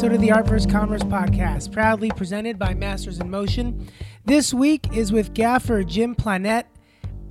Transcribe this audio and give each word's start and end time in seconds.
episode 0.00 0.14
of 0.14 0.22
the 0.22 0.32
Art 0.32 0.48
vs. 0.48 0.72
Commerce 0.72 1.02
podcast, 1.02 1.72
proudly 1.72 2.08
presented 2.12 2.58
by 2.58 2.72
Masters 2.72 3.20
in 3.20 3.28
Motion. 3.28 3.86
This 4.24 4.54
week 4.54 4.96
is 4.96 5.12
with 5.12 5.34
gaffer 5.34 5.84
Jim 5.84 6.14
Plannette. 6.14 6.64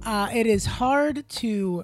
Uh, 0.06 0.30
it 0.32 0.46
is 0.46 0.68
hard 0.68 1.28
to 1.30 1.84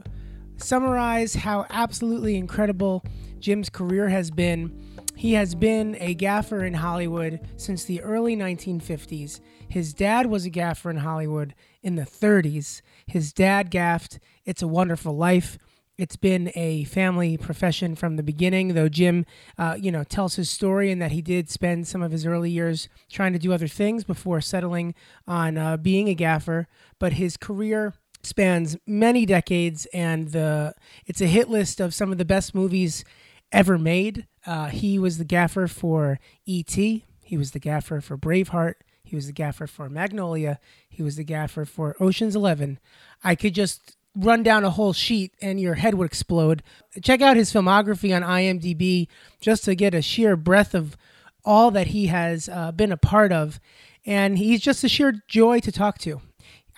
summarize 0.58 1.34
how 1.34 1.66
absolutely 1.72 2.36
incredible 2.36 3.04
Jim's 3.40 3.68
career 3.68 4.10
has 4.10 4.30
been. 4.30 4.80
He 5.16 5.34
has 5.34 5.56
been 5.56 5.98
a 6.00 6.14
gaffer 6.14 6.64
in 6.64 6.76
Hollywood 6.76 7.40
since 7.58 7.86
the 7.86 8.00
early 8.02 8.36
1950s. 8.36 9.40
His 9.68 9.92
dad 9.92 10.28
was 10.28 10.46
a 10.46 10.52
gaffer 10.52 10.92
in 10.92 10.98
Hollywood 10.98 11.56
in 11.82 11.96
the 11.96 12.04
30s. 12.04 12.84
His 13.08 13.34
dad 13.34 13.72
gaffed 13.72 14.20
It's 14.46 14.62
a 14.62 14.68
Wonderful 14.68 15.18
Life. 15.18 15.58
It's 15.98 16.18
been 16.18 16.52
a 16.56 16.84
family 16.86 17.38
profession 17.38 17.96
from 17.96 18.18
the 18.18 18.24
beginning, 18.24 18.74
though 18.74 18.90
Jim, 18.90 19.26
uh, 19.58 19.78
you 19.80 19.92
know, 19.92 20.04
tells 20.04 20.36
his 20.36 20.50
story 20.50 20.92
and 20.92 21.02
that 21.02 21.14
he 21.14 21.22
did 21.22 21.50
spend 21.50 21.88
some 21.88 22.02
of 22.02 22.12
his 22.12 22.26
early 22.26 22.52
years 22.52 22.90
trying 23.10 23.32
to 23.32 23.40
do 23.40 23.54
other 23.54 23.68
things 23.68 24.04
before 24.04 24.42
settling 24.42 24.94
on 25.26 25.58
uh, 25.58 25.78
being 25.78 26.10
a 26.10 26.14
gaffer. 26.14 26.68
But 27.00 27.14
his 27.14 27.38
career 27.38 27.94
spans 28.24 28.76
many 28.86 29.26
decades, 29.26 29.86
and 29.94 30.30
the 30.30 30.74
it's 31.06 31.22
a 31.22 31.28
hit 31.28 31.50
list 31.50 31.80
of 31.80 31.94
some 31.94 32.12
of 32.12 32.18
the 32.18 32.26
best 32.26 32.54
movies 32.54 33.06
ever 33.54 33.78
made. 33.78 34.28
Uh, 34.46 34.68
he 34.68 35.00
was 35.00 35.18
the 35.18 35.26
gaffer 35.26 35.68
for 35.68 36.20
E.T. 36.46 37.06
He 37.24 37.38
was 37.38 37.52
the 37.52 37.60
gaffer 37.60 38.02
for 38.02 38.18
Braveheart. 38.18 38.76
He 39.02 39.16
was 39.16 39.28
the 39.28 39.34
gaffer 39.34 39.68
for 39.68 39.88
Magnolia. 39.88 40.60
He 40.90 41.04
was 41.04 41.16
the 41.16 41.24
gaffer 41.24 41.64
for 41.64 41.96
Ocean's 42.02 42.36
Eleven. 42.36 42.80
I 43.24 43.36
could 43.36 43.54
just 43.54 43.96
run 44.16 44.44
down 44.44 44.64
a 44.64 44.70
whole 44.70 44.94
sheet 44.94 45.34
and 45.42 45.60
your 45.60 45.76
head 45.76 45.96
would 45.96 46.06
explode. 46.06 46.64
Check 47.02 47.22
out 47.22 47.36
his 47.36 47.52
filmography 47.52 48.16
on 48.16 48.22
IMDb 48.22 49.08
just 49.42 49.66
to 49.66 49.76
get 49.76 49.94
a 49.94 50.02
sheer 50.02 50.36
breadth 50.36 50.74
of 50.74 50.96
all 51.44 51.70
that 51.72 51.88
he 51.88 52.08
has 52.08 52.50
uh, 52.50 52.72
been 52.72 52.92
a 52.92 52.98
part 52.98 53.32
of. 53.32 53.60
And 54.06 54.38
he's 54.38 54.62
just 54.62 54.84
a 54.84 54.90
sheer 54.90 55.14
joy 55.28 55.60
to 55.60 55.72
talk 55.72 55.98
to. 56.00 56.22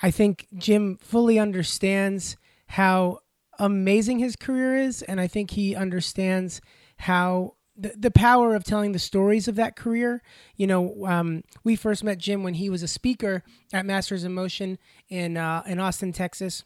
I 0.02 0.11
think 0.11 0.47
Jim 0.58 0.97
fully 1.02 1.39
understands 1.39 2.38
how 2.67 3.19
amazing 3.59 4.19
his 4.19 4.35
career 4.35 4.75
is. 4.75 5.02
And 5.02 5.19
I 5.19 5.27
think 5.27 5.52
he 5.52 5.75
understands 5.75 6.61
how 6.97 7.55
the, 7.75 7.93
the 7.97 8.11
power 8.11 8.55
of 8.55 8.63
telling 8.63 8.91
the 8.91 8.99
stories 8.99 9.47
of 9.47 9.55
that 9.55 9.75
career. 9.75 10.21
You 10.55 10.67
know, 10.67 11.05
um, 11.05 11.43
we 11.63 11.75
first 11.75 12.03
met 12.03 12.17
Jim 12.17 12.43
when 12.43 12.55
he 12.55 12.69
was 12.69 12.81
a 12.81 12.88
speaker 12.88 13.43
at 13.71 13.85
Masters 13.85 14.23
in 14.23 14.33
Motion 14.33 14.80
in, 15.09 15.38
uh, 15.38 15.63
in 15.67 15.80
Austin, 15.80 16.11
Texas 16.11 16.63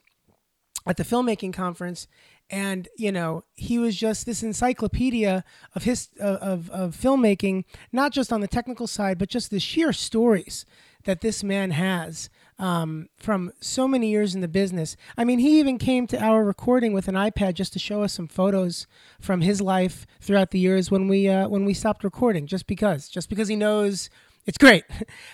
at 0.85 0.97
the 0.97 1.03
filmmaking 1.03 1.53
conference 1.53 2.07
and 2.49 2.89
you 2.97 3.11
know 3.11 3.43
he 3.55 3.79
was 3.79 3.95
just 3.95 4.25
this 4.25 4.43
encyclopedia 4.43 5.43
of 5.73 5.83
his 5.83 6.09
of, 6.19 6.69
of 6.69 6.95
filmmaking 6.95 7.63
not 7.91 8.11
just 8.11 8.31
on 8.31 8.41
the 8.41 8.47
technical 8.47 8.87
side 8.87 9.17
but 9.17 9.29
just 9.29 9.49
the 9.49 9.59
sheer 9.59 9.93
stories 9.93 10.65
that 11.05 11.21
this 11.21 11.43
man 11.43 11.71
has 11.71 12.29
um, 12.59 13.09
from 13.17 13.51
so 13.59 13.87
many 13.87 14.11
years 14.11 14.35
in 14.35 14.41
the 14.41 14.47
business. 14.47 14.95
I 15.17 15.23
mean 15.23 15.39
he 15.39 15.59
even 15.59 15.77
came 15.79 16.05
to 16.07 16.21
our 16.21 16.43
recording 16.43 16.93
with 16.93 17.07
an 17.07 17.15
ipad 17.15 17.55
just 17.55 17.73
to 17.73 17.79
show 17.79 18.03
us 18.03 18.13
some 18.13 18.27
photos 18.27 18.85
from 19.19 19.41
his 19.41 19.61
life 19.61 20.05
throughout 20.19 20.51
the 20.51 20.59
years 20.59 20.91
when 20.91 21.07
we 21.07 21.27
uh, 21.27 21.47
when 21.47 21.65
we 21.65 21.73
stopped 21.73 22.03
recording 22.03 22.45
just 22.47 22.67
because 22.67 23.09
just 23.09 23.29
because 23.29 23.47
he 23.47 23.55
knows 23.55 24.09
it's 24.45 24.57
great. 24.57 24.83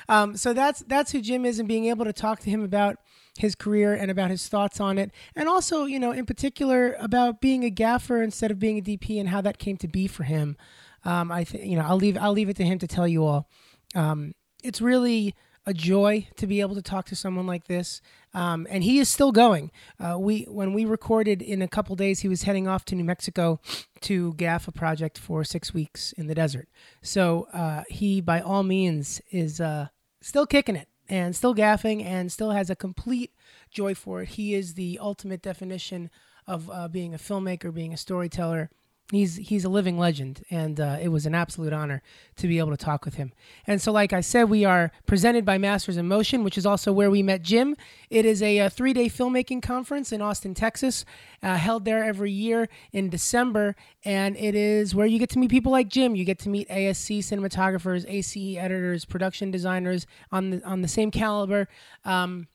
Um, 0.09 0.37
so 0.37 0.53
that's 0.53 0.79
that's 0.87 1.11
who 1.11 1.19
jim 1.21 1.45
is 1.45 1.59
and 1.59 1.67
being 1.67 1.85
able 1.85 2.05
to 2.05 2.13
talk 2.13 2.39
to 2.41 2.49
him 2.49 2.63
about 2.63 2.97
his 3.37 3.55
career 3.55 3.93
and 3.93 4.11
about 4.11 4.29
his 4.29 4.47
thoughts 4.47 4.79
on 4.79 4.97
it, 4.97 5.11
and 5.35 5.47
also, 5.47 5.85
you 5.85 5.99
know, 5.99 6.11
in 6.11 6.25
particular 6.25 6.95
about 6.99 7.41
being 7.41 7.63
a 7.63 7.69
gaffer 7.69 8.21
instead 8.21 8.51
of 8.51 8.59
being 8.59 8.77
a 8.77 8.81
DP 8.81 9.19
and 9.19 9.29
how 9.29 9.41
that 9.41 9.57
came 9.57 9.77
to 9.77 9.87
be 9.87 10.07
for 10.07 10.23
him. 10.23 10.57
Um, 11.05 11.31
I 11.31 11.43
think 11.43 11.65
you 11.65 11.77
know 11.77 11.85
I'll 11.85 11.97
leave 11.97 12.17
I'll 12.17 12.33
leave 12.33 12.49
it 12.49 12.57
to 12.57 12.65
him 12.65 12.79
to 12.79 12.87
tell 12.87 13.07
you 13.07 13.23
all. 13.23 13.49
Um, 13.95 14.33
it's 14.63 14.81
really 14.81 15.33
a 15.65 15.73
joy 15.73 16.27
to 16.37 16.47
be 16.47 16.61
able 16.61 16.75
to 16.75 16.81
talk 16.81 17.05
to 17.05 17.15
someone 17.15 17.45
like 17.45 17.67
this, 17.67 18.01
um, 18.33 18.65
and 18.69 18.83
he 18.83 18.99
is 18.99 19.09
still 19.09 19.31
going. 19.31 19.71
Uh, 19.99 20.17
we 20.17 20.43
when 20.49 20.73
we 20.73 20.85
recorded 20.85 21.41
in 21.41 21.61
a 21.61 21.67
couple 21.67 21.95
days, 21.95 22.21
he 22.21 22.27
was 22.27 22.43
heading 22.43 22.67
off 22.67 22.85
to 22.85 22.95
New 22.95 23.03
Mexico 23.03 23.59
to 24.01 24.33
gaff 24.33 24.67
a 24.67 24.71
project 24.71 25.17
for 25.17 25.43
six 25.43 25.73
weeks 25.73 26.13
in 26.13 26.27
the 26.27 26.35
desert. 26.35 26.69
So 27.01 27.47
uh, 27.53 27.83
he, 27.89 28.21
by 28.21 28.41
all 28.41 28.63
means, 28.63 29.21
is 29.29 29.59
uh, 29.59 29.87
still 30.21 30.45
kicking 30.45 30.75
it 30.75 30.87
and 31.09 31.35
still 31.35 31.55
gaffing 31.55 32.03
and 32.03 32.31
still 32.31 32.51
has 32.51 32.69
a 32.69 32.75
complete 32.75 33.31
joy 33.71 33.93
for 33.93 34.21
it. 34.21 34.29
He 34.29 34.53
is 34.53 34.73
the 34.73 34.99
ultimate 35.01 35.41
definition 35.41 36.09
of 36.45 36.69
uh, 36.69 36.87
being 36.87 37.13
a 37.13 37.17
filmmaker, 37.17 37.73
being 37.73 37.93
a 37.93 37.97
storyteller, 37.97 38.69
he's 39.11 39.37
he's 39.37 39.63
a 39.63 39.69
living 39.69 39.97
legend, 39.97 40.43
and 40.49 40.79
uh, 40.79 40.97
it 41.01 41.09
was 41.09 41.25
an 41.25 41.33
absolute 41.33 41.73
honor 41.73 42.01
to 42.35 42.47
be 42.47 42.59
able 42.59 42.71
to 42.71 42.77
talk 42.77 43.05
with 43.05 43.15
him. 43.15 43.31
And 43.65 43.81
so, 43.81 43.91
like 43.91 44.13
I 44.13 44.21
said, 44.21 44.49
we 44.49 44.65
are 44.65 44.91
presented 45.05 45.45
by 45.45 45.57
Masters 45.57 45.97
in 45.97 46.07
Motion, 46.07 46.43
which 46.43 46.57
is 46.57 46.65
also 46.65 46.91
where 46.91 47.09
we 47.09 47.23
met 47.23 47.41
Jim. 47.41 47.75
It 48.09 48.25
is 48.25 48.41
a, 48.41 48.57
a 48.59 48.69
three-day 48.69 49.07
filmmaking 49.09 49.61
conference 49.61 50.11
in 50.11 50.21
Austin, 50.21 50.53
Texas, 50.53 51.05
uh, 51.41 51.55
held 51.55 51.85
there 51.85 52.03
every 52.03 52.31
year 52.31 52.67
in 52.91 53.09
December, 53.09 53.75
and 54.03 54.35
it 54.37 54.55
is 54.55 54.93
where 54.93 55.07
you 55.07 55.19
get 55.19 55.29
to 55.31 55.39
meet 55.39 55.49
people 55.49 55.71
like 55.71 55.87
Jim. 55.87 56.15
You 56.15 56.25
get 56.25 56.39
to 56.39 56.49
meet 56.49 56.67
ASC 56.69 57.19
cinematographers, 57.19 58.05
ACE 58.07 58.57
editors, 58.57 59.05
production 59.05 59.51
designers 59.51 60.05
on 60.31 60.49
the 60.49 60.63
on 60.63 60.81
the 60.81 60.87
same 60.87 61.11
caliber. 61.11 61.67
Um, 62.03 62.47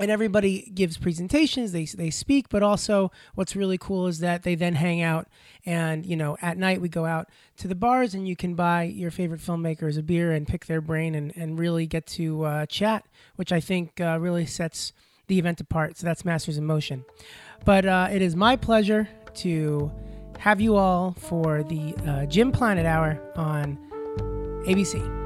and 0.00 0.10
everybody 0.10 0.70
gives 0.74 0.96
presentations 0.96 1.72
they, 1.72 1.84
they 1.84 2.10
speak 2.10 2.48
but 2.48 2.62
also 2.62 3.10
what's 3.34 3.54
really 3.54 3.78
cool 3.78 4.06
is 4.06 4.18
that 4.20 4.42
they 4.42 4.54
then 4.54 4.74
hang 4.74 5.00
out 5.02 5.28
and 5.64 6.06
you 6.06 6.16
know 6.16 6.36
at 6.42 6.58
night 6.58 6.80
we 6.80 6.88
go 6.88 7.04
out 7.04 7.28
to 7.56 7.68
the 7.68 7.74
bars 7.74 8.14
and 8.14 8.26
you 8.26 8.34
can 8.34 8.54
buy 8.54 8.82
your 8.82 9.10
favorite 9.10 9.40
filmmakers 9.40 9.98
a 9.98 10.02
beer 10.02 10.32
and 10.32 10.48
pick 10.48 10.66
their 10.66 10.80
brain 10.80 11.14
and, 11.14 11.32
and 11.36 11.58
really 11.58 11.86
get 11.86 12.06
to 12.06 12.42
uh, 12.44 12.66
chat 12.66 13.04
which 13.36 13.52
i 13.52 13.60
think 13.60 14.00
uh, 14.00 14.18
really 14.18 14.46
sets 14.46 14.92
the 15.30 15.38
event 15.38 15.60
apart. 15.60 15.96
So 15.96 16.06
that's 16.06 16.24
masters 16.24 16.58
in 16.58 16.66
motion. 16.66 17.06
But 17.64 17.86
uh, 17.86 18.08
it 18.12 18.20
is 18.20 18.36
my 18.36 18.56
pleasure 18.56 19.08
to 19.36 19.90
have 20.38 20.60
you 20.60 20.76
all 20.76 21.12
for 21.12 21.62
the 21.62 21.94
uh, 22.06 22.26
jim 22.26 22.50
plannette 22.50 22.86
hour 22.86 23.20
on 23.36 23.78
abc 24.66 25.19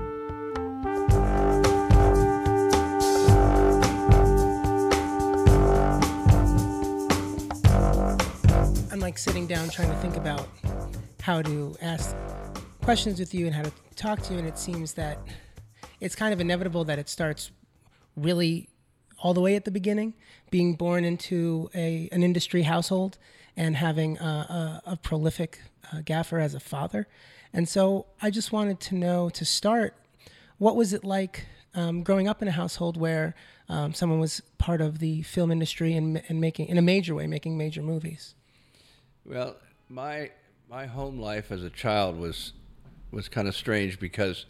like 9.04 9.18
sitting 9.18 9.46
down 9.46 9.68
trying 9.68 9.90
to 9.90 9.96
think 9.96 10.16
about 10.16 10.48
how 11.20 11.42
to 11.42 11.76
ask 11.82 12.16
questions 12.80 13.20
with 13.20 13.34
you 13.34 13.44
and 13.44 13.54
how 13.54 13.62
to 13.62 13.70
talk 13.96 14.22
to 14.22 14.32
you, 14.32 14.38
and 14.38 14.48
it 14.48 14.56
seems 14.56 14.94
that 14.94 15.18
it's 16.00 16.16
kind 16.16 16.32
of 16.32 16.40
inevitable 16.40 16.84
that 16.84 16.98
it 16.98 17.06
starts 17.10 17.50
really 18.16 18.66
all 19.18 19.34
the 19.34 19.42
way 19.42 19.56
at 19.56 19.66
the 19.66 19.70
beginning, 19.70 20.14
being 20.50 20.72
born 20.74 21.04
into 21.04 21.68
a 21.74 22.08
an 22.12 22.22
industry 22.22 22.62
household 22.62 23.18
and 23.58 23.76
having 23.76 24.16
a, 24.20 24.80
a, 24.86 24.92
a 24.92 24.96
prolific 24.96 25.60
uh, 25.92 26.00
gaffer 26.02 26.38
as 26.38 26.54
a 26.54 26.60
father. 26.60 27.06
And 27.52 27.68
so 27.68 28.06
I 28.22 28.30
just 28.30 28.52
wanted 28.52 28.80
to 28.80 28.94
know 28.94 29.28
to 29.28 29.44
start, 29.44 29.94
what 30.56 30.76
was 30.76 30.94
it 30.94 31.04
like 31.04 31.44
um, 31.74 32.02
growing 32.02 32.26
up 32.26 32.40
in 32.40 32.48
a 32.48 32.52
household 32.52 32.96
where 32.96 33.34
um, 33.68 33.92
someone 33.92 34.18
was 34.18 34.40
part 34.56 34.80
of 34.80 34.98
the 34.98 35.20
film 35.24 35.52
industry 35.52 35.92
and, 35.92 36.22
and 36.30 36.40
making, 36.40 36.68
in 36.68 36.78
a 36.78 36.82
major 36.82 37.14
way, 37.14 37.26
making 37.26 37.58
major 37.58 37.82
movies? 37.82 38.34
Well, 39.24 39.56
my 39.88 40.30
my 40.68 40.86
home 40.86 41.18
life 41.18 41.50
as 41.50 41.62
a 41.62 41.70
child 41.70 42.18
was 42.18 42.52
was 43.10 43.28
kind 43.28 43.48
of 43.48 43.56
strange 43.56 43.98
because 43.98 44.46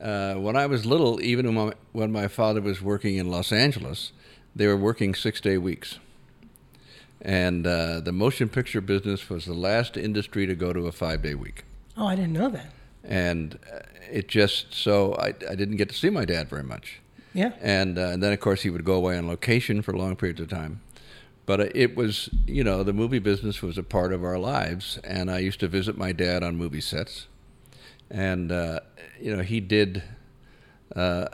uh, 0.00 0.34
when 0.34 0.56
I 0.56 0.66
was 0.66 0.86
little, 0.86 1.20
even 1.20 1.46
when 1.46 1.66
my, 1.66 1.74
when 1.92 2.10
my 2.10 2.28
father 2.28 2.60
was 2.60 2.80
working 2.80 3.16
in 3.16 3.30
Los 3.30 3.52
Angeles, 3.52 4.12
they 4.56 4.66
were 4.66 4.76
working 4.76 5.14
six 5.14 5.40
day 5.40 5.58
weeks. 5.58 5.98
And 7.22 7.66
uh, 7.66 8.00
the 8.00 8.12
motion 8.12 8.48
picture 8.48 8.80
business 8.80 9.28
was 9.28 9.44
the 9.44 9.54
last 9.54 9.96
industry 9.96 10.46
to 10.46 10.54
go 10.54 10.72
to 10.72 10.86
a 10.86 10.92
five 10.92 11.22
day 11.22 11.34
week. 11.34 11.64
Oh, 11.96 12.06
I 12.06 12.16
didn't 12.16 12.32
know 12.32 12.48
that. 12.48 12.72
And 13.04 13.58
uh, 13.72 13.80
it 14.10 14.28
just 14.28 14.74
so 14.74 15.14
I, 15.16 15.28
I 15.48 15.54
didn't 15.54 15.76
get 15.76 15.88
to 15.90 15.94
see 15.94 16.10
my 16.10 16.24
dad 16.24 16.48
very 16.48 16.62
much. 16.62 17.00
Yeah. 17.34 17.52
And, 17.60 17.98
uh, 17.98 18.08
and 18.08 18.22
then, 18.22 18.32
of 18.32 18.40
course, 18.40 18.62
he 18.62 18.70
would 18.70 18.84
go 18.84 18.94
away 18.94 19.16
on 19.16 19.28
location 19.28 19.82
for 19.82 19.92
long 19.96 20.16
periods 20.16 20.40
of 20.40 20.48
time. 20.48 20.80
But 21.50 21.74
it 21.74 21.96
was, 21.96 22.30
you 22.46 22.62
know, 22.62 22.84
the 22.84 22.92
movie 22.92 23.18
business 23.18 23.60
was 23.60 23.76
a 23.76 23.82
part 23.82 24.12
of 24.12 24.22
our 24.22 24.38
lives, 24.38 25.00
and 25.02 25.28
I 25.28 25.40
used 25.40 25.58
to 25.58 25.66
visit 25.66 25.98
my 25.98 26.12
dad 26.12 26.44
on 26.44 26.54
movie 26.54 26.80
sets, 26.80 27.26
and 28.08 28.52
uh, 28.52 28.78
you 29.20 29.36
know, 29.36 29.42
he 29.42 29.58
did. 29.58 30.04
Uh, 30.94 31.26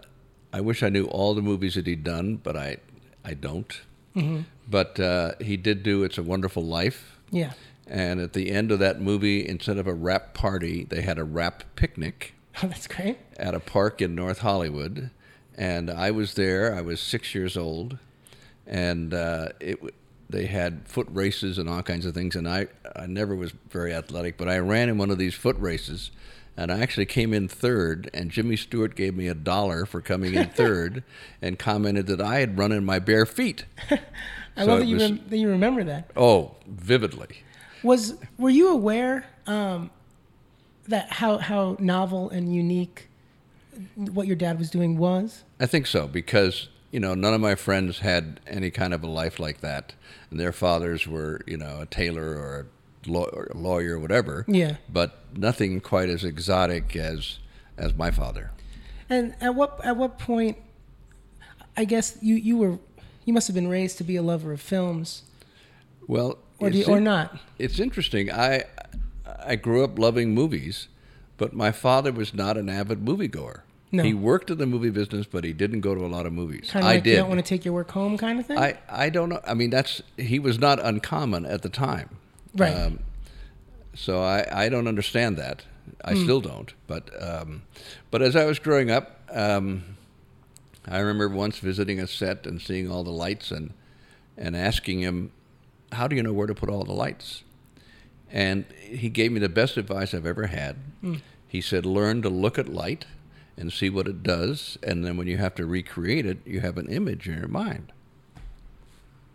I 0.54 0.62
wish 0.62 0.82
I 0.82 0.88
knew 0.88 1.04
all 1.04 1.34
the 1.34 1.42
movies 1.42 1.74
that 1.74 1.86
he'd 1.86 2.02
done, 2.02 2.36
but 2.36 2.56
I, 2.56 2.78
I 3.26 3.34
don't. 3.34 3.78
Mm-hmm. 4.16 4.40
But 4.66 4.98
uh, 4.98 5.32
he 5.38 5.58
did 5.58 5.82
do 5.82 6.02
"It's 6.02 6.16
a 6.16 6.22
Wonderful 6.22 6.64
Life." 6.64 7.18
Yeah. 7.30 7.52
And 7.86 8.18
at 8.18 8.32
the 8.32 8.52
end 8.52 8.72
of 8.72 8.78
that 8.78 9.02
movie, 9.02 9.46
instead 9.46 9.76
of 9.76 9.86
a 9.86 9.92
wrap 9.92 10.32
party, 10.32 10.84
they 10.84 11.02
had 11.02 11.18
a 11.18 11.24
wrap 11.24 11.62
picnic. 11.76 12.32
Oh, 12.62 12.68
that's 12.68 12.86
great. 12.86 13.18
At 13.36 13.54
a 13.54 13.60
park 13.60 14.00
in 14.00 14.14
North 14.14 14.38
Hollywood, 14.38 15.10
and 15.58 15.90
I 15.90 16.10
was 16.10 16.36
there. 16.36 16.74
I 16.74 16.80
was 16.80 17.02
six 17.02 17.34
years 17.34 17.54
old, 17.54 17.98
and 18.66 19.12
uh, 19.12 19.48
it 19.60 19.78
they 20.28 20.46
had 20.46 20.86
foot 20.88 21.06
races 21.10 21.58
and 21.58 21.68
all 21.68 21.82
kinds 21.82 22.04
of 22.06 22.14
things, 22.14 22.34
and 22.36 22.48
I 22.48 22.66
I 22.94 23.06
never 23.06 23.34
was 23.34 23.52
very 23.70 23.92
athletic, 23.94 24.36
but 24.36 24.48
I 24.48 24.58
ran 24.58 24.88
in 24.88 24.98
one 24.98 25.10
of 25.10 25.18
these 25.18 25.34
foot 25.34 25.56
races. 25.58 26.10
And 26.58 26.72
I 26.72 26.80
actually 26.80 27.04
came 27.04 27.34
in 27.34 27.48
third, 27.48 28.08
and 28.14 28.30
Jimmy 28.30 28.56
Stewart 28.56 28.94
gave 28.96 29.14
me 29.14 29.28
a 29.28 29.34
dollar 29.34 29.84
for 29.84 30.00
coming 30.00 30.32
in 30.34 30.48
third, 30.56 31.04
and 31.42 31.58
commented 31.58 32.06
that 32.06 32.20
I 32.22 32.38
had 32.40 32.56
run 32.56 32.72
in 32.72 32.82
my 32.82 32.98
bare 32.98 33.26
feet. 33.26 33.66
I 33.90 33.98
So 34.56 34.64
love 34.64 34.78
that 34.80 34.86
you, 34.86 34.94
was- 34.96 35.10
rem- 35.10 35.20
that 35.28 35.36
you 35.36 35.48
remember 35.50 35.84
that. 35.84 36.10
Oh, 36.16 36.54
vividly. 36.66 37.42
Was 37.82 38.14
were 38.38 38.48
you 38.48 38.68
aware 38.70 39.26
um, 39.46 39.90
that 40.88 41.12
how 41.12 41.36
how 41.38 41.76
novel 41.78 42.30
and 42.30 42.54
unique 42.54 43.10
what 43.96 44.26
your 44.26 44.36
dad 44.36 44.58
was 44.58 44.70
doing 44.70 44.96
was? 44.96 45.44
I 45.60 45.66
think 45.66 45.86
so 45.86 46.08
because 46.08 46.68
you 46.96 47.00
know 47.00 47.14
none 47.14 47.34
of 47.34 47.42
my 47.42 47.54
friends 47.54 47.98
had 47.98 48.40
any 48.46 48.70
kind 48.70 48.94
of 48.94 49.04
a 49.04 49.06
life 49.06 49.38
like 49.38 49.60
that, 49.60 49.92
and 50.30 50.40
their 50.40 50.50
fathers 50.50 51.06
were 51.06 51.42
you 51.46 51.58
know 51.58 51.80
a 51.82 51.86
tailor 51.86 52.24
or 52.24 52.68
a, 53.06 53.10
law- 53.10 53.28
or 53.34 53.48
a 53.52 53.56
lawyer 53.58 53.96
or 53.96 53.98
whatever. 53.98 54.46
Yeah. 54.48 54.76
But 54.90 55.18
nothing 55.36 55.82
quite 55.82 56.08
as 56.08 56.24
exotic 56.24 56.96
as 56.96 57.38
as 57.76 57.92
my 57.92 58.10
father. 58.10 58.50
And 59.10 59.34
at 59.42 59.54
what 59.54 59.78
at 59.84 59.98
what 59.98 60.18
point? 60.18 60.56
I 61.76 61.84
guess 61.84 62.16
you 62.22 62.34
you 62.34 62.56
were 62.56 62.78
you 63.26 63.34
must 63.34 63.46
have 63.46 63.54
been 63.54 63.68
raised 63.68 63.98
to 63.98 64.04
be 64.04 64.16
a 64.16 64.22
lover 64.22 64.54
of 64.54 64.62
films, 64.62 65.24
Well, 66.06 66.38
or 66.58 66.70
you, 66.70 66.86
or 66.86 66.98
not? 66.98 67.38
It's 67.58 67.78
interesting. 67.78 68.32
I 68.32 68.64
I 69.44 69.56
grew 69.56 69.84
up 69.84 69.98
loving 69.98 70.32
movies, 70.32 70.88
but 71.36 71.52
my 71.52 71.72
father 71.72 72.10
was 72.10 72.32
not 72.32 72.56
an 72.56 72.70
avid 72.70 73.04
moviegoer. 73.04 73.64
No. 73.92 74.02
He 74.02 74.12
worked 74.14 74.50
in 74.50 74.58
the 74.58 74.66
movie 74.66 74.90
business, 74.90 75.26
but 75.26 75.44
he 75.44 75.52
didn't 75.52 75.80
go 75.80 75.94
to 75.94 76.04
a 76.04 76.08
lot 76.08 76.26
of 76.26 76.32
movies. 76.32 76.70
Kind 76.72 76.84
of 76.84 76.90
I 76.90 76.94
like 76.94 77.04
did. 77.04 77.10
you 77.10 77.16
don't 77.18 77.28
want 77.28 77.38
to 77.38 77.46
take 77.48 77.64
your 77.64 77.72
work 77.72 77.90
home, 77.92 78.18
kind 78.18 78.40
of 78.40 78.46
thing. 78.46 78.58
I, 78.58 78.78
I 78.88 79.10
don't 79.10 79.28
know. 79.28 79.40
I 79.46 79.54
mean, 79.54 79.70
that's 79.70 80.02
he 80.16 80.38
was 80.40 80.58
not 80.58 80.84
uncommon 80.84 81.46
at 81.46 81.62
the 81.62 81.68
time. 81.68 82.16
Right. 82.56 82.72
Um, 82.74 82.98
so 83.94 84.22
I, 84.22 84.64
I 84.64 84.68
don't 84.68 84.88
understand 84.88 85.36
that. 85.38 85.64
I 86.04 86.14
Hmm. 86.14 86.22
still 86.24 86.40
don't. 86.40 86.74
But 86.88 87.10
um, 87.22 87.62
but 88.10 88.22
as 88.22 88.34
I 88.34 88.44
was 88.44 88.58
growing 88.58 88.90
up, 88.90 89.20
um, 89.30 89.84
I 90.86 90.98
remember 90.98 91.28
once 91.28 91.58
visiting 91.58 92.00
a 92.00 92.06
set 92.08 92.44
and 92.46 92.60
seeing 92.60 92.90
all 92.90 93.04
the 93.04 93.10
lights 93.12 93.50
and 93.52 93.72
and 94.36 94.56
asking 94.56 94.98
him, 95.00 95.30
"How 95.92 96.08
do 96.08 96.16
you 96.16 96.22
know 96.24 96.32
where 96.32 96.48
to 96.48 96.54
put 96.54 96.68
all 96.68 96.82
the 96.84 96.92
lights?" 96.92 97.44
And 98.32 98.64
he 98.80 99.08
gave 99.08 99.30
me 99.30 99.38
the 99.38 99.48
best 99.48 99.76
advice 99.76 100.12
I've 100.12 100.26
ever 100.26 100.48
had. 100.48 100.76
He 101.46 101.60
said, 101.60 101.86
"Learn 101.86 102.20
to 102.22 102.28
look 102.28 102.58
at 102.58 102.68
light 102.68 103.06
and 103.56 103.72
see 103.72 103.88
what 103.90 104.06
it 104.06 104.22
does, 104.22 104.78
and 104.82 105.04
then 105.04 105.16
when 105.16 105.26
you 105.26 105.38
have 105.38 105.54
to 105.56 105.66
recreate 105.66 106.26
it, 106.26 106.38
you 106.44 106.60
have 106.60 106.78
an 106.78 106.88
image 106.88 107.28
in 107.28 107.38
your 107.38 107.48
mind." 107.48 107.92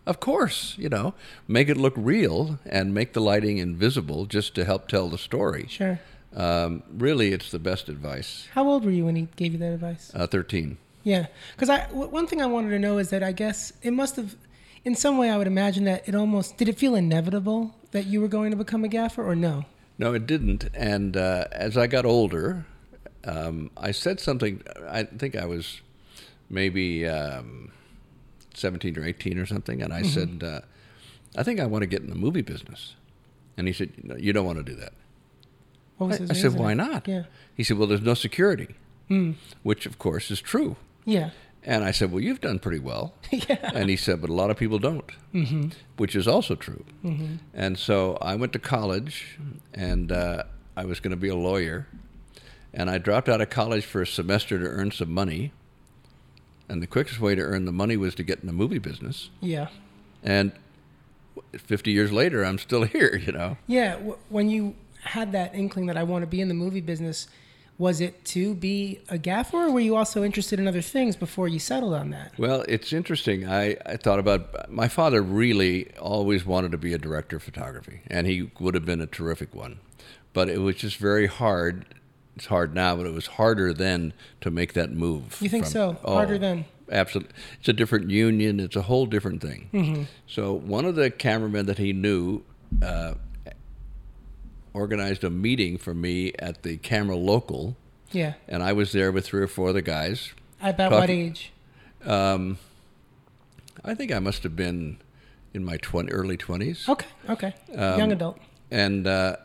Of 0.04 0.18
course, 0.18 0.74
you 0.78 0.88
know, 0.88 1.14
make 1.46 1.68
it 1.68 1.76
look 1.76 1.94
real 1.96 2.58
and 2.66 2.92
make 2.92 3.12
the 3.12 3.20
lighting 3.20 3.58
invisible 3.58 4.26
just 4.26 4.54
to 4.56 4.64
help 4.64 4.88
tell 4.88 5.08
the 5.08 5.18
story. 5.18 5.66
sure. 5.68 6.00
Um, 6.34 6.82
really, 6.90 7.32
it's 7.32 7.50
the 7.50 7.58
best 7.58 7.88
advice. 7.90 8.48
How 8.54 8.66
old 8.66 8.84
were 8.84 8.90
you 8.90 9.04
when 9.04 9.16
he 9.16 9.28
gave 9.36 9.52
you 9.52 9.58
that 9.58 9.74
advice? 9.74 10.10
Uh, 10.14 10.26
13. 10.26 10.78
Yeah, 11.04 11.26
because 11.54 11.68
I 11.68 11.86
w- 11.88 12.08
one 12.08 12.26
thing 12.26 12.40
I 12.40 12.46
wanted 12.46 12.70
to 12.70 12.78
know 12.78 12.96
is 12.98 13.10
that 13.10 13.22
I 13.22 13.32
guess 13.32 13.72
it 13.82 13.90
must 13.92 14.16
have, 14.16 14.34
in 14.84 14.94
some 14.94 15.18
way, 15.18 15.28
I 15.30 15.36
would 15.36 15.46
imagine 15.46 15.84
that 15.84 16.08
it 16.08 16.14
almost 16.14 16.56
did 16.56 16.68
it 16.68 16.78
feel 16.78 16.94
inevitable 16.94 17.74
that 17.90 18.06
you 18.06 18.20
were 18.20 18.28
going 18.28 18.50
to 18.50 18.56
become 18.56 18.82
a 18.82 18.88
gaffer 18.88 19.22
or 19.22 19.36
no? 19.36 19.66
No, 19.98 20.14
it 20.14 20.26
didn't. 20.26 20.68
And 20.74 21.16
uh, 21.16 21.44
as 21.52 21.76
I 21.76 21.86
got 21.86 22.06
older, 22.06 22.64
um, 23.24 23.70
I 23.76 23.90
said 23.92 24.20
something. 24.20 24.62
I 24.88 25.04
think 25.04 25.36
I 25.36 25.44
was 25.46 25.80
maybe 26.50 27.06
um, 27.08 27.72
17 28.54 28.98
or 28.98 29.04
18 29.04 29.38
or 29.38 29.46
something. 29.46 29.82
And 29.82 29.92
I 29.92 30.02
said, 30.02 30.42
uh, 30.44 30.60
I 31.36 31.42
think 31.42 31.60
I 31.60 31.66
want 31.66 31.82
to 31.82 31.86
get 31.86 32.02
in 32.02 32.08
the 32.10 32.14
movie 32.16 32.42
business. 32.42 32.94
And 33.56 33.66
he 33.66 33.72
said, 33.72 33.92
no, 34.02 34.16
You 34.16 34.32
don't 34.32 34.46
want 34.46 34.58
to 34.58 34.64
do 34.64 34.74
that. 34.76 34.92
What 35.98 36.10
was 36.10 36.20
I, 36.20 36.34
I 36.34 36.36
said. 36.36 36.54
Why 36.54 36.74
not? 36.74 37.06
Yeah, 37.06 37.24
He 37.54 37.62
said, 37.64 37.78
Well, 37.78 37.86
there's 37.88 38.00
no 38.02 38.14
security, 38.14 38.74
Mm. 39.10 39.34
which 39.62 39.84
of 39.86 39.98
course 39.98 40.30
is 40.30 40.40
true. 40.40 40.76
yeah, 41.04 41.30
And 41.64 41.84
I 41.84 41.90
said, 41.90 42.10
Well, 42.12 42.22
you've 42.22 42.40
done 42.40 42.58
pretty 42.58 42.78
well. 42.78 43.14
yeah. 43.30 43.70
And 43.74 43.90
he 43.90 43.96
said, 43.96 44.20
But 44.20 44.30
a 44.30 44.32
lot 44.32 44.50
of 44.50 44.56
people 44.56 44.78
don't, 44.78 45.10
Mm-hmm. 45.34 45.68
which 45.96 46.16
is 46.16 46.26
also 46.26 46.54
true. 46.54 46.84
Mm-hmm. 47.04 47.36
And 47.54 47.78
so 47.78 48.16
I 48.22 48.34
went 48.36 48.52
to 48.54 48.58
college 48.58 49.38
and 49.74 50.10
uh, 50.12 50.44
I 50.76 50.84
was 50.86 50.98
going 51.00 51.10
to 51.12 51.16
be 51.16 51.28
a 51.28 51.36
lawyer. 51.36 51.86
And 52.74 52.88
I 52.90 52.98
dropped 52.98 53.28
out 53.28 53.40
of 53.40 53.50
college 53.50 53.84
for 53.84 54.02
a 54.02 54.06
semester 54.06 54.58
to 54.58 54.64
earn 54.66 54.90
some 54.92 55.12
money. 55.12 55.52
And 56.68 56.80
the 56.82 56.86
quickest 56.86 57.20
way 57.20 57.34
to 57.34 57.42
earn 57.42 57.64
the 57.66 57.72
money 57.72 57.96
was 57.96 58.14
to 58.14 58.22
get 58.22 58.40
in 58.40 58.46
the 58.46 58.52
movie 58.52 58.78
business. 58.78 59.28
Yeah, 59.40 59.68
And 60.22 60.52
50 61.52 61.90
years 61.90 62.12
later, 62.12 62.44
I'm 62.44 62.58
still 62.58 62.82
here, 62.96 63.16
you 63.16 63.32
know. 63.32 63.56
yeah. 63.66 63.92
W- 63.96 64.16
when 64.30 64.48
you 64.48 64.74
had 65.02 65.32
that 65.32 65.54
inkling 65.54 65.86
that 65.86 65.96
I 65.96 66.02
want 66.04 66.22
to 66.22 66.26
be 66.26 66.40
in 66.40 66.48
the 66.48 66.54
movie 66.54 66.80
business, 66.80 67.28
was 67.78 68.00
it 68.00 68.24
to 68.26 68.54
be 68.54 69.00
a 69.08 69.18
gaffer, 69.18 69.56
or 69.66 69.72
were 69.72 69.80
you 69.80 69.96
also 69.96 70.22
interested 70.22 70.58
in 70.60 70.68
other 70.68 70.80
things 70.82 71.16
before 71.16 71.48
you 71.48 71.58
settled 71.58 71.94
on 71.94 72.10
that? 72.10 72.32
Well, 72.38 72.64
it's 72.68 72.92
interesting. 72.92 73.46
I, 73.48 73.76
I 73.84 73.96
thought 73.96 74.18
about 74.20 74.70
my 74.70 74.88
father 74.88 75.20
really 75.20 75.90
always 75.96 76.46
wanted 76.46 76.70
to 76.72 76.78
be 76.78 76.92
a 76.94 76.98
director 76.98 77.36
of 77.36 77.42
photography, 77.42 78.00
and 78.06 78.26
he 78.26 78.50
would 78.60 78.74
have 78.74 78.84
been 78.84 79.00
a 79.00 79.06
terrific 79.06 79.54
one. 79.54 79.78
But 80.32 80.48
it 80.48 80.58
was 80.58 80.76
just 80.76 80.96
very 80.98 81.26
hard. 81.26 81.84
It's 82.36 82.46
hard 82.46 82.74
now, 82.74 82.96
but 82.96 83.06
it 83.06 83.12
was 83.12 83.26
harder 83.26 83.72
then 83.74 84.12
to 84.40 84.50
make 84.50 84.72
that 84.72 84.90
move. 84.90 85.36
You 85.40 85.48
think 85.48 85.64
from- 85.64 85.72
so? 85.72 85.96
Oh, 86.04 86.14
Harder 86.14 86.38
then? 86.38 86.64
Absolutely. 86.90 87.32
It's 87.60 87.68
a 87.68 87.72
different 87.72 88.10
union. 88.10 88.60
It's 88.60 88.76
a 88.76 88.82
whole 88.82 89.06
different 89.06 89.40
thing. 89.42 89.68
Mm-hmm. 89.72 90.02
So 90.26 90.52
one 90.52 90.84
of 90.84 90.94
the 90.94 91.10
cameramen 91.10 91.66
that 91.66 91.78
he 91.78 91.92
knew 91.92 92.42
uh, 92.82 93.14
organized 94.74 95.24
a 95.24 95.30
meeting 95.30 95.78
for 95.78 95.94
me 95.94 96.32
at 96.38 96.62
the 96.62 96.76
camera 96.78 97.16
local, 97.16 97.76
Yeah. 98.10 98.34
and 98.48 98.62
I 98.62 98.72
was 98.72 98.92
there 98.92 99.12
with 99.12 99.26
three 99.26 99.42
or 99.42 99.46
four 99.48 99.68
other 99.70 99.80
guys. 99.80 100.32
About 100.62 100.92
what 100.92 101.10
age? 101.10 101.52
Um, 102.04 102.58
I 103.84 103.94
think 103.94 104.12
I 104.12 104.18
must 104.18 104.42
have 104.42 104.56
been 104.56 104.98
in 105.54 105.64
my 105.64 105.76
20, 105.78 106.10
early 106.12 106.36
20s. 106.36 106.88
Okay. 106.88 107.06
Okay. 107.28 107.54
Um, 107.74 107.98
Young 107.98 108.12
adult. 108.12 108.38
And 108.70 109.06
uh, 109.06 109.36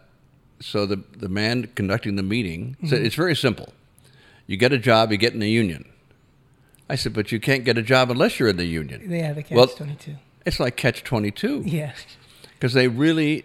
so 0.60 0.86
the, 0.86 0.98
the 1.16 1.30
man 1.30 1.70
conducting 1.76 2.16
the 2.16 2.24
meeting 2.24 2.76
Mm-hmm. 2.78 2.88
said, 2.88 3.02
It's 3.06 3.16
very 3.16 3.36
simple. 3.36 3.74
You 4.48 4.58
get 4.58 4.72
a 4.74 4.78
job, 4.78 5.12
you 5.12 5.18
get 5.18 5.34
in 5.34 5.40
the 5.40 5.50
union. 5.50 5.88
I 6.90 6.96
said, 6.96 7.14
But 7.14 7.32
you 7.32 7.40
can't 7.40 7.64
get 7.66 7.78
a 7.78 7.82
job 7.82 8.10
unless 8.12 8.40
you're 8.40 8.50
in 8.50 8.58
the 8.58 8.66
union. 8.66 9.10
Yeah, 9.12 9.34
the 9.34 9.44
catch 9.44 9.56
well- 9.56 9.68
twenty 9.68 9.96
two. 9.96 10.16
It's 10.46 10.62
like 10.62 10.78
catch 10.78 11.04
22 11.04 11.64
Yeah. 11.66 11.92
because 12.54 12.72
they 12.74 12.88
really, 12.88 13.44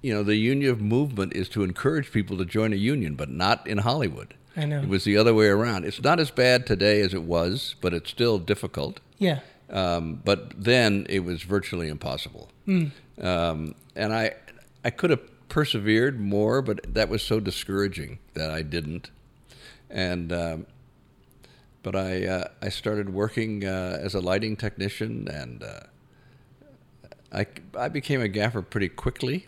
you 0.00 0.14
know, 0.14 0.22
the 0.22 0.36
union 0.36 0.78
movement 0.80 1.34
is 1.34 1.48
to 1.48 1.64
encourage 1.64 2.12
people 2.12 2.36
to 2.38 2.44
join 2.44 2.72
a 2.72 2.76
union, 2.76 3.16
but 3.16 3.28
not 3.30 3.66
in 3.66 3.78
Hollywood. 3.78 4.34
I 4.56 4.64
know. 4.64 4.80
It 4.82 4.88
was 4.88 5.02
the 5.02 5.16
other 5.16 5.34
way 5.34 5.46
around. 5.48 5.84
It's 5.84 6.00
not 6.00 6.20
as 6.20 6.30
bad 6.30 6.68
today 6.68 7.00
as 7.00 7.12
it 7.14 7.24
was, 7.24 7.74
but 7.80 7.92
it's 7.92 8.08
still 8.10 8.38
difficult. 8.38 9.00
Yeah. 9.18 9.40
Um, 9.70 10.22
but 10.24 10.52
then 10.56 11.04
it 11.10 11.24
was 11.24 11.42
virtually 11.42 11.88
impossible. 11.88 12.48
Um, 12.68 13.74
and 13.96 14.14
I, 14.14 14.34
I 14.84 14.90
could 14.90 15.10
have 15.10 15.20
persevered 15.54 16.18
more, 16.18 16.60
but 16.60 16.80
that 16.94 17.08
was 17.08 17.22
so 17.22 17.38
discouraging 17.38 18.18
that 18.34 18.50
I 18.50 18.62
didn't. 18.62 19.12
And 19.88 20.32
um, 20.32 20.66
but 21.84 21.94
I, 21.94 22.26
uh, 22.26 22.48
I 22.60 22.70
started 22.70 23.10
working 23.14 23.64
uh, 23.64 24.00
as 24.02 24.14
a 24.16 24.20
lighting 24.20 24.56
technician, 24.56 25.28
and 25.28 25.62
uh, 25.62 25.80
I, 27.32 27.46
I 27.78 27.88
became 27.88 28.20
a 28.20 28.26
gaffer 28.26 28.62
pretty 28.62 28.88
quickly. 28.88 29.46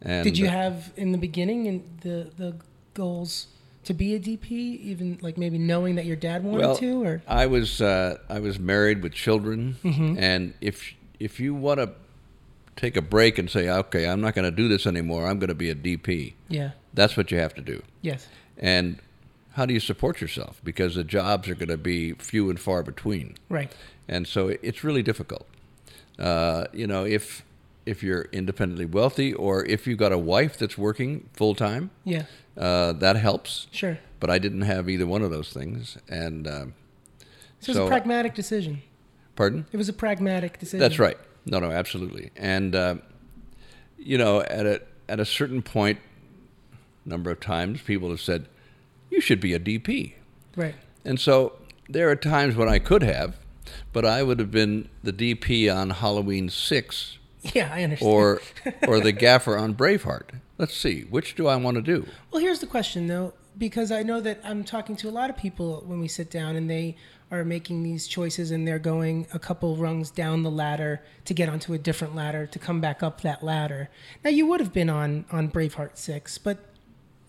And 0.00 0.24
Did 0.24 0.38
you 0.38 0.48
uh, 0.48 0.50
have 0.50 0.92
in 0.96 1.12
the 1.12 1.18
beginning 1.18 1.66
in 1.66 1.84
the 2.00 2.28
the 2.36 2.56
goals 2.94 3.46
to 3.84 3.94
be 3.94 4.16
a 4.16 4.18
DP, 4.18 4.50
even 4.50 5.20
like 5.22 5.38
maybe 5.38 5.56
knowing 5.56 5.94
that 5.94 6.04
your 6.04 6.16
dad 6.16 6.42
wanted 6.42 6.66
well, 6.66 6.76
to, 6.78 7.04
or 7.04 7.22
I 7.28 7.46
was 7.46 7.80
uh, 7.80 8.18
I 8.28 8.40
was 8.40 8.58
married 8.58 9.04
with 9.04 9.12
children, 9.12 9.76
Mm-hmm. 9.84 10.18
and 10.18 10.54
if 10.60 10.94
if 11.20 11.38
you 11.38 11.54
want 11.54 11.78
to 11.78 11.92
take 12.76 12.96
a 12.96 13.02
break 13.02 13.38
and 13.38 13.50
say, 13.50 13.68
okay, 13.68 14.08
I'm 14.08 14.20
not 14.20 14.34
going 14.34 14.44
to 14.44 14.56
do 14.56 14.68
this 14.68 14.86
anymore, 14.86 15.26
I'm 15.26 15.38
going 15.38 15.48
to 15.48 15.54
be 15.54 15.70
a 15.70 15.74
DP. 15.74 16.34
yeah, 16.48 16.70
That's 16.94 17.16
what 17.16 17.30
you 17.30 17.38
have 17.38 17.54
to 17.54 17.60
do. 17.62 17.82
yes, 18.00 18.28
And 18.58 18.98
how 19.54 19.66
do 19.66 19.74
you 19.74 19.80
support 19.80 20.20
yourself? 20.20 20.60
Because 20.64 20.94
the 20.94 21.04
jobs 21.04 21.48
are 21.48 21.54
going 21.54 21.68
to 21.68 21.76
be 21.76 22.12
few 22.14 22.48
and 22.50 22.58
far 22.58 22.82
between, 22.82 23.36
right, 23.50 23.70
and 24.08 24.26
so 24.26 24.48
it's 24.48 24.82
really 24.82 25.02
difficult. 25.02 25.46
Uh, 26.18 26.64
you 26.72 26.86
know, 26.86 27.04
if 27.04 27.44
if 27.84 28.02
you're 28.02 28.22
independently 28.32 28.84
wealthy, 28.86 29.34
or 29.34 29.64
if 29.66 29.86
you've 29.86 29.98
got 29.98 30.12
a 30.12 30.18
wife 30.18 30.56
that's 30.56 30.78
working 30.78 31.28
full 31.32 31.54
time, 31.54 31.90
yeah, 32.04 32.24
uh, 32.56 32.92
that 32.92 33.16
helps. 33.16 33.66
sure. 33.72 33.98
But 34.20 34.30
I 34.30 34.38
didn't 34.38 34.62
have 34.62 34.88
either 34.88 35.06
one 35.06 35.22
of 35.22 35.30
those 35.30 35.52
things, 35.52 35.98
and 36.08 36.46
um, 36.46 36.74
So 37.60 37.72
it 37.72 37.78
was 37.78 37.86
a 37.86 37.88
pragmatic 37.88 38.34
decision. 38.34 38.82
pardon. 39.36 39.66
It 39.72 39.76
was 39.76 39.88
a 39.88 39.92
pragmatic 39.92 40.58
decision. 40.58 40.78
That's 40.80 40.98
right. 40.98 41.18
No, 41.44 41.58
no, 41.58 41.70
absolutely. 41.70 42.30
And 42.36 42.74
uh, 42.74 42.96
you 43.98 44.18
know, 44.18 44.40
at 44.42 44.66
a 44.66 44.82
at 45.08 45.20
a 45.20 45.24
certain 45.24 45.62
point, 45.62 45.98
number 47.04 47.30
of 47.30 47.40
times, 47.40 47.82
people 47.82 48.10
have 48.10 48.20
said, 48.20 48.46
"You 49.10 49.20
should 49.20 49.40
be 49.40 49.54
a 49.54 49.58
DP." 49.58 50.14
Right. 50.56 50.74
And 51.04 51.18
so 51.18 51.54
there 51.88 52.08
are 52.10 52.16
times 52.16 52.54
when 52.54 52.68
I 52.68 52.78
could 52.78 53.02
have, 53.02 53.36
but 53.92 54.04
I 54.04 54.22
would 54.22 54.38
have 54.38 54.50
been 54.50 54.88
the 55.02 55.12
DP 55.12 55.74
on 55.74 55.90
Halloween 55.90 56.48
Six, 56.48 57.18
Yeah, 57.54 57.70
I 57.72 57.82
understand. 57.82 58.12
or 58.12 58.40
or 58.86 59.00
the 59.00 59.12
gaffer 59.12 59.56
on 59.56 59.74
Braveheart. 59.74 60.30
Let's 60.58 60.76
see, 60.76 61.02
which 61.02 61.34
do 61.34 61.48
I 61.48 61.56
want 61.56 61.74
to 61.76 61.82
do? 61.82 62.06
Well, 62.30 62.40
here's 62.40 62.60
the 62.60 62.66
question 62.68 63.08
though, 63.08 63.32
because 63.58 63.90
I 63.90 64.02
know 64.04 64.20
that 64.20 64.40
I'm 64.44 64.62
talking 64.62 64.94
to 64.96 65.08
a 65.08 65.10
lot 65.10 65.28
of 65.28 65.36
people 65.36 65.82
when 65.86 65.98
we 65.98 66.06
sit 66.06 66.30
down 66.30 66.54
and 66.54 66.70
they 66.70 66.96
are 67.32 67.44
making 67.44 67.82
these 67.82 68.06
choices 68.06 68.50
and 68.50 68.68
they're 68.68 68.78
going 68.78 69.26
a 69.32 69.38
couple 69.38 69.74
rungs 69.76 70.10
down 70.10 70.42
the 70.42 70.50
ladder 70.50 71.00
to 71.24 71.32
get 71.32 71.48
onto 71.48 71.72
a 71.72 71.78
different 71.78 72.14
ladder 72.14 72.46
to 72.46 72.58
come 72.58 72.80
back 72.80 73.02
up 73.02 73.22
that 73.22 73.42
ladder. 73.42 73.88
Now 74.22 74.30
you 74.30 74.46
would 74.46 74.60
have 74.60 74.72
been 74.72 74.90
on 74.90 75.24
on 75.32 75.50
Braveheart 75.50 75.96
6, 75.96 76.38
but 76.38 76.58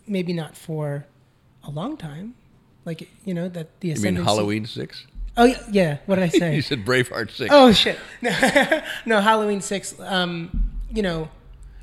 maybe 0.05 0.33
not 0.33 0.57
for 0.57 1.05
a 1.63 1.71
long 1.71 1.95
time. 1.95 2.35
Like, 2.85 3.09
you 3.23 3.33
know, 3.33 3.47
that 3.47 3.79
the 3.79 3.87
You 3.89 3.95
mean. 4.01 4.15
Halloween 4.17 4.65
Six? 4.65 5.07
Oh 5.37 5.45
yeah, 5.45 5.63
yeah, 5.71 5.97
what 6.05 6.15
did 6.15 6.25
I 6.25 6.27
say? 6.27 6.53
You 6.55 6.61
said 6.61 6.85
Braveheart 6.85 7.31
Six. 7.31 7.49
Oh 7.51 7.71
shit! 7.71 7.97
no, 9.05 9.21
Halloween 9.21 9.61
six. 9.61 9.97
Um, 9.99 10.69
you 10.93 11.01
know, 11.01 11.29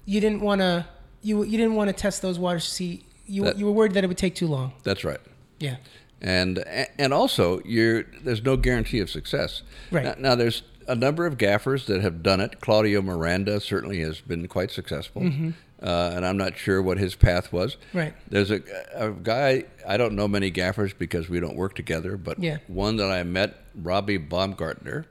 you 0.05 0.21
didn't 0.21 0.41
want 0.43 0.61
to. 0.61 0.87
You 1.23 1.43
you 1.43 1.57
didn't 1.57 1.75
want 1.75 1.89
to 1.89 1.95
test 1.95 2.21
those 2.23 2.39
waters 2.39 2.67
to 2.67 2.71
see. 2.71 3.03
You 3.27 3.45
That- 3.45 3.59
you 3.59 3.65
were 3.65 3.73
worried 3.73 3.93
that 3.95 4.05
it 4.05 4.07
would 4.09 4.19
take 4.19 4.35
too 4.35 4.47
long. 4.47 4.73
That's 4.85 5.05
right. 5.05 5.21
Yeah. 5.59 5.77
And 6.21 6.65
and 6.99 7.13
also 7.13 7.61
you're 7.65 8.05
there's 8.23 8.43
no 8.43 8.57
guarantee 8.57 9.01
of 9.01 9.11
success. 9.11 9.63
Right. 9.91 10.05
Now, 10.05 10.15
now, 10.19 10.35
there's 10.35 10.63
a 10.89 10.95
number 10.95 11.25
of 11.27 11.39
gaffers 11.39 11.87
that 11.87 12.01
have 12.03 12.23
done 12.23 12.41
it. 12.41 12.61
Claudio 12.61 13.01
Miranda 13.03 13.61
certainly 13.61 14.01
has 14.01 14.21
been 14.21 14.49
quite 14.49 14.71
successful, 14.73 15.23
uh, 15.23 16.13
and 16.15 16.27
I'm 16.27 16.37
not 16.37 16.57
sure 16.57 16.83
what 16.83 16.99
his 16.99 17.15
path 17.15 17.53
was. 17.53 17.77
Mm-hmm. 17.77 17.99
Right. 17.99 18.15
There's 18.29 18.51
a, 18.51 18.61
a 18.95 19.11
guy 19.13 19.65
I 19.87 19.97
don't 19.97 20.15
know 20.15 20.27
many 20.29 20.51
gaffers 20.51 20.93
because 20.93 21.29
we 21.29 21.39
don't 21.41 21.57
work 21.57 21.75
together, 21.75 22.17
but 22.17 22.39
Yeah. 22.41 22.59
one 22.67 22.97
that 22.97 23.11
I 23.11 23.23
met, 23.23 23.57
Robbie 23.75 24.17
Baumgartner, 24.19 25.07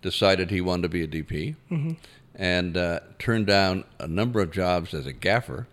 decided 0.00 0.50
he 0.50 0.60
wanted 0.60 0.82
to 0.82 0.88
be 0.88 1.02
a 1.02 1.06
DP, 1.08 1.54
Mm-hmm. 1.70 1.92
and 2.34 2.76
uh, 2.76 3.00
turned 3.18 3.46
down 3.46 3.84
a 4.00 4.08
number 4.08 4.40
of 4.40 4.50
jobs 4.50 4.92
as 4.92 5.06
a 5.06 5.12
gaffer 5.12 5.66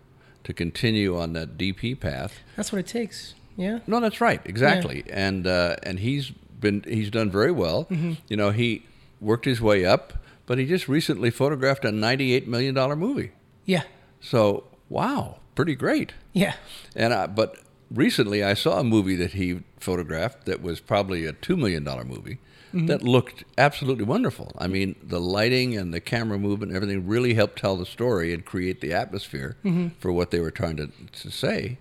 to 0.44 0.52
continue 0.52 1.18
on 1.18 1.32
that 1.32 1.58
DP 1.58 1.98
path. 1.98 2.38
That's 2.56 2.70
what 2.70 2.78
it 2.78 2.86
takes. 2.86 3.34
Yeah. 3.60 3.80
No, 3.86 4.00
that's 4.00 4.20
right, 4.22 4.40
exactly. 4.44 5.04
And 5.10 5.46
uh, 5.46 5.76
and 5.82 5.98
he's 5.98 6.30
been 6.30 6.82
he's 6.88 7.10
done 7.10 7.30
very 7.30 7.52
well. 7.52 7.84
Mm-hmm. 7.84 8.14
You 8.28 8.36
know, 8.36 8.50
he 8.50 8.86
worked 9.20 9.44
his 9.44 9.60
way 9.60 9.84
up, 9.84 10.14
but 10.46 10.58
he 10.58 10.64
just 10.64 10.88
recently 10.88 11.30
photographed 11.30 11.84
a 11.84 11.92
ninety-eight 11.92 12.48
million 12.48 12.74
dollar 12.74 12.96
movie. 12.96 13.32
Yeah. 13.66 13.82
So 14.20 14.64
wow, 14.88 15.40
pretty 15.54 15.74
great. 15.74 16.14
Yeah. 16.32 16.54
And 16.96 17.12
I, 17.12 17.26
but 17.26 17.58
recently 17.90 18.42
I 18.42 18.54
saw 18.54 18.80
a 18.80 18.84
movie 18.84 19.16
that 19.16 19.32
he 19.32 19.60
photographed 19.78 20.46
that 20.46 20.62
was 20.62 20.80
probably 20.80 21.26
a 21.26 21.32
two 21.32 21.56
million 21.56 21.84
dollar 21.84 22.04
movie. 22.04 22.38
That 22.72 23.02
looked 23.02 23.42
absolutely 23.58 24.04
wonderful. 24.04 24.52
I 24.56 24.68
mean, 24.68 24.94
the 25.02 25.20
lighting 25.20 25.76
and 25.76 25.92
the 25.92 26.00
camera 26.00 26.38
movement 26.38 26.72
everything 26.72 27.04
really 27.04 27.34
helped 27.34 27.58
tell 27.58 27.76
the 27.76 27.84
story 27.84 28.32
and 28.32 28.44
create 28.44 28.80
the 28.80 28.92
atmosphere 28.92 29.56
for 29.98 30.12
what 30.12 30.30
they 30.30 30.38
were 30.38 30.52
trying 30.52 30.76
to, 30.76 30.86
to 30.86 31.30
say. 31.32 31.78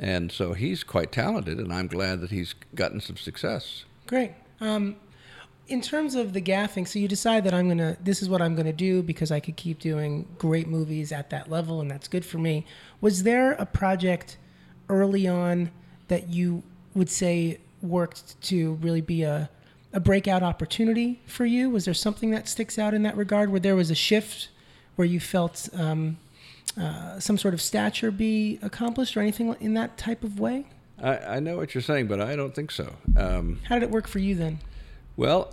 And 0.00 0.32
so 0.32 0.54
he's 0.54 0.82
quite 0.82 1.12
talented, 1.12 1.58
and 1.58 1.70
I'm 1.70 1.86
glad 1.86 2.22
that 2.22 2.30
he's 2.30 2.54
gotten 2.74 3.00
some 3.00 3.18
success. 3.18 3.84
Great. 4.06 4.32
Um, 4.58 4.96
in 5.68 5.82
terms 5.82 6.14
of 6.14 6.32
the 6.32 6.40
gaffing, 6.40 6.88
so 6.88 6.98
you 6.98 7.06
decide 7.06 7.44
that 7.44 7.52
I'm 7.52 7.68
gonna. 7.68 7.98
This 8.02 8.22
is 8.22 8.28
what 8.28 8.40
I'm 8.40 8.56
gonna 8.56 8.72
do 8.72 9.02
because 9.02 9.30
I 9.30 9.40
could 9.40 9.56
keep 9.56 9.78
doing 9.78 10.26
great 10.38 10.66
movies 10.66 11.12
at 11.12 11.28
that 11.30 11.50
level, 11.50 11.82
and 11.82 11.90
that's 11.90 12.08
good 12.08 12.24
for 12.24 12.38
me. 12.38 12.66
Was 13.02 13.24
there 13.24 13.52
a 13.52 13.66
project 13.66 14.38
early 14.88 15.28
on 15.28 15.70
that 16.08 16.30
you 16.30 16.62
would 16.94 17.10
say 17.10 17.60
worked 17.82 18.40
to 18.42 18.74
really 18.76 19.02
be 19.02 19.22
a 19.22 19.50
a 19.92 20.00
breakout 20.00 20.42
opportunity 20.42 21.20
for 21.26 21.44
you? 21.44 21.68
Was 21.68 21.84
there 21.84 21.94
something 21.94 22.30
that 22.30 22.48
sticks 22.48 22.78
out 22.78 22.94
in 22.94 23.02
that 23.02 23.16
regard, 23.16 23.50
where 23.50 23.60
there 23.60 23.76
was 23.76 23.90
a 23.90 23.94
shift, 23.94 24.48
where 24.96 25.06
you 25.06 25.20
felt 25.20 25.68
um, 25.74 26.16
uh, 26.78 27.18
some 27.20 27.36
sort 27.38 27.54
of 27.54 27.60
stature 27.60 28.10
be 28.10 28.58
accomplished, 28.62 29.16
or 29.16 29.20
anything 29.20 29.54
in 29.60 29.74
that 29.74 29.96
type 29.98 30.22
of 30.24 30.38
way? 30.38 30.66
I, 31.02 31.16
I 31.36 31.40
know 31.40 31.56
what 31.56 31.74
you're 31.74 31.82
saying, 31.82 32.06
but 32.08 32.20
I 32.20 32.36
don't 32.36 32.54
think 32.54 32.70
so. 32.70 32.94
Um, 33.16 33.60
How 33.68 33.76
did 33.76 33.84
it 33.84 33.90
work 33.90 34.06
for 34.06 34.18
you 34.18 34.34
then? 34.34 34.58
Well, 35.16 35.52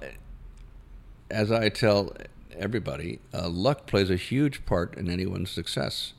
as 1.30 1.52
I 1.52 1.70
tell 1.70 2.14
everybody, 2.58 3.20
uh, 3.34 3.50
luck 3.50 3.86
plays 3.88 4.10
a 4.10 4.16
huge 4.16 4.66
part 4.66 4.96
in 4.98 5.10
anyone's 5.10 5.52
success. 5.52 6.14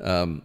Um, 0.00 0.42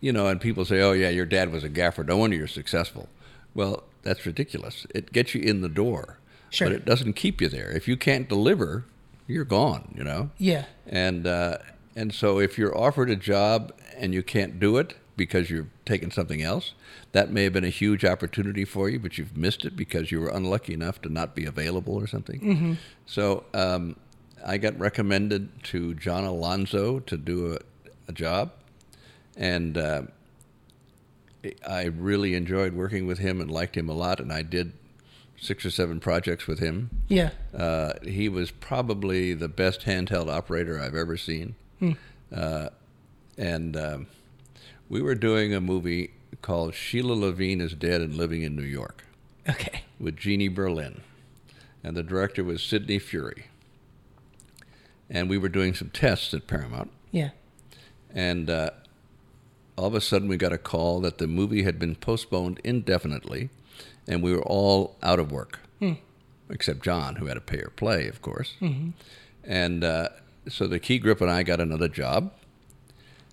you 0.00 0.12
know, 0.12 0.26
and 0.26 0.40
people 0.40 0.64
say, 0.64 0.80
"Oh, 0.80 0.92
yeah, 0.92 1.10
your 1.10 1.26
dad 1.26 1.52
was 1.52 1.62
a 1.64 1.68
gaffer. 1.68 2.02
No 2.04 2.16
wonder 2.16 2.36
you're 2.36 2.46
successful." 2.48 3.08
Well, 3.54 3.84
that's 4.02 4.26
ridiculous. 4.26 4.86
It 4.94 5.12
gets 5.12 5.34
you 5.34 5.40
in 5.42 5.60
the 5.60 5.68
door, 5.68 6.18
Sure. 6.50 6.68
but 6.68 6.74
it 6.74 6.84
doesn't 6.84 7.12
keep 7.14 7.40
you 7.40 7.48
there. 7.48 7.70
If 7.70 7.86
you 7.86 7.96
can't 7.96 8.28
deliver, 8.28 8.84
you're 9.28 9.44
gone. 9.44 9.94
You 9.96 10.02
know. 10.04 10.30
Yeah. 10.38 10.64
And 10.86 11.26
uh, 11.26 11.58
and 11.94 12.12
so 12.14 12.38
if 12.38 12.58
you're 12.58 12.76
offered 12.76 13.10
a 13.10 13.16
job 13.16 13.72
and 13.96 14.14
you 14.14 14.22
can't 14.22 14.58
do 14.58 14.76
it 14.78 14.94
because 15.16 15.50
you're 15.50 15.68
taking 15.84 16.10
something 16.10 16.42
else, 16.42 16.72
that 17.12 17.30
may 17.30 17.44
have 17.44 17.52
been 17.52 17.64
a 17.64 17.68
huge 17.70 18.04
opportunity 18.04 18.64
for 18.64 18.88
you, 18.88 18.98
but 18.98 19.18
you've 19.18 19.36
missed 19.36 19.64
it 19.64 19.76
because 19.76 20.10
you 20.10 20.20
were 20.20 20.30
unlucky 20.30 20.72
enough 20.72 21.02
to 21.02 21.08
not 21.10 21.34
be 21.34 21.44
available 21.44 21.94
or 21.94 22.06
something. 22.06 22.78
So 23.04 23.44
um, 23.52 23.96
I 24.44 24.56
got 24.58 24.78
recommended 24.78 25.62
to 25.64 25.94
John 25.94 26.24
Alonzo 26.24 27.00
to 27.00 27.16
do 27.16 27.54
a, 27.54 27.58
a 28.08 28.12
job, 28.12 28.52
and 29.36 29.76
uh, 29.76 30.02
I 31.68 31.84
really 31.84 32.34
enjoyed 32.34 32.72
working 32.72 33.06
with 33.06 33.18
him 33.18 33.40
and 33.40 33.50
liked 33.50 33.76
him 33.76 33.88
a 33.88 33.94
lot, 33.94 34.18
and 34.18 34.32
I 34.32 34.42
did 34.42 34.72
six 35.38 35.66
or 35.66 35.70
seven 35.70 36.00
projects 36.00 36.46
with 36.46 36.60
him. 36.60 36.88
Yeah. 37.08 37.30
Uh, 37.56 37.94
he 38.04 38.28
was 38.28 38.50
probably 38.50 39.34
the 39.34 39.48
best 39.48 39.82
handheld 39.82 40.30
operator 40.32 40.80
I've 40.80 40.94
ever 40.94 41.16
seen. 41.16 41.56
Uh, 42.34 42.68
and 43.36 43.76
um, 43.76 44.06
we 44.88 45.02
were 45.02 45.14
doing 45.14 45.54
a 45.54 45.60
movie 45.60 46.12
called 46.40 46.74
Sheila 46.74 47.12
Levine 47.14 47.60
is 47.60 47.74
Dead 47.74 48.00
and 48.00 48.14
Living 48.14 48.42
in 48.42 48.56
New 48.56 48.62
York 48.62 49.04
Okay. 49.48 49.82
with 50.00 50.16
Jeannie 50.16 50.48
Berlin. 50.48 51.00
And 51.84 51.96
the 51.96 52.02
director 52.02 52.42
was 52.44 52.62
Sidney 52.62 52.98
Furie. 52.98 53.44
And 55.10 55.28
we 55.28 55.36
were 55.38 55.48
doing 55.48 55.74
some 55.74 55.90
tests 55.90 56.32
at 56.32 56.46
Paramount. 56.46 56.90
Yeah. 57.10 57.30
And 58.14 58.48
uh, 58.48 58.70
all 59.76 59.86
of 59.86 59.94
a 59.94 60.00
sudden, 60.00 60.28
we 60.28 60.36
got 60.36 60.52
a 60.52 60.58
call 60.58 61.00
that 61.00 61.18
the 61.18 61.26
movie 61.26 61.62
had 61.64 61.78
been 61.78 61.94
postponed 61.96 62.60
indefinitely, 62.64 63.50
and 64.06 64.22
we 64.22 64.32
were 64.32 64.42
all 64.42 64.96
out 65.02 65.18
of 65.18 65.32
work, 65.32 65.60
except 66.50 66.82
John, 66.84 67.16
who 67.16 67.26
had 67.26 67.36
a 67.36 67.40
pay 67.40 67.58
or 67.58 67.70
play, 67.74 68.06
of 68.08 68.20
course. 68.22 68.54
And 69.44 69.82
uh, 69.84 70.10
so 70.48 70.66
the 70.66 70.78
key 70.78 70.98
grip 70.98 71.20
and 71.20 71.30
I 71.30 71.42
got 71.42 71.60
another 71.60 71.88
job. 71.88 72.32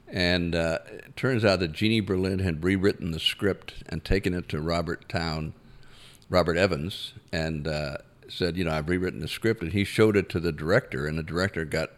And 0.08 0.56
uh, 0.56 0.80
it 0.88 1.16
turns 1.16 1.46
out 1.46 1.60
that 1.60 1.72
Jeannie 1.72 2.02
Berlin 2.02 2.40
had 2.40 2.64
rewritten 2.64 3.12
the 3.12 3.20
script 3.20 3.84
and 3.88 4.04
taken 4.04 4.34
it 4.34 4.50
to 4.50 4.60
Robert 4.60 5.08
Towne, 5.08 5.54
Robert 6.30 6.58
Evans, 6.58 7.14
and 7.32 7.68
uh, 7.68 7.98
said, 8.28 8.58
you 8.58 8.64
know, 8.64 8.72
I've 8.72 8.90
rewritten 8.90 9.20
the 9.20 9.28
script. 9.28 9.62
And 9.62 9.72
he 9.72 9.84
showed 9.84 10.18
it 10.18 10.30
to 10.30 10.40
the 10.40 10.52
director, 10.52 11.06
and 11.06 11.18
the 11.18 11.24
director 11.24 11.64
got 11.64 11.92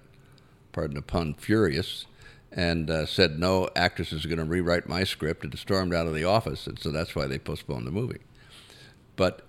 pardon 0.71 0.95
the 0.95 1.01
pun, 1.01 1.33
furious, 1.33 2.05
and 2.51 2.89
uh, 2.89 3.05
said, 3.05 3.39
"No, 3.39 3.69
actress 3.75 4.11
is 4.11 4.25
going 4.25 4.39
to 4.39 4.45
rewrite 4.45 4.87
my 4.87 5.03
script," 5.03 5.43
and 5.43 5.57
stormed 5.57 5.93
out 5.93 6.07
of 6.07 6.13
the 6.13 6.23
office. 6.23 6.67
And 6.67 6.79
so 6.79 6.91
that's 6.91 7.15
why 7.15 7.27
they 7.27 7.39
postponed 7.39 7.87
the 7.87 7.91
movie. 7.91 8.21
But 9.15 9.41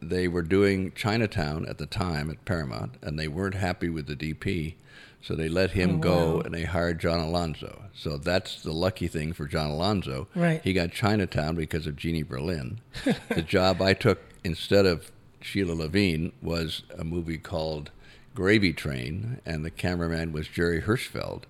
they 0.00 0.28
were 0.28 0.42
doing 0.42 0.92
Chinatown 0.92 1.66
at 1.66 1.78
the 1.78 1.86
time 1.86 2.30
at 2.30 2.44
Paramount, 2.44 2.94
and 3.02 3.18
they 3.18 3.28
weren't 3.28 3.54
happy 3.54 3.88
with 3.88 4.06
the 4.06 4.16
DP, 4.16 4.74
so 5.22 5.34
they 5.34 5.48
let 5.48 5.70
him 5.72 5.96
Oh, 5.96 5.98
go, 5.98 6.34
wow. 6.36 6.40
and 6.40 6.54
they 6.54 6.64
hired 6.64 7.00
John 7.00 7.18
Alonzo. 7.18 7.84
So 7.94 8.16
that's 8.16 8.62
the 8.62 8.72
lucky 8.72 9.08
thing 9.08 9.32
for 9.32 9.46
John 9.46 9.70
Alonzo. 9.70 10.28
Right. 10.34 10.60
He 10.62 10.72
got 10.72 10.92
Chinatown 10.92 11.56
because 11.56 11.86
of 11.86 11.96
Jeannie 11.96 12.22
Berlin. 12.22 12.80
the 13.28 13.42
job 13.42 13.80
I 13.82 13.94
took 13.94 14.20
instead 14.44 14.86
of 14.86 15.10
Sheila 15.40 15.72
Levine 15.72 16.32
was 16.42 16.82
a 16.96 17.02
movie 17.04 17.38
called 17.38 17.90
Gravy 18.34 18.72
Train, 18.72 19.40
and 19.46 19.64
the 19.64 19.70
cameraman 19.70 20.32
was 20.32 20.46
Jerry 20.48 20.82
Hirschfeld. 20.82 21.44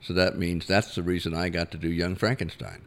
So 0.00 0.12
that 0.14 0.36
means 0.36 0.66
that's 0.66 0.94
the 0.96 1.02
reason 1.02 1.34
I 1.34 1.48
got 1.48 1.70
to 1.70 1.78
do 1.78 1.88
Young 1.88 2.16
Frankenstein. 2.16 2.82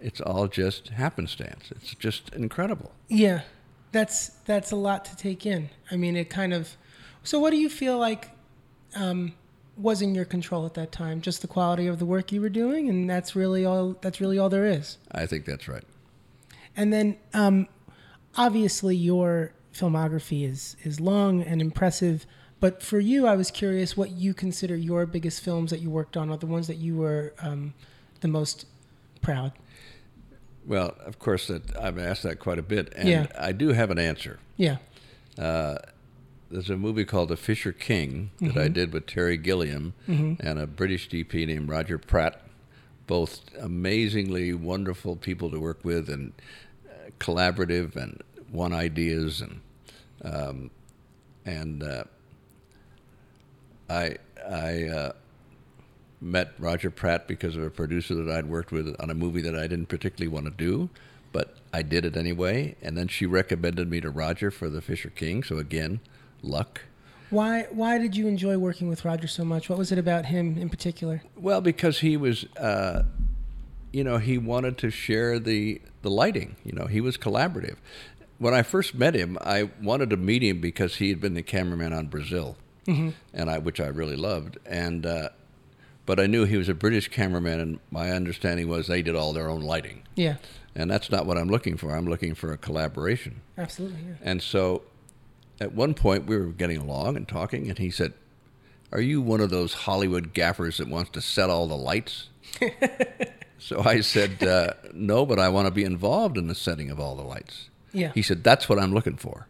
It's 0.00 0.20
all 0.20 0.46
just 0.48 0.88
happenstance. 0.90 1.70
It's 1.72 1.94
just 1.94 2.32
incredible. 2.34 2.92
Yeah, 3.08 3.42
that's 3.92 4.28
that's 4.46 4.72
a 4.72 4.76
lot 4.76 5.04
to 5.04 5.16
take 5.16 5.46
in. 5.46 5.70
I 5.90 5.96
mean, 5.96 6.16
it 6.16 6.30
kind 6.30 6.52
of. 6.52 6.76
So, 7.22 7.38
what 7.38 7.50
do 7.50 7.56
you 7.56 7.68
feel 7.68 7.98
like 7.98 8.30
um, 8.96 9.34
was 9.76 10.02
in 10.02 10.14
your 10.14 10.24
control 10.24 10.66
at 10.66 10.74
that 10.74 10.90
time? 10.90 11.20
Just 11.20 11.42
the 11.42 11.46
quality 11.46 11.86
of 11.86 11.98
the 11.98 12.06
work 12.06 12.32
you 12.32 12.40
were 12.40 12.48
doing, 12.48 12.88
and 12.88 13.08
that's 13.08 13.36
really 13.36 13.64
all. 13.64 13.96
That's 14.00 14.20
really 14.20 14.38
all 14.38 14.48
there 14.48 14.66
is. 14.66 14.96
I 15.12 15.26
think 15.26 15.44
that's 15.44 15.68
right. 15.68 15.84
And 16.74 16.92
then, 16.92 17.18
um, 17.34 17.68
obviously, 18.36 18.96
your 18.96 19.52
filmography 19.72 20.48
is 20.48 20.76
is 20.82 20.98
long 20.98 21.42
and 21.42 21.60
impressive. 21.60 22.26
But 22.60 22.82
for 22.82 23.00
you, 23.00 23.26
I 23.26 23.34
was 23.34 23.50
curious 23.50 23.96
what 23.96 24.10
you 24.10 24.34
consider 24.34 24.76
your 24.76 25.04
biggest 25.04 25.42
films 25.42 25.70
that 25.70 25.80
you 25.80 25.90
worked 25.90 26.16
on, 26.16 26.30
or 26.30 26.38
the 26.38 26.46
ones 26.46 26.66
that 26.68 26.76
you 26.76 26.96
were 26.96 27.34
um, 27.40 27.74
the 28.20 28.28
most 28.28 28.66
proud. 29.20 29.52
Well, 30.66 30.94
of 31.04 31.18
course, 31.18 31.48
that 31.48 31.76
I've 31.76 31.98
asked 31.98 32.22
that 32.22 32.38
quite 32.38 32.58
a 32.58 32.62
bit, 32.62 32.92
and 32.96 33.08
Yeah. 33.08 33.26
I 33.38 33.52
do 33.52 33.68
have 33.70 33.90
an 33.90 33.98
answer. 33.98 34.38
Yeah. 34.56 34.76
there's 35.36 36.68
a 36.70 36.76
movie 36.76 37.04
called 37.06 37.30
The 37.30 37.36
Fisher 37.36 37.72
King 37.72 38.30
that 38.40 38.56
I 38.58 38.68
did 38.68 38.92
with 38.92 39.06
Terry 39.06 39.38
Gilliam 39.38 39.94
and 40.06 40.58
a 40.58 40.66
British 40.66 41.08
DP 41.08 41.46
named 41.46 41.68
Roger 41.68 41.96
Pratt. 41.98 42.40
Both 43.06 43.40
amazingly 43.58 44.52
wonderful 44.54 45.16
people 45.16 45.50
to 45.50 45.58
work 45.58 45.82
with 45.84 46.08
and 46.10 46.32
uh, 46.88 47.10
collaborative 47.18 47.96
and 47.96 48.22
one 48.50 48.72
ideas 48.72 49.40
and 49.42 49.60
um, 50.24 50.70
and 51.44 51.82
uh, 51.82 52.04
I 53.90 54.16
I 54.48 54.84
uh, 54.84 55.12
met 56.22 56.52
Roger 56.58 56.90
Pratt 56.90 57.26
because 57.26 57.56
of 57.56 57.62
a 57.62 57.70
producer 57.70 58.14
that 58.14 58.30
I'd 58.30 58.46
worked 58.46 58.72
with 58.72 58.94
on 59.00 59.10
a 59.10 59.14
movie 59.14 59.42
that 59.42 59.56
I 59.56 59.66
didn't 59.66 59.86
particularly 59.86 60.28
want 60.28 60.46
to 60.46 60.52
do, 60.52 60.88
but 61.32 61.56
I 61.72 61.82
did 61.82 62.04
it 62.04 62.16
anyway. 62.16 62.76
And 62.80 62.96
then 62.96 63.08
she 63.08 63.26
recommended 63.26 63.90
me 63.90 64.00
to 64.00 64.10
Roger 64.10 64.50
for 64.50 64.68
The 64.70 64.80
Fisher 64.80 65.10
King. 65.10 65.42
So 65.42 65.58
again, 65.58 66.00
luck. 66.42 66.82
Why 67.30 67.66
why 67.70 67.96
did 67.98 68.14
you 68.14 68.28
enjoy 68.28 68.58
working 68.58 68.88
with 68.88 69.04
Roger 69.04 69.26
so 69.26 69.44
much? 69.44 69.70
What 69.70 69.78
was 69.78 69.90
it 69.90 69.98
about 69.98 70.26
him 70.26 70.58
in 70.58 70.68
particular? 70.68 71.22
Well, 71.34 71.62
because 71.62 72.00
he 72.00 72.16
was, 72.16 72.44
uh, 72.58 73.04
you 73.90 74.04
know, 74.04 74.18
he 74.18 74.36
wanted 74.36 74.76
to 74.78 74.90
share 74.90 75.38
the 75.38 75.80
the 76.02 76.10
lighting. 76.10 76.56
You 76.62 76.72
know, 76.72 76.86
he 76.86 77.00
was 77.00 77.16
collaborative. 77.16 77.76
When 78.38 78.52
I 78.52 78.62
first 78.62 78.94
met 78.94 79.14
him, 79.14 79.38
I 79.40 79.70
wanted 79.80 80.10
to 80.10 80.16
meet 80.18 80.42
him 80.42 80.60
because 80.60 80.96
he 80.96 81.08
had 81.08 81.20
been 81.20 81.32
the 81.32 81.42
cameraman 81.42 81.92
on 81.94 82.08
Brazil, 82.08 82.56
and 82.86 83.14
I 83.50 83.56
which 83.58 83.80
I 83.80 83.86
really 83.86 84.16
loved. 84.16 84.58
And 84.66 85.06
uh, 85.06 85.30
but 86.06 86.18
I 86.20 86.26
knew 86.26 86.44
he 86.44 86.56
was 86.56 86.68
a 86.68 86.74
British 86.74 87.08
cameraman, 87.08 87.60
and 87.60 87.78
my 87.90 88.10
understanding 88.10 88.68
was 88.68 88.86
they 88.86 89.02
did 89.02 89.14
all 89.16 89.32
their 89.32 89.48
own 89.48 89.60
lighting, 89.62 90.02
Yeah, 90.16 90.36
and 90.74 90.90
that's 90.90 91.10
not 91.10 91.26
what 91.26 91.36
I'm 91.38 91.48
looking 91.48 91.76
for. 91.76 91.94
I'm 91.94 92.06
looking 92.06 92.34
for 92.34 92.52
a 92.52 92.58
collaboration. 92.58 93.40
absolutely. 93.58 94.00
Yeah. 94.08 94.14
And 94.22 94.42
so 94.42 94.82
at 95.60 95.72
one 95.74 95.94
point 95.94 96.26
we 96.26 96.36
were 96.36 96.46
getting 96.46 96.78
along 96.78 97.16
and 97.16 97.28
talking, 97.28 97.68
and 97.68 97.78
he 97.78 97.90
said, 97.90 98.12
Are 98.90 99.00
you 99.00 99.20
one 99.22 99.40
of 99.40 99.50
those 99.50 99.72
Hollywood 99.74 100.32
gaffers 100.34 100.78
that 100.78 100.88
wants 100.88 101.10
to 101.12 101.20
set 101.20 101.50
all 101.50 101.66
the 101.68 101.76
lights? 101.76 102.28
so 103.58 103.80
I 103.82 104.00
said, 104.00 104.42
uh, 104.42 104.72
No, 104.92 105.24
but 105.24 105.38
I 105.38 105.48
want 105.48 105.66
to 105.66 105.70
be 105.70 105.84
involved 105.84 106.36
in 106.36 106.48
the 106.48 106.54
setting 106.54 106.90
of 106.90 106.98
all 106.98 107.14
the 107.14 107.22
lights. 107.22 107.68
Yeah. 107.92 108.10
He 108.14 108.22
said, 108.22 108.42
That's 108.42 108.68
what 108.68 108.78
I'm 108.78 108.92
looking 108.92 109.16
for. 109.16 109.46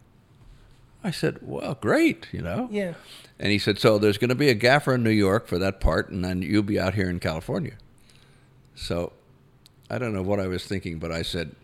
I 1.04 1.10
said, 1.10 1.38
Well, 1.42 1.76
great, 1.80 2.28
you 2.32 2.42
know? 2.42 2.68
Yeah. 2.70 2.94
And 3.38 3.50
he 3.50 3.58
said, 3.58 3.78
So 3.78 3.98
there's 3.98 4.18
going 4.18 4.30
to 4.30 4.34
be 4.34 4.48
a 4.48 4.54
gaffer 4.54 4.94
in 4.94 5.02
New 5.02 5.10
York 5.10 5.46
for 5.46 5.58
that 5.58 5.80
part, 5.80 6.10
and 6.10 6.24
then 6.24 6.42
you'll 6.42 6.62
be 6.62 6.78
out 6.78 6.94
here 6.94 7.10
in 7.10 7.20
California. 7.20 7.74
So 8.74 9.12
I 9.90 9.98
don't 9.98 10.14
know 10.14 10.22
what 10.22 10.40
I 10.40 10.46
was 10.46 10.64
thinking, 10.64 10.98
but 10.98 11.12
I 11.12 11.22
said, 11.22 11.54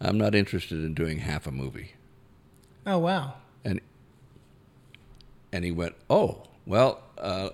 I'm 0.00 0.18
not 0.18 0.34
interested 0.34 0.78
in 0.78 0.94
doing 0.94 1.18
half 1.18 1.46
a 1.46 1.50
movie. 1.50 1.92
Oh 2.86 2.98
wow. 2.98 3.34
And 3.64 3.80
and 5.52 5.64
he 5.64 5.70
went, 5.70 5.94
"Oh, 6.08 6.44
well." 6.66 7.02
Uh, 7.16 7.50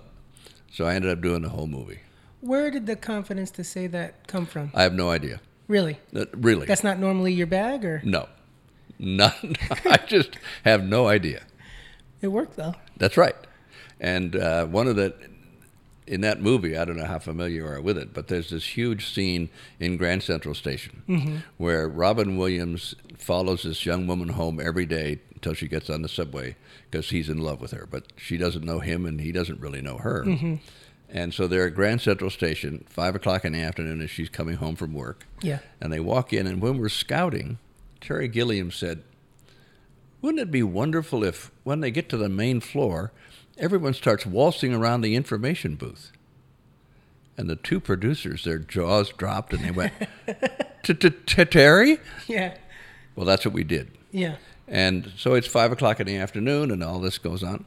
so 0.71 0.85
I 0.85 0.93
ended 0.95 1.11
up 1.11 1.21
doing 1.21 1.41
the 1.41 1.49
whole 1.49 1.67
movie. 1.67 1.99
Where 2.41 2.69
did 2.69 2.85
the 2.85 2.95
confidence 2.95 3.49
to 3.51 3.63
say 3.63 3.87
that 3.87 4.27
come 4.27 4.45
from? 4.45 4.71
I 4.73 4.83
have 4.83 4.93
no 4.93 5.09
idea. 5.09 5.41
Really? 5.67 5.99
Uh, 6.15 6.25
really, 6.33 6.67
That's 6.67 6.83
not 6.83 6.99
normally 6.99 7.33
your 7.33 7.47
bag, 7.47 7.83
or 7.83 8.01
no, 8.03 8.29
none. 8.99 9.55
I 9.85 9.97
just 10.07 10.37
have 10.63 10.83
no 10.83 11.07
idea. 11.07 11.43
it 12.21 12.27
worked 12.29 12.55
though. 12.55 12.75
That's 12.97 13.17
right. 13.17 13.35
And 13.99 14.35
uh, 14.35 14.65
one 14.65 14.87
of 14.87 14.95
the 14.95 15.13
in 16.07 16.21
that 16.21 16.39
movie, 16.39 16.77
I 16.77 16.85
don't 16.85 16.97
know 16.97 17.05
how 17.05 17.17
familiar 17.17 17.55
you 17.55 17.65
are 17.65 17.81
with 17.81 17.97
it, 17.97 18.13
but 18.13 18.27
there's 18.27 18.51
this 18.51 18.77
huge 18.77 19.11
scene 19.11 19.49
in 19.79 19.97
Grand 19.97 20.21
Central 20.21 20.53
Station 20.53 21.41
where 21.57 21.87
Robin 21.89 22.37
Williams 22.37 22.93
follows 23.17 23.63
this 23.63 23.87
young 23.87 24.05
woman 24.05 24.29
home 24.29 24.59
every 24.59 24.85
day 24.85 25.19
until 25.33 25.53
she 25.55 25.67
gets 25.67 25.89
on 25.89 26.03
the 26.03 26.07
subway 26.09 26.55
because 26.91 27.09
he's 27.09 27.27
in 27.27 27.39
love 27.39 27.59
with 27.59 27.71
her, 27.71 27.87
but 27.89 28.13
she 28.17 28.37
doesn't 28.37 28.63
know 28.63 28.79
him 28.81 29.05
and 29.05 29.19
he 29.19 29.31
doesn't 29.31 29.59
really 29.59 29.81
know 29.81 29.97
her. 29.97 30.23
And 31.09 31.33
so 31.33 31.47
they're 31.47 31.67
at 31.67 31.75
Grand 31.75 32.01
Central 32.01 32.29
Station, 32.29 32.85
five 32.87 33.15
o'clock 33.15 33.43
in 33.45 33.53
the 33.53 33.61
afternoon, 33.61 34.01
as 34.01 34.09
she's 34.11 34.29
coming 34.29 34.57
home 34.57 34.75
from 34.75 34.93
work. 34.93 35.25
Yeah. 35.41 35.59
And 35.81 35.91
they 35.93 35.99
walk 35.99 36.33
in, 36.33 36.45
and 36.45 36.61
when 36.61 36.77
we're 36.77 36.89
scouting, 36.89 37.57
Terry 38.05 38.27
Gilliam 38.27 38.69
said, 38.69 39.01
Wouldn't 40.21 40.39
it 40.39 40.51
be 40.51 40.61
wonderful 40.61 41.23
if, 41.23 41.51
when 41.63 41.79
they 41.79 41.89
get 41.89 42.07
to 42.09 42.17
the 42.17 42.29
main 42.29 42.59
floor, 42.59 43.11
everyone 43.57 43.95
starts 43.95 44.27
waltzing 44.27 44.75
around 44.75 45.01
the 45.01 45.15
information 45.15 45.73
booth? 45.73 46.11
And 47.35 47.49
the 47.49 47.55
two 47.55 47.79
producers, 47.79 48.43
their 48.43 48.59
jaws 48.59 49.09
dropped, 49.09 49.53
and 49.53 49.63
they 49.63 49.71
went, 49.71 49.93
Terry? 51.51 51.97
Yeah. 52.27 52.55
Well, 53.15 53.25
that's 53.25 53.43
what 53.43 53.55
we 53.55 53.63
did. 53.63 53.89
Yeah. 54.11 54.35
And 54.67 55.11
so 55.17 55.33
it's 55.33 55.47
five 55.47 55.71
o'clock 55.71 55.99
in 55.99 56.05
the 56.05 56.17
afternoon, 56.17 56.69
and 56.69 56.83
all 56.83 56.99
this 56.99 57.17
goes 57.17 57.43
on. 57.43 57.65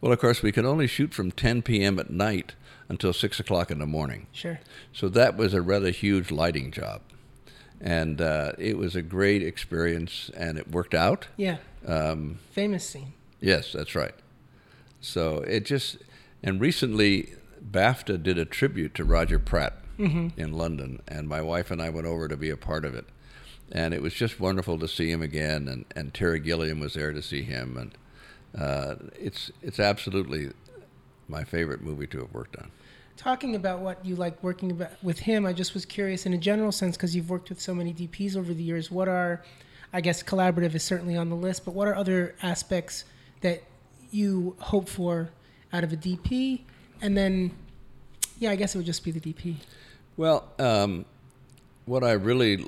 Well, 0.00 0.12
of 0.12 0.20
course, 0.20 0.42
we 0.42 0.52
can 0.52 0.64
only 0.64 0.86
shoot 0.86 1.12
from 1.12 1.32
10 1.32 1.62
p.m. 1.62 1.98
at 1.98 2.08
night 2.08 2.54
until 2.88 3.12
six 3.12 3.40
o'clock 3.40 3.70
in 3.72 3.80
the 3.80 3.86
morning. 3.86 4.28
Sure. 4.30 4.60
So 4.92 5.08
that 5.08 5.36
was 5.36 5.54
a 5.54 5.60
rather 5.62 5.90
huge 5.90 6.30
lighting 6.30 6.70
job. 6.70 7.02
And 7.84 8.20
uh, 8.20 8.52
it 8.58 8.78
was 8.78 8.94
a 8.94 9.02
great 9.02 9.42
experience, 9.42 10.30
and 10.36 10.56
it 10.56 10.70
worked 10.70 10.94
out. 10.94 11.26
Yeah. 11.36 11.56
Um, 11.84 12.38
Famous 12.52 12.88
scene. 12.88 13.12
yes, 13.40 13.72
that's 13.72 13.96
right. 13.96 14.14
So 15.00 15.38
it 15.38 15.64
just, 15.66 15.96
and 16.44 16.60
recently, 16.60 17.34
BAFTA 17.70 18.22
did 18.22 18.38
a 18.38 18.44
tribute 18.44 18.94
to 18.94 19.04
Roger 19.04 19.38
Pratt 19.40 19.74
in 19.98 20.52
London, 20.52 21.00
and 21.06 21.28
my 21.28 21.40
wife 21.40 21.70
and 21.70 21.80
I 21.80 21.88
went 21.88 22.06
over 22.08 22.26
to 22.26 22.36
be 22.36 22.50
a 22.50 22.56
part 22.56 22.84
of 22.84 22.94
it. 22.94 23.04
And 23.70 23.94
it 23.94 24.02
was 24.02 24.12
just 24.14 24.40
wonderful 24.40 24.78
to 24.80 24.88
see 24.88 25.10
him 25.10 25.22
again, 25.22 25.68
and, 25.68 25.84
and 25.94 26.12
Terry 26.12 26.40
Gilliam 26.40 26.80
was 26.80 26.94
there 26.94 27.12
to 27.12 27.22
see 27.22 27.42
him. 27.42 27.76
And 27.76 28.60
uh, 28.60 28.96
it's, 29.18 29.50
it's 29.62 29.78
absolutely 29.80 30.50
my 31.28 31.44
favorite 31.44 31.82
movie 31.82 32.06
to 32.08 32.18
have 32.20 32.32
worked 32.34 32.56
on. 32.56 32.70
Talking 33.16 33.54
about 33.54 33.80
what 33.80 34.04
you 34.04 34.16
like 34.16 34.42
working 34.42 34.70
about 34.70 34.90
with 35.02 35.18
him, 35.18 35.46
I 35.46 35.52
just 35.52 35.74
was 35.74 35.84
curious 35.84 36.26
in 36.26 36.32
a 36.32 36.38
general 36.38 36.72
sense 36.72 36.96
because 36.96 37.14
you've 37.14 37.30
worked 37.30 37.50
with 37.50 37.60
so 37.60 37.74
many 37.74 37.92
DPs 37.92 38.36
over 38.36 38.52
the 38.52 38.62
years. 38.62 38.90
What 38.90 39.08
are, 39.08 39.42
I 39.92 40.00
guess, 40.00 40.22
collaborative 40.22 40.74
is 40.74 40.82
certainly 40.82 41.16
on 41.16 41.28
the 41.28 41.36
list, 41.36 41.64
but 41.64 41.74
what 41.74 41.86
are 41.86 41.94
other 41.94 42.34
aspects 42.42 43.04
that 43.42 43.62
you 44.10 44.56
hope 44.58 44.88
for 44.88 45.30
out 45.72 45.84
of 45.84 45.92
a 45.92 45.96
DP? 45.96 46.62
And 47.00 47.16
then, 47.16 47.52
yeah, 48.38 48.50
I 48.50 48.56
guess 48.56 48.74
it 48.74 48.78
would 48.78 48.86
just 48.86 49.04
be 49.04 49.10
the 49.10 49.20
DP, 49.20 49.56
Well, 50.16 50.48
um, 50.58 51.04
what 51.84 52.02
I 52.04 52.12
really 52.12 52.66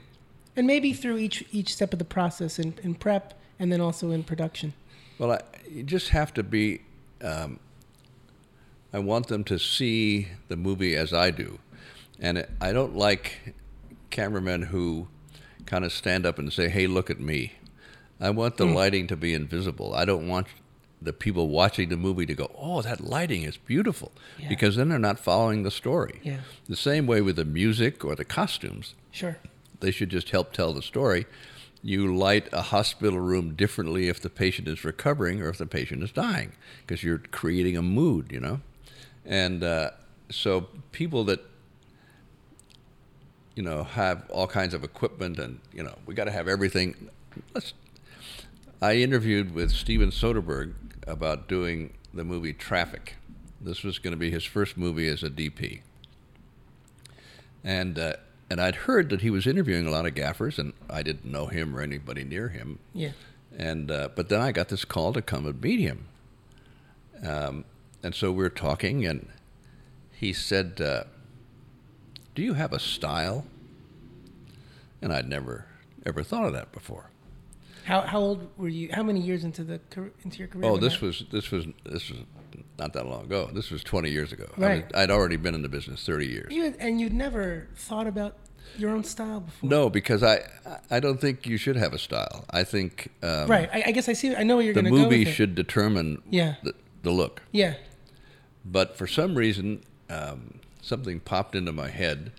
and 0.57 0.67
maybe 0.67 0.93
through 0.93 1.19
each 1.19 1.45
each 1.53 1.73
step 1.73 1.93
of 1.93 1.99
the 1.99 2.05
process 2.05 2.59
in, 2.59 2.75
in 2.83 2.95
prep 2.95 3.35
and 3.59 3.73
then 3.73 3.81
also 3.81 4.11
in 4.11 4.23
production. 4.23 4.73
Well, 5.19 5.33
I, 5.33 5.41
you 5.69 5.83
just 5.83 6.11
have 6.11 6.35
to 6.35 6.43
be. 6.43 6.81
Um, 7.23 7.59
I 8.95 9.01
want 9.01 9.27
them 9.27 9.43
to 9.45 9.59
see 9.59 10.29
the 10.47 10.57
movie 10.57 10.95
as 10.95 11.13
I 11.13 11.33
do, 11.33 11.59
and 12.21 12.39
it, 12.39 12.51
I 12.61 12.73
don't 12.73 12.95
like 12.95 13.55
cameramen 14.11 14.63
who 14.63 15.09
kind 15.67 15.85
of 15.85 15.93
stand 15.93 16.25
up 16.25 16.39
and 16.39 16.53
say, 16.53 16.69
"Hey, 16.69 16.87
look 16.87 17.11
at 17.11 17.19
me." 17.19 17.55
I 18.21 18.31
want 18.31 18.57
the 18.57 18.69
hmm. 18.69 18.75
lighting 18.75 19.09
to 19.09 19.17
be 19.17 19.35
invisible. 19.35 19.95
I 19.97 20.05
don't 20.05 20.29
want 20.29 20.47
the 21.03 21.13
people 21.13 21.49
watching 21.49 21.89
the 21.89 21.97
movie 21.97 22.25
to 22.25 22.35
go, 22.35 22.53
"Oh, 22.57 22.83
that 22.83 23.01
lighting 23.01 23.43
is 23.43 23.57
beautiful," 23.57 24.13
Yeah. 24.39 24.49
because 24.49 24.77
then 24.77 24.91
they're 24.91 25.01
not 25.01 25.19
following 25.19 25.65
the 25.65 25.73
story. 25.73 26.21
Yeah. 26.23 26.43
The 26.69 26.77
same 26.77 27.09
way 27.09 27.21
with 27.21 27.35
the 27.35 27.45
music 27.45 28.05
or 28.05 28.15
the 28.15 28.25
costumes 28.25 28.95
Sure. 29.11 29.39
they 29.81 29.91
should 29.91 30.11
just 30.11 30.31
help 30.31 30.53
tell 30.53 30.73
the 30.73 30.83
story. 30.83 31.27
You 31.83 32.17
light 32.17 32.49
a 32.53 32.63
hospital 32.63 33.19
room 33.19 33.57
differently 33.57 34.07
if 34.09 34.21
the 34.21 34.31
patient 34.31 34.69
is 34.69 34.85
recovering 34.85 35.43
or 35.43 35.49
if 35.49 35.59
the 35.59 35.67
patient 35.67 36.05
is 36.05 36.13
dying, 36.13 36.53
because 36.87 37.03
you're 37.03 37.19
creating 37.19 37.77
a 37.77 37.83
mood, 37.83 38.31
you 38.31 38.39
know. 38.39 38.61
And 39.25 39.63
uh, 39.63 39.91
so 40.31 40.69
people 40.93 41.25
that 41.25 41.41
you 43.57 43.63
know 43.63 43.85
have 43.85 44.29
all 44.31 44.47
kinds 44.47 44.75
of 44.75 44.85
equipment 44.85 45.39
and 45.39 45.61
you 45.73 45.83
know 45.83 45.95
we 46.07 46.15
got 46.15 46.25
to 46.25 46.33
have 46.33 46.49
everything. 46.49 47.11
Let's. 47.55 47.75
I 48.83 48.97
interviewed 48.97 49.55
with 49.55 49.71
Steven 49.71 50.11
Soderbergh 50.11 50.75
about 51.07 51.49
doing 51.49 51.95
the 52.13 52.25
movie 52.25 52.53
Traffic. 52.53 53.17
This 53.61 53.83
was 53.83 53.99
going 53.99 54.11
to 54.11 54.19
be 54.19 54.31
his 54.31 54.45
first 54.45 54.77
movie 54.77 55.09
as 55.09 55.23
a 55.23 55.31
DP 55.31 55.81
and 57.65 57.99
uh, 57.99 58.15
and 58.51 58.61
I'd 58.61 58.77
heard 58.77 59.09
that 59.09 59.23
he 59.23 59.31
was 59.31 59.47
interviewing 59.47 59.87
a 59.87 59.91
lot 59.91 60.07
of 60.07 60.15
gaffers, 60.15 60.59
and 60.59 60.75
I 60.89 61.03
didn't 61.03 61.25
know 61.25 61.47
him 61.47 61.75
or 61.75 61.81
anybody 61.81 62.23
near 62.23 62.51
him. 62.51 62.79
Yeah. 62.93 63.13
And 63.57 63.91
uh, 63.91 64.11
but 64.15 64.29
then 64.29 64.41
I 64.41 64.53
got 64.53 64.69
this 64.69 64.85
call 64.85 65.13
to 65.15 65.23
come 65.23 65.47
and 65.47 65.61
meet 65.61 65.81
him, 65.81 66.07
um, 67.27 67.65
and 68.05 68.15
so 68.15 68.31
we 68.31 68.43
were 68.45 68.51
talking, 68.51 69.05
and 69.07 69.29
he 70.13 70.33
said, 70.33 70.81
uh, 70.81 71.05
"Do 72.35 72.43
you 72.43 72.55
have 72.55 72.73
a 72.73 72.79
style?" 72.79 73.47
And 75.03 75.13
I'd 75.13 75.29
never 75.29 75.67
ever 76.07 76.23
thought 76.23 76.45
of 76.45 76.53
that 76.53 76.71
before. 76.73 77.11
How 77.85 78.03
how 78.03 78.19
old 78.21 78.49
were 78.57 78.69
you? 78.69 78.89
How 78.93 79.03
many 79.03 79.21
years 79.21 79.45
into 79.45 79.65
the 79.65 79.81
into 80.25 80.39
your 80.39 80.49
career? 80.49 80.71
Oh, 80.71 80.77
this 80.77 80.95
that- 80.95 81.03
was 81.07 81.25
this 81.31 81.51
was 81.51 81.67
this 81.85 82.11
was 82.11 82.21
not 82.79 82.93
that 82.95 83.07
long 83.07 83.25
ago. 83.25 83.51
This 83.53 83.71
was 83.71 83.83
20 83.85 84.11
years 84.11 84.33
ago. 84.33 84.47
I 84.57 84.61
Right. 84.61 84.85
was, 84.85 84.93
I'd 85.03 85.11
already 85.11 85.37
been 85.37 85.55
in 85.55 85.63
the 85.63 85.69
business 85.69 86.05
30 86.05 86.27
years. 86.27 86.53
You 86.53 86.75
and 86.79 87.01
you'd 87.01 87.13
never 87.13 87.69
thought 87.77 88.07
about 88.07 88.37
your 88.79 88.91
own 88.91 89.05
style 89.05 89.41
before. 89.41 89.69
No, 89.71 89.91
because 89.91 90.23
I 90.23 90.41
I 90.91 90.99
don't 91.01 91.21
think 91.21 91.47
you 91.47 91.57
should 91.59 91.77
have 91.77 91.93
a 91.93 91.99
style. 91.99 92.45
I 92.51 92.65
think 92.65 93.11
um, 93.23 93.49
Right. 93.49 93.69
I, 93.73 93.85
I 93.87 93.91
guess 93.93 94.09
I 94.09 94.15
see. 94.15 94.35
I 94.35 94.43
know 94.43 94.57
where 94.57 94.65
you're 94.65 94.75
going 94.75 94.87
to 94.87 94.91
go 94.91 94.97
The 94.97 95.03
movie 95.03 95.25
should 95.27 95.55
determine 95.55 96.23
Yeah. 96.31 96.55
the, 96.63 96.75
the 97.03 97.11
look. 97.11 97.43
Yeah. 97.53 97.75
But 98.65 98.97
for 98.97 99.07
some 99.07 99.35
reason, 99.35 99.83
um, 100.09 100.61
something 100.81 101.21
popped 101.21 101.55
into 101.55 101.73
my 101.73 101.89
head, 101.89 102.33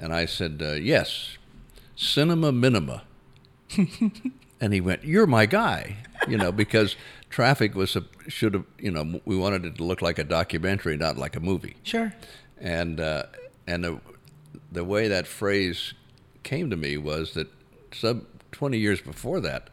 and 0.00 0.12
I 0.12 0.26
said, 0.26 0.60
uh, 0.62 0.72
"Yes, 0.72 1.38
cinema 1.96 2.52
minima." 2.52 3.04
and 4.60 4.72
he 4.72 4.80
went, 4.80 5.04
"You're 5.04 5.26
my 5.26 5.46
guy," 5.46 5.96
you 6.28 6.36
know, 6.36 6.52
because 6.52 6.96
traffic 7.30 7.74
was 7.74 7.96
a, 7.96 8.04
should 8.28 8.54
have, 8.54 8.64
you 8.78 8.90
know, 8.90 9.20
we 9.24 9.36
wanted 9.36 9.64
it 9.64 9.76
to 9.76 9.84
look 9.84 10.02
like 10.02 10.18
a 10.18 10.24
documentary, 10.24 10.96
not 10.96 11.16
like 11.16 11.34
a 11.34 11.40
movie. 11.40 11.76
Sure. 11.82 12.14
And 12.60 13.00
uh, 13.00 13.24
and 13.66 13.84
the 13.84 14.00
the 14.70 14.84
way 14.84 15.08
that 15.08 15.26
phrase 15.26 15.94
came 16.42 16.70
to 16.70 16.76
me 16.76 16.96
was 16.96 17.34
that 17.34 17.48
some 17.92 18.26
20 18.52 18.78
years 18.78 19.00
before 19.00 19.40
that, 19.40 19.68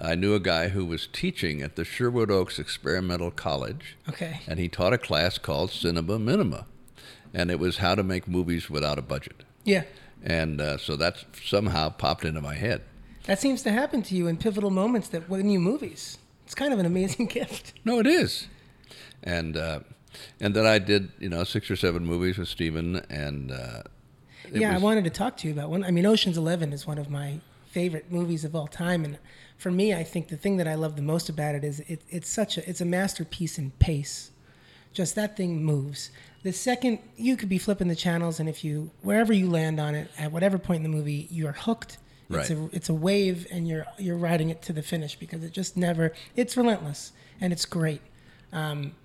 I 0.00 0.14
knew 0.14 0.34
a 0.34 0.40
guy 0.40 0.68
who 0.68 0.84
was 0.84 1.06
teaching 1.06 1.62
at 1.62 1.76
the 1.76 1.84
Sherwood 1.84 2.30
Oaks 2.30 2.58
Experimental 2.58 3.30
College 3.30 3.96
Okay. 4.08 4.40
and 4.48 4.58
he 4.58 4.68
taught 4.68 4.92
a 4.92 4.98
class 4.98 5.38
called 5.38 5.70
Cinema 5.70 6.18
Minima, 6.18 6.66
and 7.32 7.50
it 7.50 7.58
was 7.58 7.78
how 7.78 7.94
to 7.94 8.02
make 8.02 8.26
movies 8.26 8.68
without 8.68 8.98
a 8.98 9.02
budget. 9.02 9.44
Yeah. 9.64 9.84
And 10.22 10.60
uh, 10.60 10.78
so 10.78 10.96
that 10.96 11.24
somehow 11.44 11.90
popped 11.90 12.24
into 12.24 12.40
my 12.40 12.54
head. 12.54 12.82
That 13.26 13.38
seems 13.40 13.62
to 13.62 13.70
happen 13.70 14.02
to 14.02 14.16
you 14.16 14.26
in 14.26 14.36
pivotal 14.36 14.70
moments 14.70 15.08
that 15.08 15.28
win 15.28 15.48
you 15.48 15.60
movies. 15.60 16.18
It's 16.44 16.54
kind 16.54 16.72
of 16.72 16.78
an 16.80 16.86
amazing 16.86 17.26
gift. 17.38 17.72
No, 17.84 17.98
it 18.00 18.06
is. 18.06 18.48
And 19.22 19.56
uh, 19.56 19.80
and 20.40 20.54
then 20.54 20.66
I 20.66 20.78
did 20.78 21.10
you 21.20 21.28
know 21.28 21.44
six 21.44 21.70
or 21.70 21.76
seven 21.76 22.04
movies 22.04 22.38
with 22.38 22.48
Steven, 22.48 22.96
and 23.08 23.52
uh, 23.52 23.82
yeah, 24.52 24.74
I 24.74 24.78
wanted 24.78 25.04
to 25.04 25.10
talk 25.10 25.36
to 25.38 25.46
you 25.48 25.52
about 25.54 25.70
one. 25.70 25.84
I 25.84 25.90
mean, 25.92 26.04
Ocean's 26.04 26.36
Eleven 26.36 26.72
is 26.72 26.86
one 26.86 26.98
of 26.98 27.08
my 27.08 27.38
favorite 27.70 28.10
movies 28.10 28.44
of 28.44 28.54
all 28.56 28.66
time, 28.66 29.04
and 29.04 29.18
for 29.62 29.70
me, 29.70 29.94
I 29.94 30.02
think 30.02 30.26
the 30.26 30.36
thing 30.36 30.56
that 30.56 30.66
I 30.66 30.74
love 30.74 30.96
the 30.96 31.02
most 31.02 31.28
about 31.28 31.54
it 31.54 31.62
is 31.62 31.78
it, 31.86 32.02
it's 32.10 32.28
such 32.28 32.58
a 32.58 32.68
it's 32.68 32.80
a 32.80 32.84
masterpiece 32.84 33.58
in 33.58 33.70
pace. 33.78 34.32
Just 34.92 35.14
that 35.14 35.36
thing 35.36 35.64
moves. 35.64 36.10
The 36.42 36.52
second 36.52 36.98
you 37.16 37.36
could 37.36 37.48
be 37.48 37.58
flipping 37.58 37.86
the 37.86 37.94
channels, 37.94 38.40
and 38.40 38.48
if 38.48 38.64
you 38.64 38.90
wherever 39.02 39.32
you 39.32 39.48
land 39.48 39.78
on 39.78 39.94
it 39.94 40.10
at 40.18 40.32
whatever 40.32 40.58
point 40.58 40.84
in 40.84 40.90
the 40.90 40.96
movie, 40.96 41.28
you 41.30 41.46
are 41.46 41.52
hooked. 41.52 41.98
Right. 42.28 42.40
It's 42.40 42.50
a 42.50 42.68
it's 42.72 42.88
a 42.88 42.94
wave, 42.94 43.46
and 43.52 43.68
you're 43.68 43.86
you're 43.98 44.16
riding 44.16 44.50
it 44.50 44.62
to 44.62 44.72
the 44.72 44.82
finish 44.82 45.14
because 45.14 45.44
it 45.44 45.52
just 45.52 45.76
never. 45.76 46.12
It's 46.34 46.56
relentless, 46.56 47.12
and 47.40 47.52
it's 47.52 47.64
great. 47.64 48.02
Um, 48.52 48.96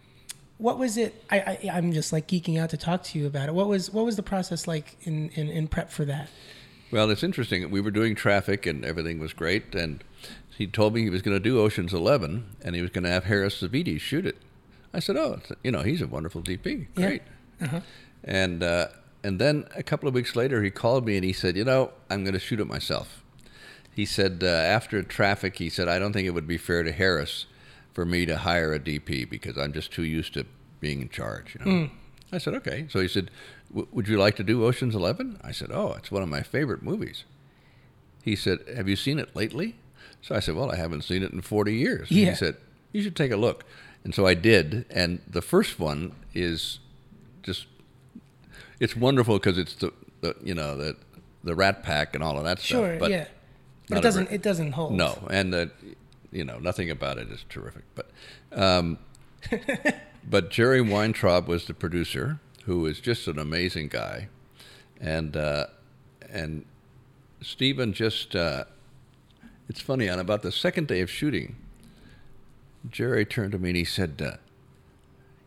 what 0.58 0.80
was 0.80 0.98
it? 0.98 1.24
I, 1.30 1.38
I 1.38 1.70
I'm 1.72 1.94
just 1.94 2.12
like 2.12 2.28
geeking 2.28 2.60
out 2.60 2.72
to 2.72 2.78
talk 2.78 3.04
to 3.04 3.20
you 3.20 3.28
about 3.28 3.48
it. 3.48 3.54
What 3.54 3.68
was 3.68 3.92
what 3.92 4.06
was 4.06 4.16
the 4.16 4.24
process 4.24 4.68
like 4.68 4.98
in 5.02 5.30
in, 5.36 5.50
in 5.50 5.68
prep 5.68 5.92
for 5.92 6.06
that? 6.06 6.30
Well, 6.90 7.12
it's 7.12 7.22
interesting. 7.22 7.70
We 7.70 7.80
were 7.80 7.92
doing 7.92 8.16
traffic, 8.16 8.66
and 8.66 8.84
everything 8.84 9.20
was 9.20 9.34
great. 9.34 9.76
And 9.76 10.04
he 10.58 10.66
told 10.68 10.94
me 10.94 11.02
he 11.04 11.10
was 11.10 11.22
going 11.22 11.36
to 11.36 11.44
do 11.44 11.60
Ocean's 11.60 11.94
Eleven, 11.94 12.56
and 12.62 12.76
he 12.76 12.82
was 12.82 12.90
going 12.90 13.04
to 13.04 13.10
have 13.10 13.26
Harris 13.26 13.62
Savides 13.62 14.00
shoot 14.00 14.26
it. 14.26 14.38
I 14.94 15.00
said, 15.00 15.16
"Oh, 15.18 15.40
you 15.64 15.72
know, 15.72 15.84
he's 15.84 16.02
a 16.02 16.08
wonderful 16.08 16.42
DP. 16.42 16.88
Yeah. 16.96 17.08
Great." 17.08 17.22
And 18.24 18.64
uh, 18.64 18.88
and 19.24 19.40
then 19.40 19.66
a 19.76 19.84
couple 19.84 20.08
of 20.10 20.16
weeks 20.16 20.36
later, 20.36 20.64
he 20.64 20.70
called 20.72 21.06
me 21.06 21.16
and 21.16 21.24
he 21.26 21.34
said, 21.34 21.56
"You 21.56 21.64
know, 21.66 21.92
I'm 22.10 22.24
going 22.24 22.34
to 22.34 22.40
shoot 22.40 22.60
it 22.60 22.66
myself." 22.68 23.24
He 23.94 24.06
said 24.06 24.42
uh, 24.44 24.48
after 24.48 25.02
traffic, 25.04 25.58
he 25.58 25.70
said, 25.70 25.88
"I 25.88 26.00
don't 26.00 26.14
think 26.14 26.28
it 26.28 26.32
would 26.32 26.48
be 26.48 26.58
fair 26.58 26.84
to 26.84 26.92
Harris 26.92 27.46
for 27.94 28.06
me 28.06 28.26
to 28.26 28.38
hire 28.38 28.74
a 28.74 28.80
DP 28.80 29.30
because 29.30 29.58
I'm 29.58 29.74
just 29.74 29.92
too 29.92 30.04
used 30.04 30.34
to 30.34 30.46
being 30.80 31.02
in 31.02 31.10
charge." 31.10 31.56
You 31.60 31.66
know. 31.66 31.90
I 32.32 32.40
said, 32.40 32.54
"Okay." 32.56 32.88
So 32.90 33.00
he 33.00 33.08
said, 33.08 33.30
"W- 33.70 33.88
"Would 33.92 34.08
you 34.08 34.18
like 34.18 34.36
to 34.38 34.44
do 34.44 34.66
Ocean's 34.66 34.96
11?" 34.96 35.40
I 35.44 35.52
said, 35.52 35.70
"Oh, 35.72 35.94
it's 35.98 36.12
one 36.12 36.24
of 36.24 36.30
my 36.30 36.42
favorite 36.42 36.82
movies." 36.84 37.24
He 38.24 38.36
said, 38.36 38.60
"Have 38.76 38.90
you 38.90 38.96
seen 38.96 39.20
it 39.20 39.36
lately?" 39.36 39.76
So 40.28 40.36
I 40.36 40.40
said, 40.40 40.56
"Well, 40.56 40.72
I 40.72 40.76
haven't 40.76 41.04
seen 41.04 41.24
it 41.24 41.32
in 41.32 41.42
40 41.42 41.74
years." 41.74 42.12
Yeah. 42.12 42.32
He 42.32 42.36
said, 42.36 42.58
"You 42.92 43.02
should 43.02 43.16
take 43.16 43.32
a 43.32 43.38
look." 43.38 43.64
And 44.04 44.14
so 44.14 44.26
I 44.28 44.34
did, 44.34 44.86
and 44.90 45.20
the 45.28 45.42
first 45.42 45.80
one 45.80 46.14
is 46.34 46.80
just 47.44 47.66
it's 48.80 48.96
wonderful 48.96 49.38
because 49.38 49.58
it's 49.58 49.76
the, 49.76 49.92
the 50.22 50.36
you 50.44 50.54
know 50.54 50.76
the 50.78 50.96
the 51.44 51.56
Rat 51.56 51.82
Pack 51.84 52.14
and 52.16 52.24
all 52.24 52.38
of 52.38 52.44
that 52.44 52.60
Sure, 52.60 52.90
stuff. 52.90 53.00
But 53.00 53.12
yeah. 53.12 53.28
But 53.90 54.00
it 54.00 54.02
doesn't 54.02 54.24
every- 54.26 54.36
it 54.36 54.42
doesn't 54.42 54.72
hold. 54.74 54.94
no, 54.94 55.18
and 55.30 55.56
uh, 55.56 55.66
you 56.32 56.44
know 56.44 56.60
nothing 56.60 56.90
about 56.92 57.18
it 57.18 57.32
is 57.32 57.46
terrific. 57.50 57.84
But 57.96 58.10
um, 58.52 58.98
but 60.30 60.50
Jerry 60.52 60.82
Weintraub 60.82 61.48
was 61.48 61.66
the 61.68 61.74
producer, 61.74 62.40
who 62.66 62.86
is 62.86 63.00
just 63.00 63.28
an 63.28 63.40
amazing 63.40 63.88
guy, 63.88 64.28
and 65.00 65.38
uh, 65.38 65.68
and 66.30 66.66
Steven 67.42 67.94
just 67.94 68.36
uh, 68.36 68.66
it's 69.70 69.82
funny 69.82 70.10
on 70.10 70.20
about 70.20 70.42
the 70.42 70.52
second 70.52 70.88
day 70.88 71.02
of 71.02 71.10
shooting. 71.10 71.56
Jerry 72.90 73.26
turned 73.26 73.52
to 73.52 73.60
me 73.60 73.70
and 73.70 73.78
he 73.78 73.84
said, 73.84 74.22
uh, 74.22 74.38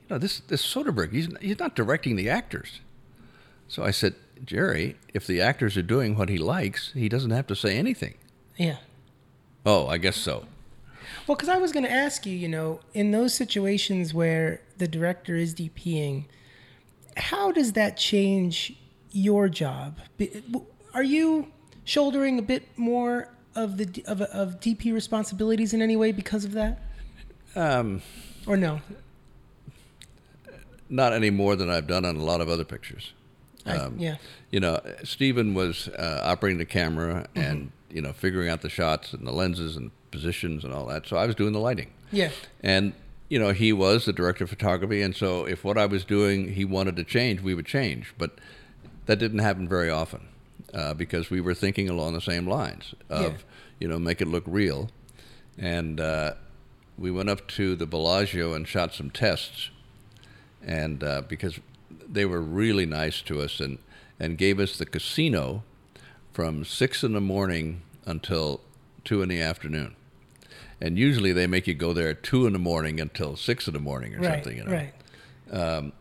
"You 0.03 0.11
know 0.11 0.19
this 0.19 0.41
this 0.41 0.65
Soderbergh, 0.65 1.13
he's 1.13 1.29
he's 1.41 1.59
not 1.59 1.75
directing 1.75 2.17
the 2.17 2.29
actors." 2.29 2.81
So 3.69 3.85
I 3.85 3.91
said, 3.91 4.15
"Jerry, 4.45 4.97
if 5.15 5.27
the 5.27 5.41
actors 5.41 5.77
are 5.77 5.83
doing 5.83 6.17
what 6.17 6.29
he 6.29 6.39
likes, 6.39 6.93
he 6.93 7.09
doesn't 7.09 7.31
have 7.31 7.47
to 7.49 7.57
say 7.57 7.77
anything." 7.77 8.15
Yeah. 8.57 8.77
Oh, 9.65 9.87
I 9.87 9.99
guess 9.99 10.17
so. 10.17 10.47
Well, 11.27 11.37
because 11.37 11.49
I 11.49 11.59
was 11.59 11.73
going 11.73 11.85
to 11.85 11.93
ask 11.93 12.27
you, 12.27 12.37
you 12.37 12.49
know, 12.49 12.81
in 12.95 13.11
those 13.11 13.35
situations 13.35 14.15
where 14.15 14.61
the 14.79 14.89
director 14.89 15.35
is 15.35 15.55
DPing, 15.55 16.25
how 17.17 17.53
does 17.53 17.73
that 17.73 17.97
change 17.97 18.75
your 19.13 19.49
job? 19.49 19.99
Are 20.95 21.03
you 21.03 21.53
shouldering 21.85 22.39
a 22.39 22.43
bit 22.43 22.67
more 22.77 23.29
of 23.55 23.77
the 23.77 24.03
of, 24.07 24.21
of 24.23 24.61
DP 24.61 24.93
responsibilities 24.93 25.73
in 25.75 25.83
any 25.83 25.97
way 25.97 26.13
because 26.13 26.45
of 26.45 26.53
that, 26.53 26.79
Um, 27.57 28.03
or 28.47 28.57
no? 28.57 28.81
not 30.89 31.13
any 31.13 31.31
more 31.31 31.55
than 31.57 31.71
I've 31.71 31.87
done 31.87 32.05
on 32.05 32.17
a 32.17 32.25
lot 32.25 32.41
of 32.41 32.49
other 32.49 32.65
pictures. 32.65 33.13
I- 33.67 33.77
Um, 33.77 33.97
yeah. 33.99 34.17
You 34.51 34.59
know, 34.61 34.81
Steven 35.05 35.55
was 35.55 35.89
uh, 35.89 36.21
operating 36.25 36.59
the 36.59 36.65
camera 36.65 37.27
and 37.35 37.71
you 37.91 38.01
know 38.01 38.13
figuring 38.13 38.49
out 38.49 38.63
the 38.63 38.69
shots 38.71 39.13
and 39.13 39.27
the 39.27 39.33
lenses 39.33 39.77
and 39.77 39.91
positions 40.11 40.65
and 40.65 40.73
all 40.73 40.87
that. 40.87 41.07
So 41.07 41.17
I 41.17 41.27
was 41.27 41.35
doing 41.37 41.53
the 41.53 41.61
lighting, 41.61 41.91
Yeah. 42.11 42.31
and 42.63 42.93
you 43.29 43.39
know 43.39 43.53
he 43.53 43.73
was 43.73 44.07
the 44.07 44.13
director 44.13 44.45
of 44.45 44.51
photography, 44.51 45.03
and 45.03 45.15
so 45.15 45.45
if 45.45 45.63
what 45.65 45.79
I 45.79 45.87
was 45.87 46.05
doing 46.05 46.55
he 46.55 46.65
wanted 46.65 46.97
to 46.97 47.05
change, 47.05 47.41
we 47.43 47.55
would 47.55 47.67
change. 47.67 48.13
But 48.19 48.39
that 49.07 49.19
didn't 49.21 49.41
happen 49.41 49.69
very 49.69 49.91
often 49.91 50.23
uh, 50.75 50.95
because 50.95 51.31
we 51.31 51.41
were 51.41 51.55
thinking 51.55 51.89
along 51.89 52.13
the 52.15 52.21
same 52.21 52.47
lines 52.47 52.95
of 53.09 53.33
Yeah. 53.33 53.39
you 53.81 53.89
know 53.89 53.99
make 53.99 54.21
it 54.21 54.29
look 54.29 54.45
real, 54.47 54.91
and 55.59 56.01
uh, 56.01 56.35
we 56.99 57.11
went 57.11 57.29
up 57.31 57.47
to 57.49 57.75
the 57.77 57.87
Bellagio 57.87 58.55
and 58.55 58.67
shot 58.69 58.93
some 58.95 59.11
tests 59.11 59.71
and 60.63 61.03
uh, 61.03 61.23
because 61.29 61.59
they 62.09 62.25
were 62.27 62.41
really 62.41 62.85
nice 62.87 63.23
to 63.23 63.41
us 63.41 63.61
and, 63.61 63.79
and 64.19 64.37
gave 64.37 64.59
us 64.61 64.77
the 64.77 64.85
casino 64.87 65.63
from 66.33 66.65
six 66.65 67.03
in 67.03 67.13
the 67.15 67.21
morning 67.21 67.81
until 68.05 68.61
two 69.05 69.23
in 69.23 69.29
the 69.31 69.41
afternoon. 69.41 69.95
And 70.81 70.99
usually 70.99 71.33
they 71.33 71.47
make 71.47 71.67
you 71.67 71.75
go 71.75 71.93
there 71.93 72.11
at 72.11 72.23
two 72.23 72.47
in 72.47 72.53
the 72.53 72.59
morning 72.59 73.01
until 73.01 73.37
six 73.37 73.67
in 73.67 73.73
the 73.75 73.81
morning 73.81 74.15
or 74.15 74.19
Right. 74.21 74.35
something, 74.45 74.57
you 74.59 74.65
know. 74.65 74.71
Right. 74.73 75.93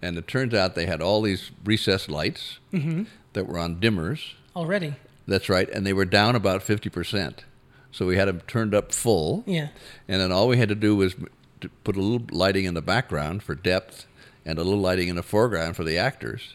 And 0.00 0.16
it 0.16 0.28
turns 0.28 0.54
out 0.54 0.74
they 0.76 0.86
had 0.86 1.02
all 1.02 1.22
these 1.22 1.50
recessed 1.64 2.08
lights 2.08 2.58
Mm-hmm. 2.72 3.04
That 3.38 3.46
were 3.46 3.58
on 3.58 3.76
dimmers. 3.76 4.32
Already. 4.56 4.96
That's 5.28 5.48
right, 5.48 5.68
and 5.70 5.86
they 5.86 5.92
were 5.92 6.04
down 6.04 6.34
about 6.34 6.62
fifty 6.62 6.90
percent. 6.90 7.44
So 7.92 8.04
we 8.04 8.16
had 8.16 8.28
them 8.28 8.42
turned 8.46 8.74
up 8.74 8.92
full. 8.92 9.44
Yeah. 9.46 9.68
And 10.08 10.20
then 10.20 10.32
all 10.32 10.48
we 10.48 10.58
had 10.58 10.68
to 10.68 10.74
do 10.74 10.96
was 10.96 11.14
to 11.60 11.68
put 11.84 11.96
a 11.96 12.00
little 12.00 12.26
lighting 12.30 12.64
in 12.64 12.74
the 12.74 12.82
background 12.82 13.42
for 13.42 13.54
depth 13.54 14.06
and 14.44 14.58
a 14.58 14.62
little 14.62 14.80
lighting 14.80 15.08
in 15.08 15.16
the 15.16 15.22
foreground 15.22 15.76
for 15.76 15.84
the 15.84 15.96
actors. 15.96 16.54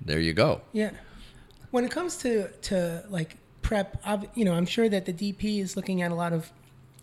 There 0.00 0.18
you 0.18 0.32
go. 0.32 0.62
Yeah. 0.72 0.90
When 1.70 1.84
it 1.84 1.90
comes 1.90 2.16
to 2.18 2.48
to 2.48 3.04
like 3.10 3.36
prep, 3.62 4.00
ob- 4.06 4.28
you 4.34 4.44
know, 4.44 4.54
I'm 4.54 4.66
sure 4.66 4.88
that 4.88 5.04
the 5.04 5.12
DP 5.12 5.60
is 5.60 5.76
looking 5.76 6.02
at 6.02 6.10
a 6.10 6.14
lot 6.14 6.32
of 6.32 6.50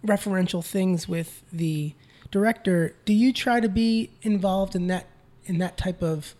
referential 0.05 0.63
things 0.63 1.07
with 1.07 1.43
the 1.51 1.93
director. 2.31 2.95
Do 3.05 3.13
you 3.13 3.31
try 3.33 3.59
to 3.59 3.69
be 3.69 4.11
involved 4.21 4.75
in 4.75 4.87
that 4.87 5.07
in 5.45 5.59
that 5.59 5.77
type 5.77 6.01
of 6.01 6.35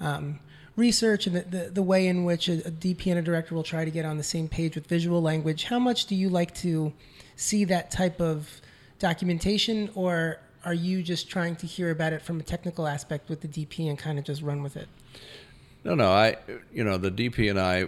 um, 0.00 0.40
research 0.76 1.26
and 1.26 1.36
the, 1.36 1.40
the, 1.42 1.70
the 1.70 1.82
way 1.82 2.06
in 2.06 2.24
which 2.24 2.48
a, 2.48 2.66
a 2.66 2.70
DP 2.70 3.06
and 3.06 3.18
a 3.18 3.22
director 3.22 3.54
will 3.54 3.62
try 3.62 3.84
to 3.84 3.90
get 3.90 4.04
on 4.04 4.16
the 4.16 4.22
same 4.22 4.48
page 4.48 4.74
with 4.74 4.86
visual 4.86 5.20
language? 5.20 5.64
How 5.64 5.78
much 5.78 6.06
do 6.06 6.14
you 6.14 6.28
like 6.28 6.54
to 6.56 6.92
see 7.36 7.64
that 7.64 7.90
type 7.90 8.20
of 8.20 8.60
documentation, 8.98 9.90
or 9.94 10.38
are 10.64 10.74
you 10.74 11.02
just 11.02 11.28
trying 11.28 11.56
to 11.56 11.66
hear 11.66 11.90
about 11.90 12.12
it 12.12 12.22
from 12.22 12.38
a 12.38 12.42
technical 12.42 12.86
aspect 12.86 13.28
with 13.28 13.40
the 13.40 13.48
DP 13.48 13.88
and 13.88 13.98
kind 13.98 14.18
of 14.18 14.24
just 14.24 14.42
run 14.42 14.62
with 14.62 14.76
it? 14.76 14.88
No, 15.84 15.94
no, 15.94 16.10
I, 16.10 16.36
you 16.72 16.84
know, 16.84 16.98
the 16.98 17.10
DP 17.10 17.48
and 17.48 17.58
I, 17.58 17.86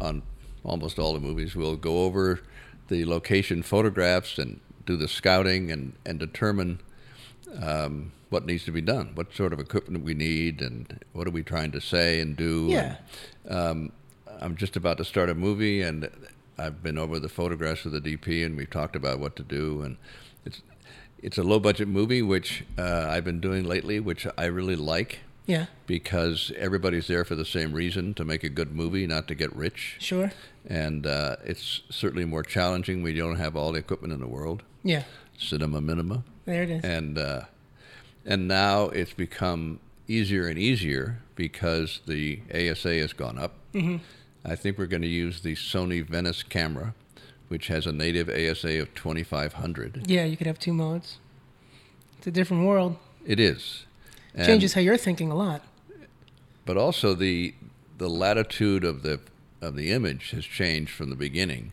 on 0.00 0.22
almost 0.64 0.98
all 0.98 1.14
the 1.14 1.20
movies, 1.20 1.56
will 1.56 1.76
go 1.76 2.04
over 2.04 2.40
the 2.88 3.06
location 3.06 3.62
photographs 3.62 4.38
and 4.38 4.60
do 4.84 4.96
the 4.96 5.08
scouting 5.08 5.70
and, 5.70 5.94
and 6.04 6.18
determine 6.18 6.80
um, 7.60 8.12
what 8.30 8.46
needs 8.46 8.64
to 8.64 8.70
be 8.72 8.80
done, 8.80 9.10
what 9.14 9.34
sort 9.34 9.52
of 9.52 9.60
equipment 9.60 10.04
we 10.04 10.14
need, 10.14 10.62
and 10.62 11.00
what 11.12 11.26
are 11.26 11.30
we 11.30 11.42
trying 11.42 11.70
to 11.72 11.80
say 11.80 12.20
and 12.20 12.36
do. 12.36 12.66
Yeah. 12.70 12.96
And, 13.44 13.56
um, 13.58 13.92
I'm 14.40 14.56
just 14.56 14.76
about 14.76 14.98
to 14.98 15.04
start 15.04 15.28
a 15.30 15.34
movie, 15.34 15.82
and 15.82 16.08
I've 16.58 16.82
been 16.82 16.98
over 16.98 17.20
the 17.20 17.28
photographs 17.28 17.84
with 17.84 17.92
the 18.02 18.16
DP, 18.16 18.44
and 18.44 18.56
we've 18.56 18.70
talked 18.70 18.96
about 18.96 19.20
what 19.20 19.36
to 19.36 19.42
do, 19.42 19.82
and 19.82 19.96
it's 20.44 20.62
it's 21.22 21.38
a 21.38 21.42
low 21.44 21.60
budget 21.60 21.86
movie, 21.86 22.20
which 22.22 22.64
uh, 22.76 23.06
I've 23.08 23.24
been 23.24 23.38
doing 23.40 23.64
lately, 23.64 24.00
which 24.00 24.26
I 24.36 24.46
really 24.46 24.74
like 24.74 25.20
Yeah. 25.46 25.66
because 25.86 26.50
everybody's 26.58 27.06
there 27.06 27.24
for 27.24 27.36
the 27.36 27.44
same 27.44 27.72
reason 27.74 28.12
to 28.14 28.24
make 28.24 28.42
a 28.42 28.48
good 28.48 28.74
movie, 28.74 29.06
not 29.06 29.28
to 29.28 29.36
get 29.36 29.54
rich. 29.54 29.98
Sure. 30.00 30.32
And 30.66 31.06
uh, 31.06 31.36
it's 31.44 31.82
certainly 31.90 32.24
more 32.24 32.42
challenging 32.42 33.04
We 33.04 33.14
don't 33.14 33.36
have 33.36 33.54
all 33.54 33.70
the 33.70 33.78
equipment 33.78 34.12
in 34.12 34.18
the 34.18 34.26
world, 34.26 34.64
Yeah. 34.82 35.04
cinema 35.38 35.80
minima, 35.80 36.24
There 36.44 36.62
it 36.62 36.70
is. 36.70 36.84
and 36.84 37.18
uh, 37.18 37.42
and 38.24 38.48
now 38.48 38.84
it's 38.88 39.12
become 39.12 39.80
easier 40.08 40.46
and 40.48 40.58
easier 40.58 41.18
because 41.36 42.00
the 42.06 42.40
ASA 42.54 42.94
has 42.98 43.12
gone 43.12 43.38
up. 43.38 43.54
Mm-hmm. 43.74 43.96
I 44.44 44.56
think 44.56 44.76
we're 44.78 44.86
going 44.86 45.02
to 45.02 45.08
use 45.08 45.40
the 45.42 45.54
Sony 45.54 46.04
Venice 46.04 46.42
camera, 46.42 46.94
which 47.48 47.68
has 47.68 47.86
a 47.86 47.92
native 47.92 48.28
ASA 48.28 48.80
of 48.80 48.92
2500. 48.94 50.04
yeah, 50.10 50.24
you 50.24 50.36
could 50.36 50.46
have 50.48 50.58
two 50.58 50.72
modes. 50.72 51.18
It's 52.18 52.26
a 52.26 52.30
different 52.32 52.66
world. 52.66 52.96
It 53.24 53.38
is. 53.40 53.86
And- 54.34 54.46
Changes 54.46 54.74
how 54.74 54.80
you're 54.80 54.96
thinking 54.96 55.30
a 55.30 55.34
lot. 55.36 55.62
but 56.64 56.76
also 56.76 57.14
the 57.14 57.54
the 57.98 58.08
latitude 58.10 58.84
of 58.84 59.02
the 59.02 59.20
of 59.60 59.76
the 59.76 59.92
image 59.92 60.30
has 60.32 60.44
changed 60.44 60.90
from 60.92 61.08
the 61.10 61.16
beginning. 61.16 61.72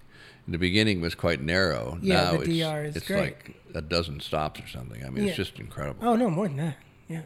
In 0.50 0.54
the 0.54 0.58
beginning 0.58 1.00
was 1.00 1.14
quite 1.14 1.44
narrow. 1.44 2.00
Yeah, 2.02 2.16
now 2.24 2.32
the 2.32 2.38
it's, 2.40 2.48
DR 2.50 2.84
is 2.86 2.96
it's 2.96 3.06
great. 3.06 3.20
like 3.22 3.56
a 3.76 3.82
dozen 3.84 4.20
stops 4.20 4.60
or 4.60 4.68
something. 4.68 5.06
I 5.06 5.12
mean, 5.12 5.26
Yeah. 5.26 5.30
it's 5.30 5.38
just 5.38 5.60
incredible. 5.60 6.04
Oh 6.08 6.16
no, 6.16 6.28
more 6.32 6.48
than 6.48 6.58
that. 6.58 6.78
Yeah. 7.08 7.22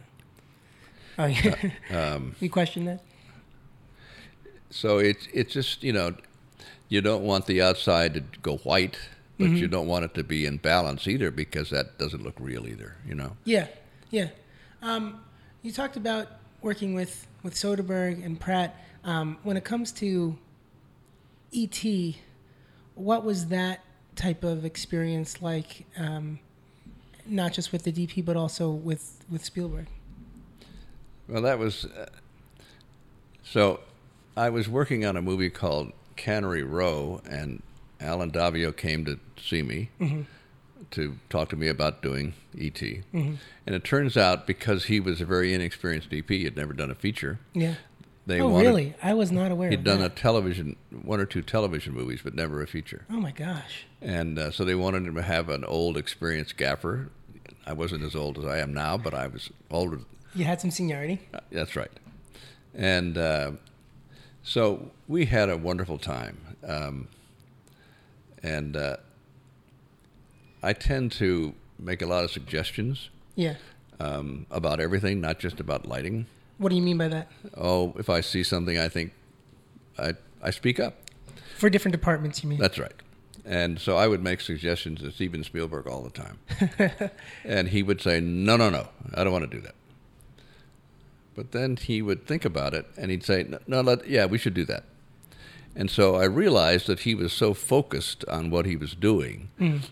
Oh 1.18 1.24
yeah. 1.24 1.70
Um, 1.90 2.34
you 2.40 2.50
question 2.50 2.84
that? 2.84 3.00
so 4.68 4.98
it's 4.98 5.26
it's 5.32 5.54
just 5.54 5.82
you 5.82 5.94
know, 5.94 6.14
you 6.90 7.00
don't 7.00 7.22
want 7.24 7.46
the 7.46 7.62
outside 7.62 8.12
to 8.12 8.20
go 8.42 8.58
white, 8.58 8.98
but 9.38 9.46
Mm-hmm. 9.46 9.56
you 9.56 9.68
don't 9.68 9.86
want 9.86 10.04
it 10.04 10.12
to 10.16 10.22
be 10.22 10.44
in 10.44 10.58
balance 10.58 11.08
either 11.08 11.30
because 11.30 11.70
that 11.70 11.96
doesn't 11.98 12.22
look 12.22 12.34
real 12.38 12.66
either. 12.68 12.94
You 13.08 13.14
know. 13.14 13.38
Yeah, 13.44 13.68
yeah. 14.10 14.28
Um, 14.82 15.22
you 15.62 15.72
talked 15.72 15.96
about 15.96 16.28
working 16.60 16.92
with 16.92 17.26
with 17.42 17.54
Soderbergh 17.54 18.22
and 18.22 18.38
Pratt. 18.38 18.76
Um, 19.02 19.38
when 19.44 19.56
it 19.56 19.64
comes 19.64 19.92
to 19.92 20.36
ET, 21.56 21.84
what 22.94 23.24
was 23.24 23.48
that 23.48 23.80
type 24.16 24.44
of 24.44 24.64
experience 24.64 25.42
like? 25.42 25.86
Um, 25.96 26.38
not 27.26 27.52
just 27.52 27.72
with 27.72 27.84
the 27.84 27.92
DP, 27.92 28.24
but 28.24 28.36
also 28.36 28.70
with 28.70 29.24
with 29.30 29.44
Spielberg. 29.44 29.86
Well, 31.28 31.42
that 31.42 31.58
was. 31.58 31.86
Uh, 31.86 32.06
so, 33.42 33.80
I 34.36 34.50
was 34.50 34.68
working 34.68 35.04
on 35.04 35.16
a 35.16 35.22
movie 35.22 35.50
called 35.50 35.92
Cannery 36.16 36.62
Row, 36.62 37.20
and 37.28 37.62
Allen 38.00 38.30
Daviau 38.30 38.76
came 38.76 39.04
to 39.04 39.18
see 39.40 39.62
me 39.62 39.90
to 40.90 41.16
talk 41.28 41.48
to 41.50 41.56
me 41.56 41.68
about 41.68 42.02
doing 42.02 42.34
ET. 42.58 42.80
And 43.12 43.38
it 43.66 43.84
turns 43.84 44.16
out 44.16 44.46
because 44.46 44.84
he 44.86 45.00
was 45.00 45.20
a 45.20 45.24
very 45.24 45.52
inexperienced 45.52 46.10
DP, 46.10 46.30
he 46.30 46.44
had 46.44 46.56
never 46.56 46.72
done 46.72 46.90
a 46.90 46.94
feature. 46.94 47.38
Yeah. 47.52 47.74
They 48.26 48.40
oh, 48.40 48.48
wanted, 48.48 48.66
really? 48.66 48.94
I 49.02 49.12
was 49.14 49.30
not 49.30 49.50
aware. 49.52 49.68
Of 49.68 49.74
it. 49.74 49.78
He'd 49.78 49.84
done 49.84 50.00
a 50.00 50.08
television, 50.08 50.76
one 51.02 51.20
or 51.20 51.26
two 51.26 51.42
television 51.42 51.92
movies, 51.92 52.20
but 52.24 52.34
never 52.34 52.62
a 52.62 52.66
feature. 52.66 53.04
Oh 53.10 53.20
my 53.20 53.32
gosh. 53.32 53.84
And 54.00 54.38
uh, 54.38 54.50
so 54.50 54.64
they 54.64 54.74
wanted 54.74 55.06
him 55.06 55.14
to 55.14 55.22
have 55.22 55.50
an 55.50 55.64
old, 55.64 55.96
experienced 55.98 56.56
gaffer. 56.56 57.10
I 57.66 57.74
wasn't 57.74 58.02
as 58.02 58.14
old 58.14 58.38
as 58.38 58.44
I 58.46 58.58
am 58.58 58.72
now, 58.72 58.96
but 58.96 59.12
I 59.14 59.26
was 59.26 59.50
older 59.70 60.00
You 60.34 60.44
had 60.44 60.60
some 60.60 60.70
seniority. 60.70 61.20
Uh, 61.34 61.40
That's 61.52 61.76
right. 61.76 61.90
And 62.74 63.18
uh, 63.18 63.52
so 64.42 64.90
we 65.06 65.26
had 65.26 65.50
a 65.50 65.56
wonderful 65.56 65.98
time. 65.98 66.38
Um, 66.66 67.08
and 68.42 68.76
uh, 68.76 68.96
I 70.62 70.72
tend 70.72 71.12
to 71.12 71.54
make 71.78 72.00
a 72.00 72.06
lot 72.06 72.24
of 72.24 72.30
suggestions 72.30 73.10
Yeah. 73.36 73.56
um, 74.00 74.46
about 74.50 74.80
everything, 74.80 75.20
not 75.20 75.38
just 75.38 75.60
about 75.60 75.86
lighting. 75.86 76.26
What 76.58 76.68
do 76.68 76.76
you 76.76 76.82
mean 76.82 76.98
by 76.98 77.08
that? 77.08 77.30
Oh, 77.56 77.94
if 77.98 78.08
I 78.08 78.20
see 78.20 78.42
something, 78.42 78.78
I 78.78 78.88
think 78.88 79.12
I, 79.98 80.14
I 80.42 80.50
speak 80.50 80.78
up. 80.78 80.94
For 81.56 81.70
different 81.70 81.92
departments, 81.92 82.42
you 82.42 82.48
mean? 82.48 82.58
That's 82.58 82.78
right. 82.78 82.92
And 83.44 83.78
so 83.78 83.96
I 83.96 84.08
would 84.08 84.22
make 84.22 84.40
suggestions 84.40 85.00
to 85.00 85.10
Steven 85.10 85.44
Spielberg 85.44 85.86
all 85.86 86.02
the 86.02 86.10
time. 86.10 87.10
and 87.44 87.68
he 87.68 87.82
would 87.82 88.00
say, 88.00 88.20
no, 88.20 88.56
no, 88.56 88.70
no, 88.70 88.88
I 89.14 89.24
don't 89.24 89.32
want 89.32 89.50
to 89.50 89.56
do 89.56 89.62
that. 89.62 89.74
But 91.34 91.52
then 91.52 91.76
he 91.76 92.00
would 92.00 92.26
think 92.26 92.44
about 92.44 92.74
it 92.74 92.86
and 92.96 93.10
he'd 93.10 93.24
say, 93.24 93.44
no, 93.44 93.58
no 93.66 93.80
let, 93.80 94.08
yeah, 94.08 94.24
we 94.24 94.38
should 94.38 94.54
do 94.54 94.64
that. 94.66 94.84
And 95.76 95.90
so 95.90 96.14
I 96.14 96.24
realized 96.24 96.86
that 96.86 97.00
he 97.00 97.14
was 97.14 97.32
so 97.32 97.52
focused 97.52 98.24
on 98.26 98.48
what 98.50 98.64
he 98.64 98.76
was 98.76 98.94
doing 98.94 99.48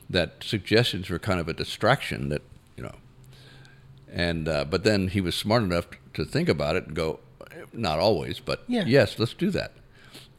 that 0.09 0.35
suggestions 0.41 1.11
were 1.11 1.19
kind 1.19 1.41
of 1.41 1.49
a 1.49 1.53
distraction 1.53 2.29
that, 2.29 2.43
you 2.77 2.85
know. 2.85 2.95
And, 4.13 4.47
uh, 4.49 4.65
but 4.65 4.85
then 4.85 5.09
he 5.09 5.21
was 5.21 5.35
smart 5.35 5.65
enough 5.65 5.87
to 6.15 6.25
think 6.25 6.49
about 6.49 6.77
it 6.77 6.87
and 6.87 6.95
go, 6.97 7.21
not 7.73 7.99
always, 7.99 8.41
but 8.41 8.65
Yeah. 8.69 8.85
yes, 8.87 9.19
let's 9.19 9.35
do 9.35 9.51
that. 9.51 9.73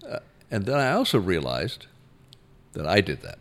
Uh, 0.07 0.19
and 0.51 0.65
then 0.65 0.77
I 0.79 0.91
also 0.91 1.19
realized 1.19 1.87
that 2.73 2.85
I 2.87 3.01
did 3.01 3.21
that. 3.21 3.39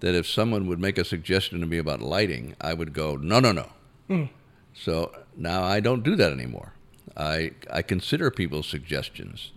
That 0.00 0.14
if 0.14 0.26
someone 0.26 0.66
would 0.66 0.78
make 0.80 0.96
a 0.98 1.04
suggestion 1.04 1.60
to 1.60 1.66
me 1.66 1.76
about 1.78 2.00
lighting, 2.00 2.56
I 2.60 2.72
would 2.74 2.92
go, 2.92 3.16
no, 3.16 3.38
no, 3.40 3.52
no. 3.52 4.28
So 4.74 5.12
now 5.36 5.62
I 5.62 5.80
don't 5.80 6.02
do 6.02 6.16
that 6.16 6.32
anymore. 6.32 6.72
I 7.16 7.52
I 7.70 7.82
consider 7.82 8.30
people's 8.30 8.66
suggestions, 8.66 9.52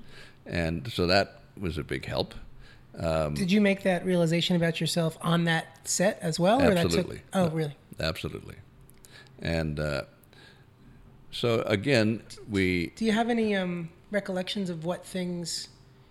and 0.46 0.92
so 0.92 1.08
that 1.08 1.42
was 1.58 1.78
a 1.78 1.84
big 1.84 2.06
help. 2.06 2.34
Um, 2.98 3.34
Did 3.34 3.52
you 3.52 3.62
make 3.62 3.84
that 3.84 4.06
realization 4.06 4.56
about 4.56 4.82
yourself 4.82 5.18
on 5.22 5.46
that 5.46 5.88
set 5.88 6.20
as 6.22 6.40
well? 6.40 6.62
Or 6.62 6.72
Absolutely. 6.72 7.22
That 7.32 7.44
took, 7.44 7.54
oh, 7.54 7.56
really? 7.56 7.76
Absolutely, 8.00 8.56
and 9.42 9.80
uh, 9.80 10.04
so 11.34 11.62
again, 11.64 12.22
we 12.50 12.94
Do 12.96 13.04
you 13.06 13.12
have 13.12 13.30
any 13.30 13.56
um, 13.56 13.90
recollections 14.12 14.70
of 14.70 14.86
what 14.86 15.06
things 15.06 15.68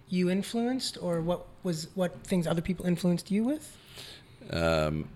you 0.09 0.29
influenced, 0.29 0.99
or 1.01 1.21
what 1.23 1.47
was 1.63 1.89
what 1.95 2.23
things 2.27 2.47
other 2.47 2.61
people 2.61 2.85
influenced 2.87 3.31
you 3.31 3.45
with? 3.45 3.77
um, 4.51 5.09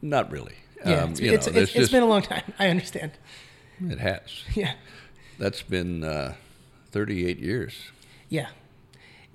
not 0.00 0.30
really. 0.30 0.54
Yeah, 0.86 1.02
Um, 1.04 1.10
it's, 1.12 1.20
you 1.20 1.32
it's, 1.32 1.46
know, 1.46 1.50
it's, 1.50 1.54
there's 1.54 1.68
it's 1.70 1.72
just- 1.72 1.92
been 1.92 2.02
a 2.02 2.06
long 2.06 2.22
time. 2.22 2.42
I 2.58 2.68
understand. 2.68 3.12
it 3.80 3.98
has. 3.98 4.20
Yeah, 4.54 4.74
That's 5.38 5.62
been 5.62 6.04
uh, 6.04 6.34
38 6.92 7.38
years. 7.38 7.74
yeah. 8.28 8.48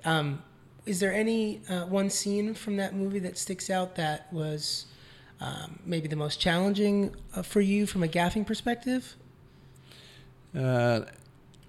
Um, 0.05 0.41
is 0.85 0.99
there 1.01 1.13
any 1.13 1.61
uh, 1.69 1.85
one 1.85 2.09
scene 2.09 2.53
from 2.53 2.77
that 2.77 2.95
movie 2.95 3.19
that 3.19 3.37
sticks 3.37 3.69
out 3.69 3.95
that 3.95 4.31
was 4.31 4.85
um, 5.41 5.79
maybe 5.85 6.07
the 6.07 6.15
most 6.15 6.39
challenging 6.39 7.13
uh, 7.35 7.41
for 7.43 7.59
you 7.61 7.85
from 7.85 8.01
a 8.03 8.07
gaffing 8.07 8.45
perspective? 8.47 9.15
Uh, 10.57 11.01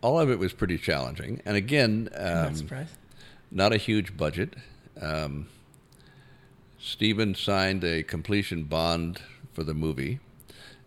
all 0.02 0.18
of 0.18 0.30
it 0.30 0.38
was 0.38 0.52
pretty 0.52 0.78
challenging, 0.78 1.42
and 1.44 1.56
again, 1.56 2.08
I'm 2.16 2.54
not 2.54 2.72
um, 2.72 2.86
not 3.50 3.72
a 3.74 3.76
huge 3.76 4.16
budget. 4.16 4.54
Um, 5.00 5.48
Steven 6.78 7.34
signed 7.34 7.84
a 7.84 8.02
completion 8.02 8.64
bond 8.64 9.20
for 9.52 9.64
the 9.64 9.74
movie 9.74 10.20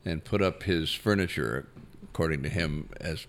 and 0.04 0.24
put 0.24 0.42
up 0.42 0.64
his 0.64 0.92
furniture, 0.92 1.68
according 2.04 2.42
to 2.44 2.50
him, 2.50 2.90
as 3.00 3.28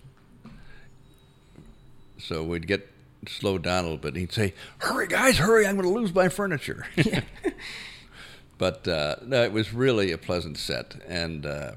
so 2.17 2.43
we'd 2.43 2.67
get 2.67 2.89
slowed 3.27 3.63
down 3.63 3.79
a 3.79 3.83
little 3.83 3.97
bit. 3.97 4.09
And 4.09 4.17
he'd 4.17 4.31
say, 4.31 4.53
"Hurry, 4.79 5.07
guys, 5.07 5.37
hurry! 5.37 5.67
I'm 5.67 5.75
going 5.75 5.87
to 5.87 5.93
lose 5.93 6.13
my 6.13 6.29
furniture." 6.29 6.87
but 8.57 8.87
uh, 8.87 9.17
no, 9.23 9.43
it 9.43 9.51
was 9.51 9.73
really 9.73 10.11
a 10.11 10.17
pleasant 10.17 10.57
set, 10.57 10.95
and 11.07 11.45
uh, 11.45 11.73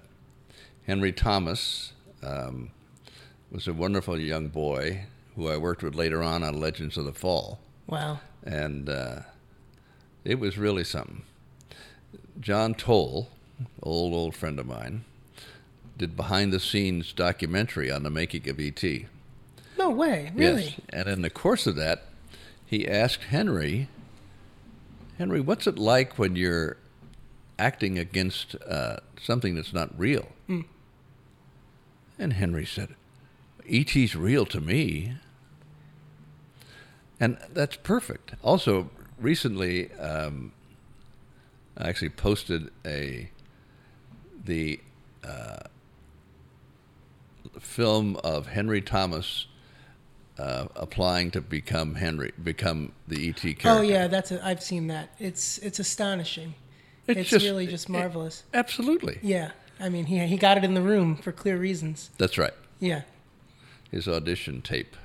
Henry 0.87 1.13
Thomas 1.13 1.93
um, 2.23 2.71
was 3.51 3.67
a 3.69 3.73
wonderful 3.73 4.19
young 4.19 4.49
boy 4.49 5.05
who 5.37 5.49
I 5.49 5.57
worked 5.57 5.83
with 5.83 5.95
later 5.95 6.23
on 6.23 6.43
on 6.43 6.61
Legends 6.61 6.97
of 6.97 7.05
the 7.05 7.13
Fall 7.13 7.59
Wow. 7.87 8.21
and 8.45 8.89
uh, 8.89 9.21
it 10.25 10.39
was 10.39 10.59
really 10.59 10.85
something. 10.85 11.23
John 12.41 12.75
Toll, 12.75 13.29
old 13.83 14.13
old 14.15 14.35
friend 14.35 14.59
of 14.59 14.67
mine, 14.67 15.05
did 15.97 16.17
behind 16.17 16.53
the 16.53 16.61
scenes 16.61 17.13
documentary 17.13 17.91
on 17.91 18.03
the 18.03 18.11
making 18.11 18.49
of 18.49 18.61
ET. 18.61 18.83
No 19.79 19.91
way. 19.91 20.31
Really? 20.35 20.63
Yes, 20.65 20.81
and 20.91 21.09
in 21.09 21.23
the 21.23 21.31
course 21.31 21.67
of 21.67 21.77
that, 21.77 22.05
he 22.67 22.87
asked 22.87 23.25
Henry, 23.25 23.89
Henry, 25.17 25.41
what's 25.41 25.67
it 25.67 25.79
like 25.79 26.19
when 26.19 26.37
you're 26.37 26.77
acting 27.59 27.99
against 27.99 28.55
uh, 28.69 28.97
something 29.21 29.55
that's 29.55 29.73
not 29.73 29.97
real? 29.99 30.29
And 32.21 32.33
Henry 32.35 32.67
said, 32.67 32.95
E.T.'s 33.69 34.17
real 34.17 34.47
to 34.47 34.61
me. 34.61 35.15
And 37.21 37.39
that's 37.53 37.77
perfect. 37.77 38.35
Also, 38.43 38.91
recently, 39.19 39.93
um, 39.95 40.53
I 41.77 41.89
actually 41.89 42.11
posted 42.11 42.71
a 42.85 43.31
the 44.45 44.81
uh, 45.25 45.59
film 47.61 48.17
of 48.25 48.47
Henry 48.47 48.81
Thomas 48.81 49.47
uh, 50.39 50.67
applying 50.77 51.31
to 51.33 51.41
become 51.41 51.97
Henry, 51.97 52.33
become 52.43 52.93
the 53.09 53.29
ET 53.29 53.41
character. 53.41 53.69
Oh 53.69 53.81
yeah, 53.81 54.07
that's 54.07 54.31
a, 54.31 54.45
I've 54.45 54.63
seen 54.63 54.87
that. 54.89 55.15
It's 55.19 55.59
it's 55.59 55.79
astonishing. 55.79 56.55
It's, 57.07 57.33
really 57.33 57.67
just 57.67 57.89
marvelous. 57.89 58.45
absolutely. 58.53 59.19
Yeah, 59.23 59.53
I 59.81 59.89
mean 59.89 60.07
he 60.07 60.19
he 60.27 60.37
got 60.37 60.59
it 60.59 60.65
in 60.65 60.75
the 60.75 60.83
room 60.83 61.17
for 61.17 61.33
clear 61.33 61.57
reasons. 61.57 62.11
That's 62.19 62.39
right. 62.39 62.53
Yeah. 62.81 63.03
His 63.91 64.07
audition 64.07 64.63
tape. 64.63 64.97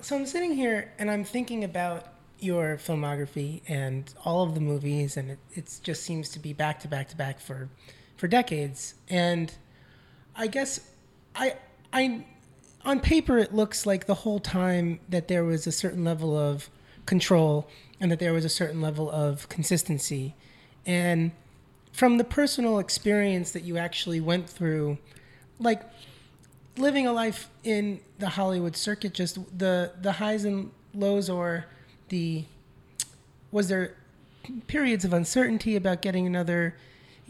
So 0.00 0.16
I'm 0.16 0.26
sitting 0.26 0.52
here 0.54 0.92
and 0.98 1.10
I'm 1.10 1.24
thinking 1.24 1.64
about 1.64 2.06
your 2.40 2.76
filmography 2.76 3.62
and 3.66 4.12
all 4.24 4.44
of 4.44 4.54
the 4.54 4.60
movies, 4.60 5.16
and 5.16 5.32
it 5.32 5.38
it's 5.52 5.80
just 5.80 6.04
seems 6.04 6.28
to 6.30 6.38
be 6.38 6.52
back 6.52 6.80
to 6.80 6.88
back 6.88 7.08
to 7.08 7.16
back 7.16 7.40
for 7.40 7.68
for 8.16 8.28
decades. 8.28 8.94
And 9.08 9.52
I 10.36 10.46
guess 10.46 10.80
I 11.34 11.56
I 11.92 12.24
on 12.84 13.00
paper 13.00 13.38
it 13.38 13.54
looks 13.54 13.84
like 13.86 14.06
the 14.06 14.14
whole 14.14 14.38
time 14.38 15.00
that 15.08 15.28
there 15.28 15.44
was 15.44 15.66
a 15.66 15.72
certain 15.72 16.04
level 16.04 16.36
of 16.36 16.70
control 17.06 17.68
and 18.00 18.10
that 18.12 18.20
there 18.20 18.32
was 18.32 18.44
a 18.44 18.48
certain 18.48 18.80
level 18.80 19.10
of 19.10 19.48
consistency. 19.48 20.36
And 20.86 21.32
from 21.92 22.18
the 22.18 22.24
personal 22.24 22.78
experience 22.78 23.50
that 23.50 23.64
you 23.64 23.76
actually 23.76 24.20
went 24.20 24.48
through, 24.48 24.98
like 25.58 25.82
living 26.78 27.06
a 27.06 27.12
life 27.12 27.48
in 27.64 28.00
the 28.18 28.30
Hollywood 28.30 28.76
circuit, 28.76 29.14
just 29.14 29.36
the 29.58 29.92
the 30.00 30.12
highs 30.12 30.44
and 30.44 30.70
lows, 30.94 31.28
or 31.30 31.66
the 32.08 32.44
was 33.50 33.68
there 33.68 33.94
periods 34.66 35.04
of 35.04 35.12
uncertainty 35.12 35.76
about 35.76 36.02
getting 36.02 36.26
another 36.26 36.74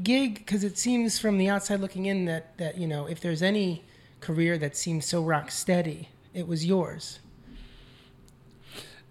gig? 0.02 0.34
Because 0.36 0.64
it 0.64 0.78
seems 0.78 1.18
from 1.18 1.38
the 1.38 1.48
outside 1.48 1.80
looking 1.80 2.06
in 2.06 2.24
that 2.26 2.56
that 2.58 2.78
you 2.78 2.86
know 2.86 3.06
if 3.06 3.20
there's 3.20 3.42
any 3.42 3.84
career 4.20 4.58
that 4.58 4.76
seems 4.76 5.04
so 5.06 5.22
rock 5.22 5.50
steady, 5.50 6.08
it 6.34 6.46
was 6.48 6.64
yours. 6.66 7.20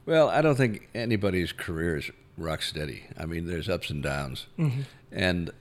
Well, 0.06 0.30
I 0.30 0.41
don't 0.41 0.56
think 0.56 0.88
anybody's 0.95 1.52
career 1.52 1.97
is 1.97 2.10
rock 2.38 2.62
steady. 2.62 3.04
I 3.17 3.26
mean, 3.26 3.45
there's 3.45 3.67
ups 3.69 3.89
and 3.89 4.02
downs, 4.02 4.47
Mm-hmm. 4.58 4.82
and 5.12 5.52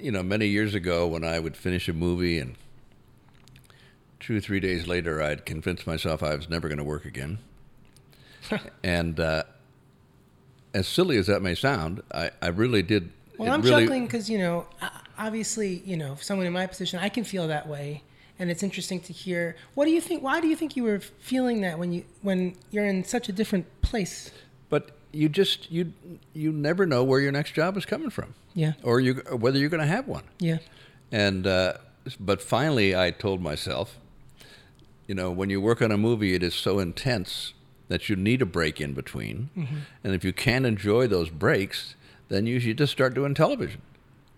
you 0.00 0.10
know, 0.10 0.22
many 0.22 0.48
years 0.48 0.74
ago 0.74 1.06
when 1.06 1.22
I 1.22 1.38
would 1.38 1.56
finish 1.56 1.88
a 1.88 1.92
movie 1.92 2.38
and 2.38 2.56
two 4.20 4.36
or 4.36 4.40
three 4.40 4.60
days 4.60 4.86
later 4.86 5.22
I'd 5.22 5.44
convinced 5.46 5.86
myself 5.86 6.22
I 6.22 6.34
was 6.34 6.48
never 6.48 6.68
going 6.68 6.78
to 6.78 6.84
work 6.84 7.04
again, 7.04 7.38
and 8.84 9.18
uh, 9.20 9.42
as 10.74 10.86
silly 10.86 11.16
as 11.16 11.26
that 11.26 11.40
may 11.42 11.54
sound, 11.54 12.02
I, 12.12 12.30
I 12.42 12.48
really 12.48 12.82
did. 12.82 13.10
Well, 13.38 13.52
I'm 13.52 13.62
really, 13.62 13.84
chuckling 13.84 14.06
because 14.06 14.30
you 14.30 14.38
know, 14.38 14.66
obviously, 15.18 15.82
you 15.84 15.96
know, 15.96 16.16
someone 16.20 16.46
in 16.46 16.52
my 16.52 16.66
position, 16.66 16.98
I 16.98 17.08
can 17.08 17.24
feel 17.24 17.48
that 17.48 17.68
way, 17.68 18.02
and 18.38 18.50
it's 18.50 18.62
interesting 18.62 19.00
to 19.00 19.12
hear. 19.12 19.56
What 19.74 19.84
do 19.84 19.90
you 19.90 20.00
think? 20.00 20.22
Why 20.22 20.40
do 20.40 20.46
you 20.48 20.56
think 20.56 20.76
you 20.76 20.84
were 20.84 21.00
feeling 21.00 21.60
that 21.62 21.78
when 21.78 21.92
you 21.92 22.04
when 22.22 22.56
you're 22.70 22.86
in 22.86 23.04
such 23.04 23.28
a 23.28 23.32
different 23.32 23.66
place? 23.82 24.30
But 24.70 24.90
you 25.12 25.28
just 25.28 25.70
you 25.70 25.92
you 26.32 26.52
never 26.52 26.86
know 26.86 27.04
where 27.04 27.20
your 27.20 27.32
next 27.32 27.52
job 27.52 27.76
is 27.76 27.84
coming 27.84 28.10
from, 28.10 28.34
Yeah, 28.54 28.72
or 28.82 29.00
you 29.00 29.22
or 29.30 29.36
whether 29.36 29.58
you're 29.58 29.68
going 29.70 29.82
to 29.82 29.86
have 29.86 30.08
one. 30.08 30.24
yeah, 30.38 30.58
And 31.12 31.46
uh, 31.46 31.74
but 32.18 32.40
finally, 32.42 32.96
I 32.96 33.10
told 33.10 33.40
myself, 33.42 33.98
you 35.06 35.14
know, 35.14 35.30
when 35.30 35.50
you 35.50 35.60
work 35.60 35.80
on 35.82 35.90
a 35.92 35.96
movie, 35.96 36.34
it 36.34 36.42
is 36.42 36.54
so 36.54 36.78
intense 36.78 37.52
that 37.88 38.08
you 38.08 38.16
need 38.16 38.42
a 38.42 38.46
break 38.46 38.80
in 38.80 38.92
between. 38.94 39.48
And 40.02 40.14
if 40.14 40.24
you 40.24 40.32
can't 40.32 40.66
enjoy 40.66 41.06
those 41.06 41.30
breaks, 41.30 41.94
then 42.28 42.46
you 42.46 42.58
should 42.58 42.78
just 42.78 42.92
start 42.92 43.14
doing 43.14 43.34
television, 43.34 43.80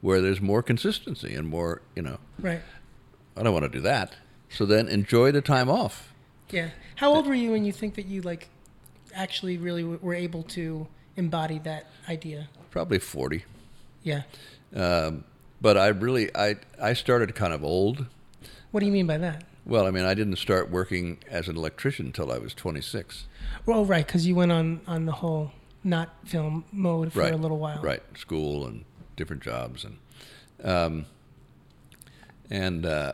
where 0.02 0.20
there's 0.20 0.40
more 0.40 0.62
consistency 0.62 1.35
and 1.35 1.48
more, 1.48 1.81
you 1.96 2.02
know. 2.02 2.18
right, 2.38 2.61
I 3.37 3.42
don't 3.42 3.52
want 3.54 3.64
to 3.64 3.70
do 3.70 3.81
that. 3.81 4.16
So 4.50 4.66
then 4.66 4.88
enjoy 4.88 5.33
the 5.33 5.40
time 5.40 5.70
off. 5.70 6.12
yeah. 6.50 6.70
How 6.96 7.14
old 7.14 7.26
were 7.26 7.35
you 7.35 7.52
when 7.52 7.64
you 7.64 7.72
think 7.72 7.94
that 7.94 8.07
you 8.07 8.22
like 8.22 8.48
actually 9.14 9.57
really 9.57 9.85
were 9.85 10.14
able 10.14 10.42
to 10.44 10.87
embody 11.16 11.59
that 11.61 11.87
idea? 12.09 12.48
Probably 12.70 12.98
forty. 12.98 13.44
Yeah. 14.02 14.22
Um, 14.74 15.24
but 15.61 15.78
I 15.78 15.88
really, 15.88 16.35
I 16.37 16.57
I 16.81 16.92
started 16.94 17.35
kind 17.35 17.52
of 17.54 17.62
old. 17.64 18.07
What 18.72 18.81
do 18.81 18.87
you 18.87 18.92
mean 18.92 19.07
by 19.07 19.18
that? 19.18 19.44
Well, 19.68 19.87
I 19.87 19.90
mean, 19.90 20.04
I 20.04 20.14
didn't 20.14 20.37
start 20.37 20.70
working 20.70 21.18
as 21.28 21.46
an 21.46 21.57
electrician 21.57 22.07
until 22.07 22.33
I 22.33 22.38
was 22.38 22.54
26. 22.54 23.26
Well, 23.66 23.85
right, 23.85 24.07
because 24.07 24.26
you 24.26 24.35
went 24.35 24.50
on 24.50 24.81
on 24.87 25.04
the 25.04 25.12
whole 25.12 25.52
not 25.85 26.14
film 26.24 26.64
mode 26.72 27.12
for 27.12 27.20
right. 27.20 27.35
a 27.35 27.37
little 27.37 27.59
while. 27.59 27.81
Right, 27.83 28.02
school 28.16 28.66
and 28.66 28.87
different 29.16 29.42
jobs, 29.42 29.85
and 29.85 29.98
um, 30.64 31.07
and 32.50 32.87
uh, 32.87 33.12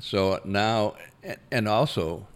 so 0.00 0.40
now, 0.44 0.96
and 1.52 1.68
also, 1.68 2.26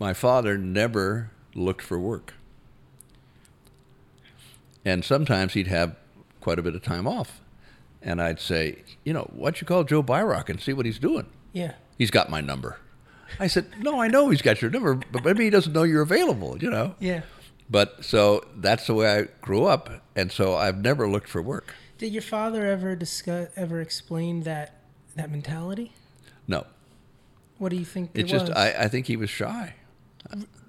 my 0.00 0.12
father 0.12 0.58
never 0.58 1.30
looked 1.54 1.82
for 1.82 2.00
work, 2.00 2.34
and 4.84 5.04
sometimes 5.04 5.52
he'd 5.52 5.68
have 5.68 5.94
quite 6.40 6.58
a 6.58 6.62
bit 6.62 6.74
of 6.74 6.82
time 6.82 7.06
off, 7.06 7.41
and 8.02 8.20
I'd 8.20 8.40
say, 8.40 8.82
you 9.04 9.12
know, 9.12 9.28
why 9.32 9.46
don't 9.46 9.60
you 9.60 9.66
call 9.66 9.84
Joe 9.84 10.02
Byrock 10.02 10.48
and 10.48 10.60
see 10.60 10.72
what 10.72 10.86
he's 10.86 10.98
doing? 10.98 11.26
Yeah. 11.52 11.74
He's 11.98 12.10
got 12.10 12.30
my 12.30 12.40
number. 12.40 12.78
I 13.40 13.46
said, 13.46 13.66
no, 13.80 14.00
I 14.00 14.08
know 14.08 14.28
he's 14.28 14.42
got 14.42 14.60
your 14.60 14.70
number, 14.70 14.94
but 14.94 15.24
maybe 15.24 15.44
he 15.44 15.50
doesn't 15.50 15.72
know 15.72 15.84
you're 15.84 16.02
available, 16.02 16.58
you 16.58 16.70
know. 16.70 16.94
Yeah. 16.98 17.22
But 17.70 18.04
so 18.04 18.44
that's 18.56 18.86
the 18.86 18.94
way 18.94 19.10
I 19.18 19.22
grew 19.40 19.64
up, 19.64 19.88
and 20.14 20.30
so 20.30 20.54
I've 20.54 20.78
never 20.82 21.08
looked 21.08 21.28
for 21.28 21.40
work. 21.40 21.74
Did 21.96 22.12
your 22.12 22.22
father 22.22 22.66
ever 22.66 22.94
discuss 22.96 23.48
ever 23.56 23.80
explain 23.80 24.42
that 24.42 24.74
that 25.16 25.30
mentality? 25.30 25.92
No, 26.46 26.66
What 27.58 27.70
do 27.70 27.76
you 27.76 27.84
think 27.84 28.10
it's 28.14 28.28
it 28.28 28.32
just 28.32 28.48
was? 28.48 28.56
I, 28.56 28.72
I 28.84 28.88
think 28.88 29.06
he 29.06 29.16
was 29.16 29.30
shy. 29.30 29.74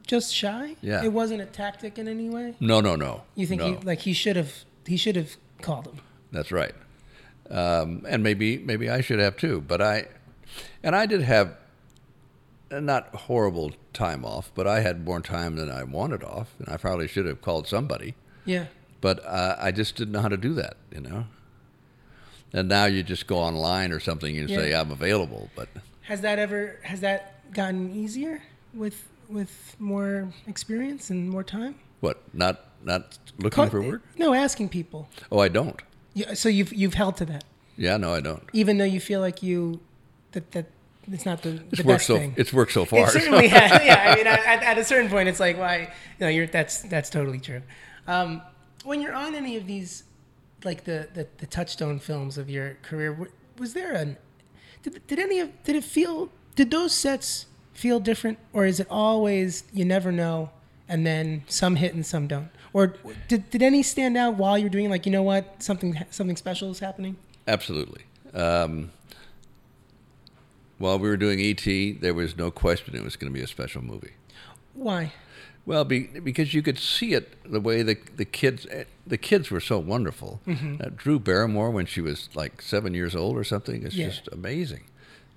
just 0.08 0.34
shy. 0.34 0.76
Yeah. 0.82 1.04
It 1.04 1.12
wasn't 1.12 1.42
a 1.42 1.46
tactic 1.46 1.98
in 1.98 2.08
any 2.08 2.30
way. 2.30 2.56
No, 2.60 2.80
no, 2.80 2.96
no. 2.96 3.24
You 3.36 3.48
think 3.48 3.62
no, 3.62 3.68
he, 3.68 3.76
like 3.78 4.00
he 4.00 4.14
should 4.14 4.36
have 4.36 4.54
he 4.86 4.96
should 4.96 5.16
have 5.16 5.36
called 5.62 5.88
him. 5.88 5.98
that's 6.32 6.52
right. 6.52 6.76
Um, 7.50 8.06
and 8.08 8.24
maybe 8.24 8.58
maybe 8.58 8.90
I 8.90 9.02
should 9.02 9.20
have 9.20 9.38
too. 9.38 9.62
But 9.62 9.82
I, 9.82 10.06
and 10.82 10.96
I 10.96 11.06
did 11.06 11.22
have 11.22 11.58
not 12.72 13.14
horrible 13.14 13.72
time 13.94 14.26
off, 14.26 14.52
but 14.56 14.68
I 14.68 14.80
had 14.80 15.06
more 15.06 15.22
time 15.22 15.56
than 15.56 15.70
I 15.70 15.84
wanted 15.84 16.24
off, 16.24 16.56
and 16.60 16.70
I 16.70 16.78
probably 16.78 17.08
should 17.08 17.26
have 17.26 17.42
called 17.42 17.68
somebody. 17.68 18.16
Yeah. 18.46 18.66
But 19.02 19.24
uh, 19.26 19.56
I 19.60 19.72
just 19.72 19.96
didn't 19.96 20.14
know 20.14 20.22
how 20.22 20.30
to 20.30 20.38
do 20.38 20.54
that, 20.56 20.78
you 20.94 21.02
know. 21.02 21.26
And 22.54 22.70
now 22.70 22.86
you 22.86 23.04
just 23.04 23.28
go 23.28 23.38
online 23.38 23.92
or 23.92 24.00
something 24.00 24.38
and 24.38 24.50
say 24.50 24.74
I'm 24.74 24.92
available, 24.92 25.50
but 25.56 25.70
Has 26.04 26.22
that 26.22 26.40
ever 26.40 26.80
has 26.84 27.02
that 27.02 27.52
gotten 27.54 27.92
easier 27.92 28.42
with 28.74 29.08
with 29.28 29.76
more 29.80 30.32
experience 30.48 31.10
and 31.10 31.30
more 31.30 31.44
time? 31.44 31.76
what? 32.00 32.22
Not 32.34 32.66
not 32.84 33.18
looking 33.38 33.52
Call- 33.56 33.70
for 33.70 33.82
work? 33.82 34.02
No, 34.18 34.34
asking 34.34 34.70
people. 34.70 35.10
Oh, 35.32 35.40
I 35.40 35.48
don't. 35.48 35.82
Yeah, 36.14 36.34
so 36.36 36.50
you've 36.50 36.74
you've 36.74 36.94
held 36.94 37.18
to 37.18 37.26
that, 37.26 37.44
Yeah, 37.78 37.98
no, 37.98 38.14
I 38.14 38.22
don't. 38.22 38.44
even 38.54 38.78
though 38.78 38.86
you 38.86 39.00
feel 39.00 39.20
like 39.20 39.42
you 39.44 39.80
that 40.34 40.52
that 40.52 40.66
it's 41.12 41.26
not 41.26 41.42
the, 41.42 41.50
It's 41.72 41.82
the 41.82 41.84
worked 41.84 42.00
best 42.00 42.08
so 42.08 42.18
thing. 42.18 42.34
it's 42.38 42.54
worked 42.54 42.72
so 42.72 42.86
far. 42.86 43.08
It 43.08 43.10
certainly 43.10 43.48
has. 43.50 43.72
Yeah, 43.84 44.12
I 44.12 44.16
mean, 44.16 44.26
at, 44.28 44.64
at 44.64 44.78
a 44.78 44.86
certain 44.86 45.10
point, 45.10 45.28
it's 45.28 45.40
like, 45.40 45.58
why? 45.58 45.80
You 46.20 46.26
know, 46.26 46.28
you're 46.30 46.48
that's 46.48 46.82
that's 46.84 47.10
totally 47.10 47.40
true. 47.40 47.62
Um, 48.08 48.42
when 48.86 49.02
you're 49.02 49.14
on 49.14 49.36
any 49.36 49.58
of 49.58 49.66
these, 49.68 50.04
like 50.64 50.84
the, 50.86 51.10
the 51.14 51.28
the 51.40 51.46
touchstone 51.48 52.00
films 52.00 52.38
of 52.38 52.50
your 52.50 52.78
career, 52.84 53.18
was 53.58 53.74
there 53.74 53.94
an? 53.94 54.18
Did, 54.84 55.06
did 55.08 55.20
any 55.20 55.40
of 55.40 55.50
did 55.64 55.76
it 55.76 55.84
feel? 55.84 56.30
Did 56.56 56.70
those 56.72 56.94
sets 56.94 57.48
feel 57.74 58.00
different, 58.00 58.38
or 58.54 58.66
is 58.66 58.80
it 58.80 58.88
always 58.90 59.64
you 59.74 59.84
never 59.86 60.12
know, 60.12 60.52
and 60.88 61.06
then 61.06 61.44
some 61.48 61.76
hit 61.78 61.94
and 61.94 62.06
some 62.06 62.28
don't? 62.28 62.50
Or 62.74 62.96
did, 63.28 63.50
did 63.52 63.62
any 63.62 63.84
stand 63.84 64.18
out 64.18 64.36
while 64.36 64.58
you're 64.58 64.70
doing 64.70 64.90
like 64.90 65.06
you 65.06 65.12
know 65.12 65.24
what 65.24 65.62
something 65.62 65.98
something 66.10 66.36
special 66.36 66.72
is 66.72 66.80
happening? 66.80 67.16
Absolutely. 67.48 68.02
Um, 68.34 68.92
while 70.80 70.98
we 71.00 71.08
were 71.08 71.18
doing 71.18 71.40
ET, 71.40 72.02
there 72.02 72.14
was 72.14 72.36
no 72.36 72.52
question 72.52 72.96
it 72.96 73.04
was 73.04 73.16
going 73.16 73.32
to 73.32 73.38
be 73.38 73.44
a 73.44 73.48
special 73.48 73.82
movie. 73.84 74.14
Why? 74.74 75.14
Well, 75.66 75.86
be, 75.86 76.08
because 76.08 76.54
you 76.54 76.62
could 76.62 76.78
see 76.78 77.14
it 77.14 77.38
the 77.50 77.62
way 77.62 77.84
the 77.84 77.96
the 78.18 78.26
kids 78.26 78.68
eh, 78.70 78.84
the 79.08 79.18
kids 79.18 79.50
were 79.50 79.62
so 79.62 79.80
wonderful. 79.80 80.42
Mm-hmm. 80.46 80.76
Uh, 80.82 80.90
Drew 80.96 81.20
Barrymore, 81.20 81.72
when 81.72 81.86
she 81.86 82.02
was 82.02 82.28
like 82.36 82.62
seven 82.62 82.94
years 82.94 83.16
old 83.16 83.38
or 83.38 83.44
something, 83.46 83.84
it's 83.84 83.96
Yeah. 83.96 84.08
just 84.10 84.28
amazing, 84.32 84.84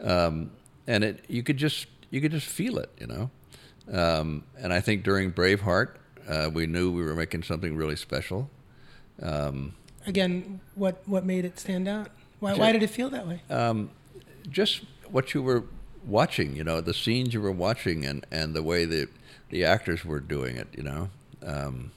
um, 0.00 0.50
and 0.86 1.04
it 1.04 1.24
you 1.28 1.44
could 1.44 1.58
just 1.58 1.86
you 2.11 2.20
could 2.20 2.32
just 2.32 2.46
feel 2.48 2.78
it, 2.78 2.90
you 2.98 3.06
know. 3.06 3.30
Um, 3.92 4.42
and 4.58 4.72
I 4.72 4.80
think 4.80 5.04
during 5.04 5.30
Braveheart, 5.30 5.90
uh, 6.28 6.50
we 6.52 6.66
knew 6.66 6.90
we 6.92 7.02
were 7.02 7.14
making 7.14 7.42
something 7.44 7.76
really 7.76 7.96
special. 7.96 8.50
Um, 9.22 9.74
Again, 10.06 10.60
what 10.74 11.02
what 11.06 11.24
made 11.24 11.44
it 11.44 11.58
stand 11.58 11.88
out? 11.88 12.08
Why 12.40 12.54
why 12.54 12.72
did 12.72 12.82
it 12.82 12.90
feel 12.90 13.10
that 13.10 13.26
way? 13.26 13.42
um, 13.50 13.90
just 14.50 14.82
what 15.10 15.34
you 15.34 15.42
were 15.42 15.64
watching, 16.06 16.54
you 16.56 16.62
know, 16.64 16.80
the 16.80 16.94
scenes 16.94 17.34
you 17.34 17.40
were 17.40 17.50
watching, 17.52 18.04
and, 18.04 18.24
and 18.30 18.54
the 18.54 18.62
way 18.62 18.84
the 18.84 19.08
the 19.50 19.64
actors 19.64 20.04
were 20.04 20.20
doing 20.20 20.56
it, 20.56 20.68
you 20.76 20.82
know, 20.82 21.08
um, 21.44 21.90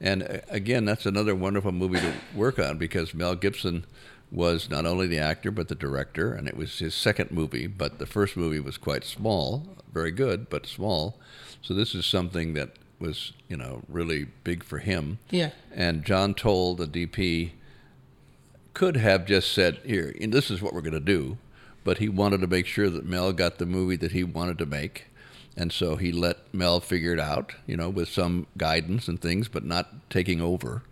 And 0.00 0.22
uh, 0.22 0.38
again, 0.48 0.84
that's 0.84 1.06
another 1.06 1.34
wonderful 1.34 1.72
movie 1.72 2.00
to 2.00 2.12
work 2.34 2.58
on 2.58 2.78
because 2.78 3.14
Mel 3.14 3.34
Gibson 3.36 3.84
was 4.30 4.68
not 4.70 4.86
only 4.86 5.06
the 5.06 5.18
actor 5.18 5.50
but 5.50 5.68
the 5.68 5.74
director, 5.74 6.32
and 6.34 6.48
it 6.48 6.56
was 6.56 6.78
his 6.78 6.94
second 6.94 7.30
movie. 7.30 7.66
But 7.66 7.98
the 7.98 8.06
first 8.06 8.36
movie 8.36 8.60
was 8.60 8.78
quite 8.78 9.04
small, 9.04 9.66
very 9.92 10.10
good, 10.10 10.48
but 10.50 10.66
small. 10.66 11.18
So 11.62 11.74
this 11.74 11.94
is 11.94 12.04
something 12.06 12.54
that 12.54 12.70
was, 13.02 13.32
you 13.48 13.56
know, 13.56 13.82
really 13.88 14.28
big 14.44 14.64
for 14.64 14.78
him. 14.78 15.18
Yeah. 15.28 15.50
And 15.74 16.04
John 16.04 16.32
Toll, 16.32 16.74
the 16.74 16.86
DP, 16.86 17.50
could 18.72 18.96
have 18.96 19.26
just 19.26 19.52
said, 19.52 19.80
"Here, 19.84 20.14
and 20.18 20.32
this 20.32 20.50
is 20.50 20.62
what 20.62 20.72
we're 20.72 20.80
going 20.80 20.92
to 20.94 21.00
do," 21.00 21.36
but 21.84 21.98
he 21.98 22.08
wanted 22.08 22.40
to 22.40 22.46
make 22.46 22.64
sure 22.64 22.88
that 22.88 23.04
Mel 23.04 23.32
got 23.34 23.58
the 23.58 23.66
movie 23.66 23.96
that 23.96 24.12
he 24.12 24.24
wanted 24.24 24.56
to 24.58 24.66
make, 24.66 25.08
and 25.56 25.70
so 25.70 25.96
he 25.96 26.12
let 26.12 26.38
Mel 26.54 26.80
figure 26.80 27.12
it 27.12 27.20
out, 27.20 27.52
you 27.66 27.76
know, 27.76 27.90
with 27.90 28.08
some 28.08 28.46
guidance 28.56 29.08
and 29.08 29.20
things, 29.20 29.48
but 29.48 29.64
not 29.64 30.08
taking 30.08 30.40
over. 30.40 30.82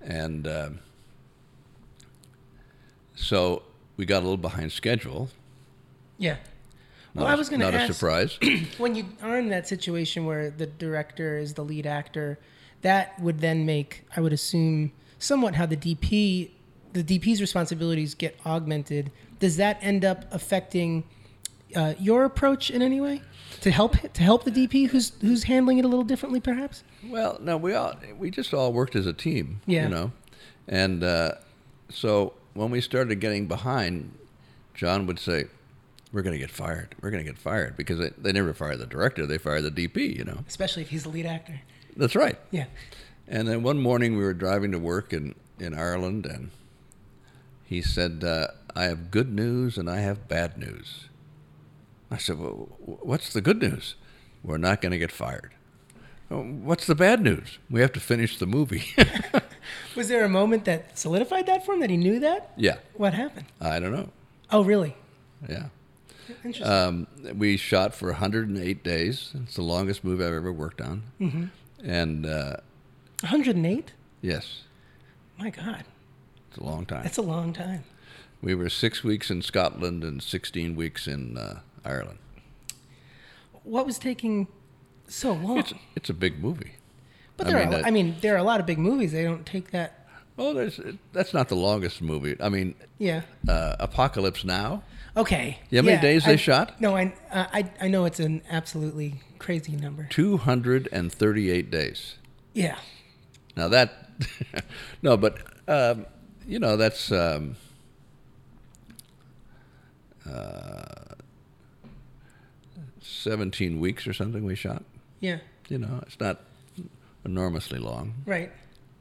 And 0.00 0.46
uh, 0.46 0.70
so 3.16 3.62
we 3.96 4.06
got 4.06 4.18
a 4.18 4.24
little 4.24 4.36
behind 4.36 4.72
schedule. 4.72 5.30
Yeah. 6.18 6.36
Not 7.14 7.22
Well, 7.22 7.30
a- 7.30 7.34
I 7.34 7.38
was 7.38 7.48
going 7.48 7.60
to 7.60 7.70
not 7.70 7.88
a 7.90 7.92
surprise. 7.92 8.38
when 8.78 8.94
you 8.94 9.04
are 9.22 9.38
in 9.38 9.48
that 9.50 9.66
situation 9.66 10.26
where 10.26 10.50
the 10.50 10.66
director 10.66 11.38
is 11.38 11.54
the 11.54 11.64
lead 11.64 11.86
actor, 11.86 12.38
that 12.82 13.18
would 13.20 13.40
then 13.40 13.66
make, 13.66 14.04
I 14.16 14.20
would 14.20 14.32
assume, 14.32 14.92
somewhat 15.18 15.54
how 15.56 15.66
the 15.66 15.76
DP, 15.76 16.50
the 16.92 17.02
DP's 17.02 17.40
responsibilities 17.40 18.14
get 18.14 18.38
augmented. 18.46 19.10
Does 19.38 19.56
that 19.56 19.78
end 19.82 20.04
up 20.04 20.24
affecting 20.32 21.04
uh, 21.76 21.94
your 21.98 22.24
approach 22.24 22.70
in 22.70 22.82
any 22.82 23.00
way 23.00 23.22
to 23.60 23.70
help 23.70 23.96
to 24.12 24.22
help 24.22 24.44
the 24.44 24.50
DP 24.50 24.88
who's 24.88 25.12
who's 25.20 25.44
handling 25.44 25.78
it 25.78 25.84
a 25.84 25.88
little 25.88 26.04
differently, 26.04 26.40
perhaps? 26.40 26.82
Well, 27.06 27.38
no, 27.40 27.56
we 27.56 27.74
all 27.74 27.94
we 28.18 28.30
just 28.30 28.52
all 28.54 28.72
worked 28.72 28.96
as 28.96 29.06
a 29.06 29.12
team, 29.12 29.60
Yeah. 29.66 29.84
you 29.84 29.88
know, 29.88 30.12
and 30.68 31.04
uh, 31.04 31.32
so 31.90 32.32
when 32.54 32.70
we 32.70 32.80
started 32.80 33.20
getting 33.20 33.46
behind, 33.46 34.12
John 34.74 35.06
would 35.06 35.18
say, 35.20 35.44
"We're 36.12 36.22
going 36.22 36.32
to 36.34 36.38
get 36.38 36.50
fired. 36.50 36.94
We're 37.00 37.10
going 37.10 37.24
to 37.24 37.30
get 37.30 37.38
fired," 37.38 37.76
because 37.76 37.98
they, 37.98 38.10
they 38.18 38.32
never 38.32 38.52
fired 38.52 38.78
the 38.78 38.86
director; 38.86 39.26
they 39.26 39.38
fired 39.38 39.62
the 39.62 39.70
DP. 39.70 40.16
You 40.16 40.24
know, 40.24 40.44
Especially 40.48 40.82
if 40.82 40.90
he's 40.90 41.02
the 41.04 41.08
lead 41.10 41.26
actor. 41.26 41.60
that's 41.96 42.16
right. 42.16 42.38
Yeah. 42.50 42.66
And 43.28 43.46
then 43.46 43.62
one 43.62 43.78
morning 43.78 44.16
we 44.16 44.24
were 44.24 44.34
driving 44.34 44.72
to 44.72 44.78
work 44.78 45.12
in 45.12 45.34
in 45.58 45.74
Ireland, 45.74 46.26
and 46.26 46.50
he 47.64 47.80
said, 47.82 48.24
uh, 48.24 48.48
"I 48.74 48.84
have 48.84 49.10
good 49.10 49.32
news 49.32 49.78
and 49.78 49.88
I 49.90 50.00
have 50.00 50.28
bad 50.28 50.58
news." 50.58 51.06
I 52.10 52.16
said, 52.16 52.38
well, 52.38 52.68
"What's 52.80 53.32
the 53.32 53.40
good 53.40 53.60
news? 53.62 53.94
We're 54.42 54.56
not 54.58 54.80
going 54.80 54.92
to 54.92 54.98
get 54.98 55.12
fired." 55.12 55.52
"Oh, 56.30 56.42
What's 56.42 56.86
the 56.86 56.94
bad 56.96 57.22
news? 57.22 57.58
We 57.70 57.80
have 57.82 57.92
to 57.92 58.00
finish 58.00 58.38
the 58.38 58.46
movie. 58.46 58.84
Was 59.96 60.08
there 60.08 60.24
a 60.24 60.28
moment 60.28 60.64
that 60.64 60.98
solidified 60.98 61.46
that 61.46 61.64
for 61.64 61.74
him 61.74 61.80
that 61.80 61.90
he 61.90 61.96
knew 61.96 62.18
that? 62.20 62.52
yeah, 62.56 62.76
What 62.94 63.14
happened? 63.14 63.46
I 63.60 63.78
don't 63.78 63.92
know. 63.92 64.08
Oh, 64.50 64.62
really? 64.64 64.96
Yeah. 65.48 65.66
Interesting. 66.44 66.66
Um, 66.66 67.06
we 67.36 67.56
shot 67.56 67.94
for 67.94 68.08
108 68.08 68.82
days. 68.84 69.32
It's 69.42 69.54
the 69.56 69.62
longest 69.62 70.04
movie 70.04 70.24
I've 70.24 70.32
ever 70.34 70.52
worked 70.52 70.80
on. 70.80 71.02
Mm-hmm. 71.20 71.44
And 71.84 72.26
uh, 72.26 72.56
108? 73.20 73.92
yes, 74.22 74.62
My 75.38 75.50
God, 75.50 75.84
it's 76.48 76.58
a 76.58 76.64
long 76.64 76.84
time. 76.86 77.02
that's 77.02 77.18
a 77.18 77.22
long 77.22 77.52
time. 77.52 77.84
We 78.42 78.54
were 78.54 78.68
six 78.70 79.02
weeks 79.04 79.30
in 79.30 79.42
Scotland 79.42 80.02
and 80.04 80.22
16 80.22 80.74
weeks 80.76 81.06
in 81.06 81.36
uh, 81.36 81.60
Ireland. 81.84 82.18
What 83.64 83.86
was 83.86 83.98
taking 83.98 84.46
so 85.08 85.32
long? 85.32 85.58
It's 85.58 85.72
it's 85.96 86.10
a 86.10 86.14
big 86.14 86.42
movie. 86.42 86.72
but 87.36 87.46
I 87.46 87.50
there 87.50 87.64
mean, 87.66 87.74
are, 87.74 87.78
uh, 87.78 87.86
I 87.86 87.90
mean, 87.90 88.16
there 88.20 88.34
are 88.34 88.38
a 88.38 88.42
lot 88.42 88.60
of 88.60 88.66
big 88.66 88.78
movies. 88.78 89.12
They 89.12 89.22
don't 89.24 89.44
take 89.46 89.70
that. 89.72 90.06
Well, 90.36 90.54
there's, 90.54 90.80
that's 91.12 91.34
not 91.34 91.48
the 91.48 91.56
longest 91.56 92.00
movie. 92.00 92.36
I 92.40 92.48
mean, 92.48 92.74
Yeah. 92.98 93.22
uh, 93.48 93.76
Apocalypse 93.78 94.44
Now. 94.44 94.82
Okay. 95.16 95.58
Know 95.70 95.78
how 95.80 95.84
many 95.86 95.96
Yeah, 95.96 96.00
days 96.00 96.24
they 96.24 96.36
shot? 96.36 96.80
No, 96.80 96.96
I, 96.96 97.12
uh, 97.32 97.46
I 97.52 97.70
I 97.80 97.88
know 97.88 98.04
it's 98.04 98.20
an 98.20 98.42
absolutely 98.50 99.20
crazy 99.38 99.76
number. 99.76 100.06
238 100.10 101.70
days. 101.70 102.16
Yeah. 102.54 102.76
Now 103.56 103.68
that, 103.68 103.92
no, 105.02 105.16
but 105.16 105.38
um, 105.68 106.06
you 106.46 106.58
know 106.58 106.76
that's 106.76 107.10
um, 107.10 107.56
uh, 110.28 111.14
17 113.00 113.80
weeks 113.80 114.06
or 114.06 114.12
something 114.12 114.44
we 114.44 114.54
shot. 114.54 114.84
Yeah. 115.20 115.38
You 115.68 115.78
know, 115.78 116.00
it's 116.06 116.18
not 116.20 116.40
enormously 117.24 117.78
long, 117.78 118.14
Right. 118.26 118.50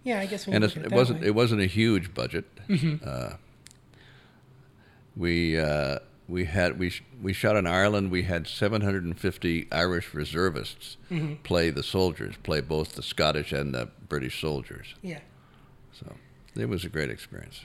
Yeah, 0.03 0.19
I 0.21 0.25
guess 0.27 0.45
and 0.47 0.55
you 0.55 0.63
it's, 0.63 0.75
look 0.75 0.85
at 0.85 0.91
it 0.91 0.93
it, 0.93 0.95
wasn't 0.95 1.21
way. 1.21 1.27
it 1.27 1.35
wasn't 1.35 1.61
a 1.61 1.65
huge 1.65 2.13
budget. 2.13 2.45
Mm-hmm. 2.69 3.03
Uh, 3.07 3.33
we 5.15 5.59
uh, 5.59 5.99
we 6.27 6.45
had 6.45 6.77
we 6.79 6.89
sh- 6.91 7.03
we 7.21 7.33
shot 7.33 7.55
in 7.55 7.65
Ireland. 7.67 8.11
We 8.11 8.23
had 8.23 8.47
750 8.47 9.67
Irish 9.71 10.13
reservists 10.13 10.97
Mm-hmm. 11.11 11.35
play 11.43 11.69
the 11.71 11.83
soldiers, 11.83 12.35
play 12.43 12.61
both 12.61 12.93
the 12.95 13.01
Scottish 13.03 13.51
and 13.51 13.73
the 13.73 13.89
British 14.07 14.39
soldiers. 14.39 14.93
Yeah. 15.01 15.19
So 15.91 16.13
it 16.55 16.69
was 16.69 16.85
a 16.85 16.89
great 16.89 17.09
experience. 17.09 17.61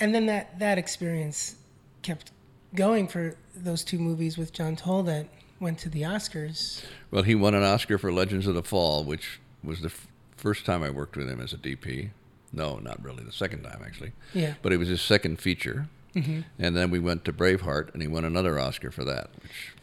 And 0.00 0.14
then 0.14 0.26
that 0.26 0.58
that 0.58 0.78
experience 0.78 1.56
kept 2.02 2.32
going 2.74 3.08
for 3.08 3.36
those 3.54 3.84
two 3.84 3.98
movies 3.98 4.38
with 4.38 4.52
John 4.52 4.76
Toll 4.76 5.02
that 5.04 5.26
went 5.60 5.78
to 5.80 5.88
the 5.88 6.02
Oscars. 6.02 6.82
Well, 7.10 7.24
he 7.24 7.34
won 7.34 7.54
an 7.54 7.62
Oscar 7.62 7.98
for 7.98 8.12
Legends 8.12 8.46
of 8.46 8.54
the 8.54 8.62
Fall, 8.62 9.02
which 9.04 9.40
was 9.64 9.80
the 9.80 9.88
f- 9.88 10.06
first 10.36 10.64
time 10.64 10.82
I 10.82 10.90
worked 10.90 11.16
with 11.16 11.28
him 11.28 11.40
as 11.40 11.52
a 11.52 11.56
DP. 11.56 12.10
No, 12.52 12.78
not 12.78 13.02
really. 13.02 13.24
The 13.24 13.32
second 13.32 13.64
time, 13.64 13.82
actually. 13.84 14.12
Yeah. 14.32 14.54
But 14.62 14.72
it 14.72 14.76
was 14.78 14.88
his 14.88 15.02
second 15.02 15.40
feature. 15.40 15.88
Mm-hmm. 16.14 16.40
And 16.58 16.76
then 16.76 16.90
we 16.90 16.98
went 16.98 17.24
to 17.26 17.32
Braveheart, 17.32 17.92
and 17.92 18.02
he 18.02 18.08
won 18.08 18.24
another 18.24 18.58
Oscar 18.58 18.90
for 18.90 19.04
that. 19.04 19.30
Which, 19.42 19.74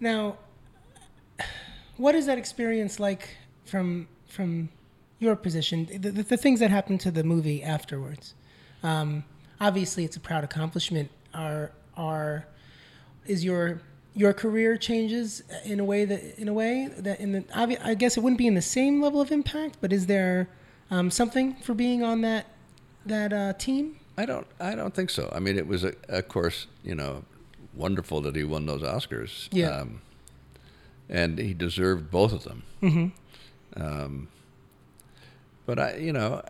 Now, 0.00 0.36
what 1.96 2.14
is 2.14 2.26
that 2.26 2.38
experience 2.38 2.98
like 3.00 3.36
from 3.64 4.08
from 4.28 4.68
your 5.18 5.36
position? 5.36 5.86
The, 5.86 6.10
the, 6.10 6.22
the 6.22 6.36
things 6.36 6.60
that 6.60 6.70
happened 6.70 7.00
to 7.02 7.10
the 7.10 7.24
movie 7.24 7.62
afterwards. 7.62 8.34
Um, 8.82 9.24
obviously, 9.60 10.04
it's 10.04 10.16
a 10.16 10.20
proud 10.20 10.44
accomplishment. 10.44 11.10
Are 11.34 11.72
are 11.96 12.46
is 13.26 13.44
your 13.44 13.80
your 14.14 14.32
career 14.32 14.76
changes 14.76 15.42
in 15.64 15.80
a 15.80 15.84
way 15.84 16.04
that 16.04 16.38
in 16.38 16.48
a 16.48 16.52
way 16.52 16.88
that 16.98 17.20
in 17.20 17.32
the 17.32 17.44
I 17.84 17.94
guess 17.94 18.16
it 18.16 18.20
wouldn't 18.20 18.38
be 18.38 18.46
in 18.46 18.54
the 18.54 18.62
same 18.62 19.00
level 19.00 19.20
of 19.20 19.30
impact, 19.30 19.78
but 19.80 19.92
is 19.92 20.06
there 20.06 20.48
um, 20.90 21.10
something 21.10 21.54
for 21.56 21.74
being 21.74 22.02
on 22.02 22.22
that 22.22 22.46
that 23.06 23.32
uh, 23.32 23.52
team? 23.54 23.96
I 24.18 24.26
don't. 24.26 24.46
I 24.58 24.74
don't 24.74 24.92
think 24.92 25.10
so. 25.10 25.30
I 25.32 25.38
mean, 25.38 25.56
it 25.56 25.66
was, 25.68 25.84
a, 25.84 25.94
of 26.08 26.26
course, 26.26 26.66
you 26.82 26.96
know, 26.96 27.24
wonderful 27.72 28.20
that 28.22 28.34
he 28.34 28.42
won 28.42 28.66
those 28.66 28.82
Oscars. 28.82 29.48
Yeah. 29.52 29.68
Um, 29.68 30.00
and 31.08 31.38
he 31.38 31.54
deserved 31.54 32.10
both 32.10 32.32
of 32.32 32.42
them. 32.42 32.64
Mm-hmm. 32.82 33.80
Um, 33.80 34.28
but 35.66 35.78
I, 35.78 35.96
you 35.96 36.12
know, 36.12 36.42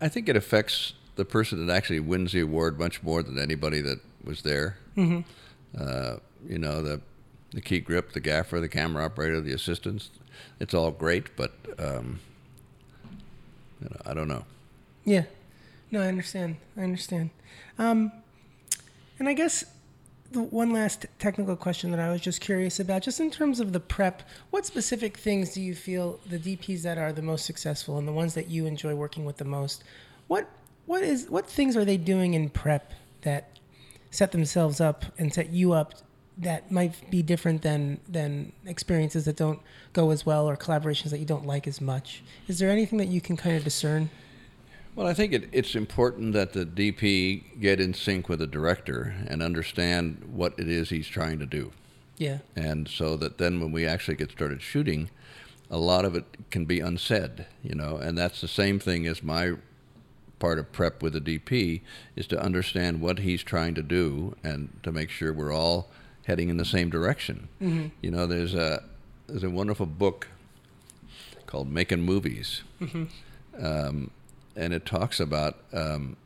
I 0.00 0.08
think 0.08 0.28
it 0.28 0.36
affects 0.36 0.94
the 1.14 1.24
person 1.24 1.64
that 1.64 1.72
actually 1.72 2.00
wins 2.00 2.32
the 2.32 2.40
award 2.40 2.78
much 2.78 3.02
more 3.02 3.22
than 3.22 3.38
anybody 3.38 3.80
that 3.82 4.00
was 4.24 4.42
there. 4.42 4.78
Mm-hmm. 4.96 5.20
Uh, 5.78 6.16
you 6.46 6.58
know, 6.58 6.82
the 6.82 7.00
the 7.52 7.60
key 7.60 7.80
grip, 7.80 8.12
the 8.12 8.20
gaffer, 8.20 8.60
the 8.60 8.68
camera 8.68 9.04
operator, 9.04 9.40
the 9.40 9.52
assistants. 9.52 10.10
It's 10.58 10.74
all 10.74 10.90
great, 10.90 11.36
but 11.36 11.52
um, 11.78 12.18
you 13.80 13.88
know, 13.88 14.00
I 14.04 14.12
don't 14.12 14.28
know. 14.28 14.44
Yeah. 15.04 15.24
No, 15.90 16.02
I 16.02 16.06
understand. 16.06 16.56
I 16.76 16.82
understand. 16.82 17.30
Um, 17.78 18.12
and 19.18 19.28
I 19.28 19.32
guess 19.32 19.64
the 20.32 20.42
one 20.42 20.72
last 20.72 21.06
technical 21.18 21.56
question 21.56 21.90
that 21.92 22.00
I 22.00 22.10
was 22.10 22.20
just 22.20 22.40
curious 22.40 22.80
about, 22.80 23.02
just 23.02 23.20
in 23.20 23.30
terms 23.30 23.60
of 23.60 23.72
the 23.72 23.80
prep, 23.80 24.22
what 24.50 24.66
specific 24.66 25.16
things 25.16 25.54
do 25.54 25.62
you 25.62 25.74
feel 25.74 26.18
the 26.28 26.38
DPs 26.38 26.82
that 26.82 26.98
are 26.98 27.12
the 27.12 27.22
most 27.22 27.44
successful 27.44 27.98
and 27.98 28.06
the 28.06 28.12
ones 28.12 28.34
that 28.34 28.48
you 28.48 28.66
enjoy 28.66 28.94
working 28.94 29.24
with 29.24 29.36
the 29.36 29.44
most, 29.44 29.84
what 30.26 30.48
what 30.86 31.02
is 31.02 31.28
what 31.28 31.46
things 31.46 31.76
are 31.76 31.84
they 31.84 31.96
doing 31.96 32.34
in 32.34 32.48
prep 32.48 32.92
that 33.22 33.58
set 34.10 34.32
themselves 34.32 34.80
up 34.80 35.04
and 35.18 35.32
set 35.34 35.50
you 35.50 35.72
up 35.72 35.94
that 36.38 36.70
might 36.70 37.10
be 37.10 37.22
different 37.22 37.62
than 37.62 38.00
than 38.08 38.52
experiences 38.66 39.24
that 39.24 39.36
don't 39.36 39.60
go 39.92 40.10
as 40.10 40.26
well 40.26 40.48
or 40.48 40.56
collaborations 40.56 41.10
that 41.10 41.18
you 41.18 41.26
don't 41.26 41.46
like 41.46 41.66
as 41.66 41.80
much? 41.80 42.22
Is 42.48 42.58
there 42.58 42.70
anything 42.70 42.98
that 42.98 43.08
you 43.08 43.20
can 43.20 43.36
kind 43.36 43.56
of 43.56 43.64
discern? 43.64 44.10
Well, 44.96 45.06
I 45.06 45.12
think 45.12 45.34
it, 45.34 45.48
it's 45.52 45.74
important 45.74 46.32
that 46.32 46.54
the 46.54 46.64
DP 46.64 47.60
get 47.60 47.80
in 47.80 47.92
sync 47.92 48.30
with 48.30 48.38
the 48.38 48.46
director 48.46 49.14
and 49.28 49.42
understand 49.42 50.22
what 50.32 50.54
it 50.58 50.68
is 50.70 50.88
he's 50.88 51.06
trying 51.06 51.38
to 51.38 51.46
do. 51.46 51.70
Yeah. 52.16 52.38
And 52.56 52.88
so 52.88 53.18
that 53.18 53.36
then 53.36 53.60
when 53.60 53.72
we 53.72 53.86
actually 53.86 54.16
get 54.16 54.30
started 54.30 54.62
shooting, 54.62 55.10
a 55.70 55.76
lot 55.76 56.06
of 56.06 56.16
it 56.16 56.24
can 56.50 56.64
be 56.64 56.80
unsaid, 56.80 57.44
you 57.62 57.74
know, 57.74 57.98
and 57.98 58.16
that's 58.16 58.40
the 58.40 58.48
same 58.48 58.78
thing 58.78 59.06
as 59.06 59.22
my 59.22 59.52
part 60.38 60.58
of 60.58 60.72
prep 60.72 61.02
with 61.02 61.12
the 61.12 61.20
DP 61.20 61.82
is 62.14 62.26
to 62.28 62.40
understand 62.40 63.02
what 63.02 63.18
he's 63.18 63.42
trying 63.42 63.74
to 63.74 63.82
do 63.82 64.34
and 64.42 64.80
to 64.82 64.92
make 64.92 65.10
sure 65.10 65.32
we're 65.32 65.52
all 65.52 65.90
heading 66.26 66.48
in 66.48 66.56
the 66.56 66.64
same 66.64 66.88
direction. 66.88 67.48
Mm-hmm. 67.60 67.88
You 68.00 68.10
know, 68.10 68.26
there's 68.26 68.54
a 68.54 68.82
there's 69.26 69.44
a 69.44 69.50
wonderful 69.50 69.86
book 69.86 70.28
called 71.46 71.70
Making 71.70 72.02
Movies. 72.02 72.62
um, 73.60 74.10
and 74.56 74.72
it 74.72 74.86
talks 74.86 75.20
about 75.20 75.58
um, 75.72 76.16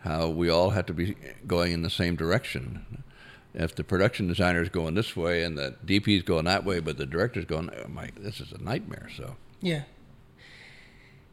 how 0.00 0.28
we 0.28 0.48
all 0.48 0.70
have 0.70 0.86
to 0.86 0.94
be 0.94 1.14
going 1.46 1.72
in 1.72 1.82
the 1.82 1.90
same 1.90 2.16
direction. 2.16 3.04
If 3.54 3.74
the 3.74 3.84
production 3.84 4.28
designer 4.28 4.62
is 4.62 4.68
going 4.68 4.94
this 4.94 5.16
way 5.16 5.42
and 5.42 5.56
the 5.56 5.74
DP 5.84 6.16
is 6.16 6.22
going 6.22 6.44
that 6.44 6.64
way, 6.64 6.80
but 6.80 6.96
the 6.96 7.06
director's 7.06 7.44
going, 7.44 7.70
oh 7.70 7.88
my, 7.88 8.10
this 8.16 8.40
is 8.40 8.52
a 8.52 8.58
nightmare. 8.58 9.08
So 9.16 9.36
Yeah. 9.60 9.82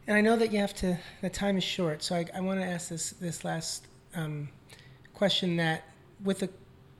And 0.08 0.16
I 0.16 0.22
know 0.22 0.38
that 0.38 0.54
you 0.54 0.60
have 0.60 0.74
to. 0.76 0.98
The 1.22 1.30
time 1.30 1.58
is 1.58 1.64
short, 1.64 2.02
so 2.02 2.16
I, 2.16 2.26
I 2.34 2.40
want 2.40 2.62
to 2.62 2.66
ask 2.66 2.88
this 2.88 3.12
this 3.12 3.44
last 3.44 3.88
um, 4.16 4.48
question. 5.14 5.58
That 5.58 5.84
with 6.24 6.44
a 6.44 6.50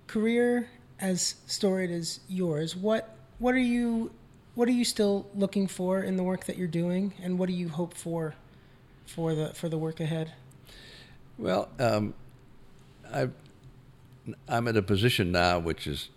career 0.08 0.68
as 1.00 1.36
storied 1.46 1.90
as 1.90 2.20
yours, 2.28 2.76
what 2.76 3.16
what 3.40 3.56
are 3.56 3.60
you 3.60 4.12
what 4.56 4.68
are 4.68 4.74
you 4.74 4.84
still 4.84 5.26
looking 5.34 5.68
for 5.68 6.02
in 6.02 6.18
the 6.18 6.24
work 6.24 6.46
that 6.48 6.58
you're 6.58 6.68
doing, 6.68 7.14
and 7.24 7.40
what 7.40 7.48
do 7.48 7.54
you 7.54 7.70
hope 7.70 7.94
for 7.94 8.36
for 9.08 9.34
the 9.34 9.54
for 9.54 9.70
the 9.70 9.78
work 9.78 10.00
ahead? 10.00 10.34
Well, 11.38 11.70
um, 11.80 12.14
I, 13.14 13.30
I'm 14.48 14.68
at 14.68 14.76
a 14.78 14.82
position 14.82 15.32
now 15.32 15.60
which 15.60 15.88
is 15.88 16.10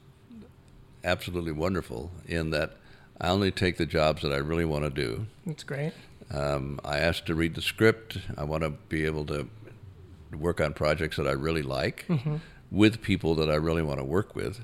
absolutely 1.05 1.53
wonderful 1.53 2.11
in 2.27 2.51
that 2.51 2.77
I 3.21 3.29
only 3.29 3.51
take 3.51 3.77
the 3.77 3.87
jobs 3.87 4.23
that 4.23 4.33
I 4.33 4.37
really 4.39 4.65
want 4.65 4.85
to 4.85 4.91
do. 4.91 5.27
That's 5.47 5.63
great. 5.65 5.93
Um, 6.33 6.79
I 6.85 6.99
ask 6.99 7.25
to 7.27 7.35
read 7.35 7.55
the 7.55 7.63
script. 7.63 8.19
I 8.39 8.45
want 8.45 8.63
to 8.63 8.71
be 8.71 9.05
able 9.05 9.27
to 9.27 9.49
work 10.39 10.61
on 10.61 10.73
projects 10.75 11.17
that 11.17 11.27
I 11.27 11.33
really 11.33 11.63
like 11.63 12.05
Mm-hmm. 12.09 12.37
with 12.71 13.03
people 13.03 13.35
that 13.37 13.51
I 13.51 13.57
really 13.57 13.83
want 13.83 13.99
to 13.99 14.05
work 14.05 14.35
with. 14.37 14.61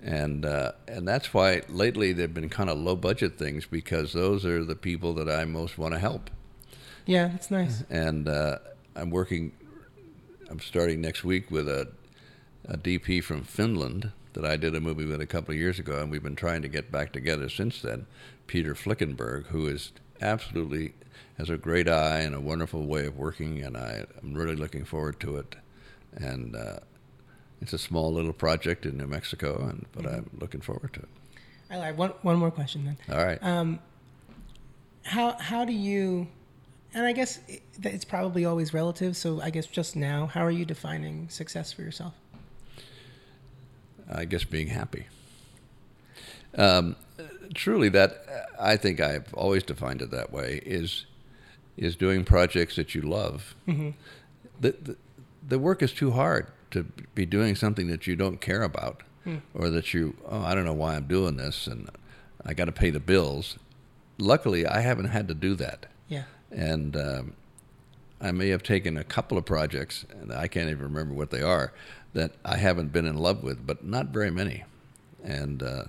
And 0.00 0.44
uh, 0.46 0.72
and 0.86 1.06
that's 1.08 1.34
why 1.34 1.62
lately 1.68 2.12
they've 2.12 2.32
been 2.32 2.48
kind 2.48 2.70
of 2.70 2.78
low 2.78 2.94
budget 2.94 3.36
things 3.36 3.66
because 3.66 4.12
those 4.12 4.46
are 4.46 4.64
the 4.64 4.76
people 4.76 5.12
that 5.14 5.28
I 5.28 5.44
most 5.44 5.76
want 5.76 5.92
to 5.94 5.98
help. 5.98 6.30
Yeah, 7.08 7.28
that's 7.28 7.50
nice. 7.50 7.84
and 7.88 8.28
uh, 8.28 8.58
I'm 8.94 9.08
working. 9.08 9.52
I'm 10.50 10.60
starting 10.60 11.00
next 11.00 11.24
week 11.24 11.50
with 11.50 11.66
a, 11.66 11.88
a 12.66 12.76
DP 12.76 13.24
from 13.24 13.44
Finland 13.44 14.12
that 14.34 14.44
I 14.44 14.56
did 14.58 14.74
a 14.74 14.80
movie 14.80 15.06
with 15.06 15.20
a 15.22 15.26
couple 15.26 15.52
of 15.54 15.58
years 15.58 15.78
ago, 15.78 16.00
and 16.00 16.10
we've 16.10 16.22
been 16.22 16.36
trying 16.36 16.60
to 16.62 16.68
get 16.68 16.92
back 16.92 17.12
together 17.12 17.48
since 17.48 17.80
then. 17.80 18.06
Peter 18.46 18.74
Flinckenberg, 18.74 19.46
who 19.46 19.66
is 19.68 19.92
absolutely 20.20 20.92
has 21.38 21.48
a 21.48 21.56
great 21.56 21.88
eye 21.88 22.20
and 22.20 22.34
a 22.34 22.40
wonderful 22.40 22.84
way 22.84 23.06
of 23.06 23.16
working, 23.16 23.62
and 23.62 23.74
I, 23.76 24.04
I'm 24.22 24.34
really 24.34 24.56
looking 24.56 24.84
forward 24.84 25.18
to 25.20 25.38
it. 25.38 25.56
And 26.14 26.54
uh, 26.56 26.80
it's 27.62 27.72
a 27.72 27.78
small 27.78 28.12
little 28.12 28.34
project 28.34 28.84
in 28.84 28.98
New 28.98 29.06
Mexico, 29.06 29.66
and 29.66 29.86
but 29.92 30.04
I'm 30.06 30.28
looking 30.38 30.60
forward 30.60 30.92
to 30.92 31.00
it. 31.00 31.08
I 31.70 31.78
lied. 31.78 31.96
One 31.96 32.10
one 32.20 32.36
more 32.36 32.50
question 32.50 32.84
then. 32.84 32.98
All 33.16 33.24
right. 33.24 33.42
Um, 33.42 33.78
how 35.04 35.38
how 35.38 35.64
do 35.64 35.72
you? 35.72 36.28
And 36.98 37.06
I 37.06 37.12
guess 37.12 37.38
it, 37.46 37.62
it's 37.84 38.04
probably 38.04 38.44
always 38.44 38.74
relative. 38.74 39.16
So 39.16 39.40
I 39.40 39.50
guess 39.50 39.66
just 39.66 39.94
now, 39.94 40.26
how 40.26 40.44
are 40.44 40.50
you 40.50 40.64
defining 40.64 41.28
success 41.28 41.72
for 41.72 41.82
yourself? 41.82 42.12
I 44.12 44.24
guess 44.24 44.42
being 44.42 44.66
happy. 44.66 45.06
Um, 46.56 46.96
truly, 47.54 47.88
that 47.90 48.24
I 48.58 48.76
think 48.76 49.00
I've 49.00 49.32
always 49.34 49.62
defined 49.62 50.02
it 50.02 50.10
that 50.10 50.32
way 50.32 50.60
is 50.66 51.06
is 51.76 51.94
doing 51.94 52.24
projects 52.24 52.74
that 52.74 52.96
you 52.96 53.02
love. 53.02 53.54
Mm-hmm. 53.68 53.90
The, 54.60 54.72
the 54.82 54.96
the 55.46 55.58
work 55.60 55.82
is 55.82 55.92
too 55.92 56.10
hard 56.10 56.48
to 56.72 56.82
be 57.14 57.26
doing 57.26 57.54
something 57.54 57.86
that 57.88 58.08
you 58.08 58.16
don't 58.16 58.40
care 58.40 58.62
about, 58.64 59.02
Mm. 59.26 59.42
or 59.54 59.68
that 59.70 59.94
you 59.94 60.16
oh 60.28 60.40
I 60.40 60.54
don't 60.56 60.64
know 60.64 60.72
why 60.72 60.96
I'm 60.96 61.06
doing 61.06 61.36
this 61.36 61.66
and 61.68 61.88
I 62.44 62.54
got 62.54 62.64
to 62.64 62.72
pay 62.72 62.90
the 62.90 62.98
bills. 63.00 63.56
Luckily, 64.18 64.66
I 64.66 64.80
haven't 64.80 65.10
had 65.10 65.28
to 65.28 65.34
do 65.34 65.54
that, 65.56 65.86
Yeah. 66.08 66.24
And 66.50 66.96
um, 66.96 67.32
I 68.20 68.32
may 68.32 68.48
have 68.48 68.62
taken 68.62 68.96
a 68.96 69.04
couple 69.04 69.38
of 69.38 69.44
projects, 69.44 70.04
and 70.10 70.32
I 70.32 70.48
can't 70.48 70.68
even 70.70 70.82
remember 70.82 71.14
what 71.14 71.30
they 71.30 71.42
are, 71.42 71.72
that 72.14 72.32
I 72.44 72.56
haven't 72.56 72.92
been 72.92 73.06
in 73.06 73.16
love 73.16 73.42
with, 73.42 73.66
but 73.66 73.84
not 73.84 74.06
very 74.06 74.30
many. 74.30 74.64
And 75.22 75.62
uh, 75.62 75.84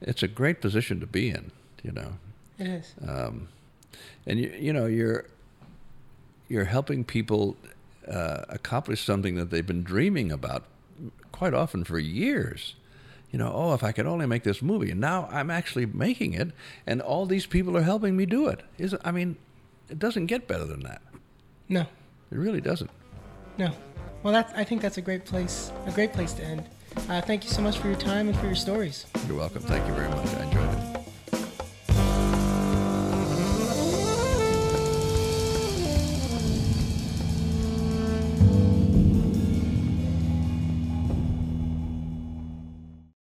it's 0.00 0.22
a 0.22 0.28
great 0.28 0.60
position 0.60 1.00
to 1.00 1.06
be 1.06 1.30
in, 1.30 1.52
you 1.82 1.92
know. 1.92 2.14
It 2.58 2.66
is. 2.66 2.94
Um, 3.06 3.48
and 4.26 4.38
you, 4.38 4.52
you 4.58 4.72
know, 4.72 4.86
you're 4.86 5.26
you're 6.48 6.64
helping 6.64 7.04
people 7.04 7.56
uh, 8.10 8.44
accomplish 8.48 9.04
something 9.04 9.34
that 9.34 9.50
they've 9.50 9.66
been 9.66 9.82
dreaming 9.82 10.32
about 10.32 10.64
quite 11.30 11.54
often 11.54 11.84
for 11.84 11.98
years. 11.98 12.74
You 13.30 13.38
know, 13.38 13.52
oh, 13.54 13.74
if 13.74 13.84
I 13.84 13.92
could 13.92 14.06
only 14.06 14.26
make 14.26 14.42
this 14.42 14.62
movie, 14.62 14.90
and 14.90 15.00
now 15.00 15.28
I'm 15.30 15.50
actually 15.50 15.84
making 15.84 16.32
it, 16.32 16.50
and 16.86 17.02
all 17.02 17.26
these 17.26 17.44
people 17.44 17.76
are 17.76 17.82
helping 17.82 18.16
me 18.16 18.24
do 18.24 18.48
it. 18.48 18.62
Is 18.78 18.94
I 19.04 19.10
mean, 19.10 19.36
it 19.90 19.98
doesn't 19.98 20.26
get 20.26 20.46
better 20.46 20.64
than 20.64 20.80
that. 20.80 21.02
No. 21.68 21.80
It 21.80 22.38
really 22.38 22.60
doesn't. 22.60 22.90
No. 23.56 23.72
Well, 24.22 24.32
that's. 24.32 24.52
I 24.54 24.64
think 24.64 24.82
that's 24.82 24.98
a 24.98 25.02
great 25.02 25.24
place. 25.24 25.72
A 25.86 25.92
great 25.92 26.12
place 26.12 26.32
to 26.34 26.44
end. 26.44 26.64
Uh, 27.08 27.20
thank 27.20 27.44
you 27.44 27.50
so 27.50 27.62
much 27.62 27.78
for 27.78 27.88
your 27.88 27.96
time 27.96 28.28
and 28.28 28.36
for 28.36 28.46
your 28.46 28.54
stories. 28.54 29.06
You're 29.26 29.36
welcome. 29.36 29.62
Thank 29.62 29.86
you 29.86 29.94
very 29.94 30.08
much. 30.08 30.26
I 30.34 30.42
enjoyed 30.44 30.94
it. 30.94 30.97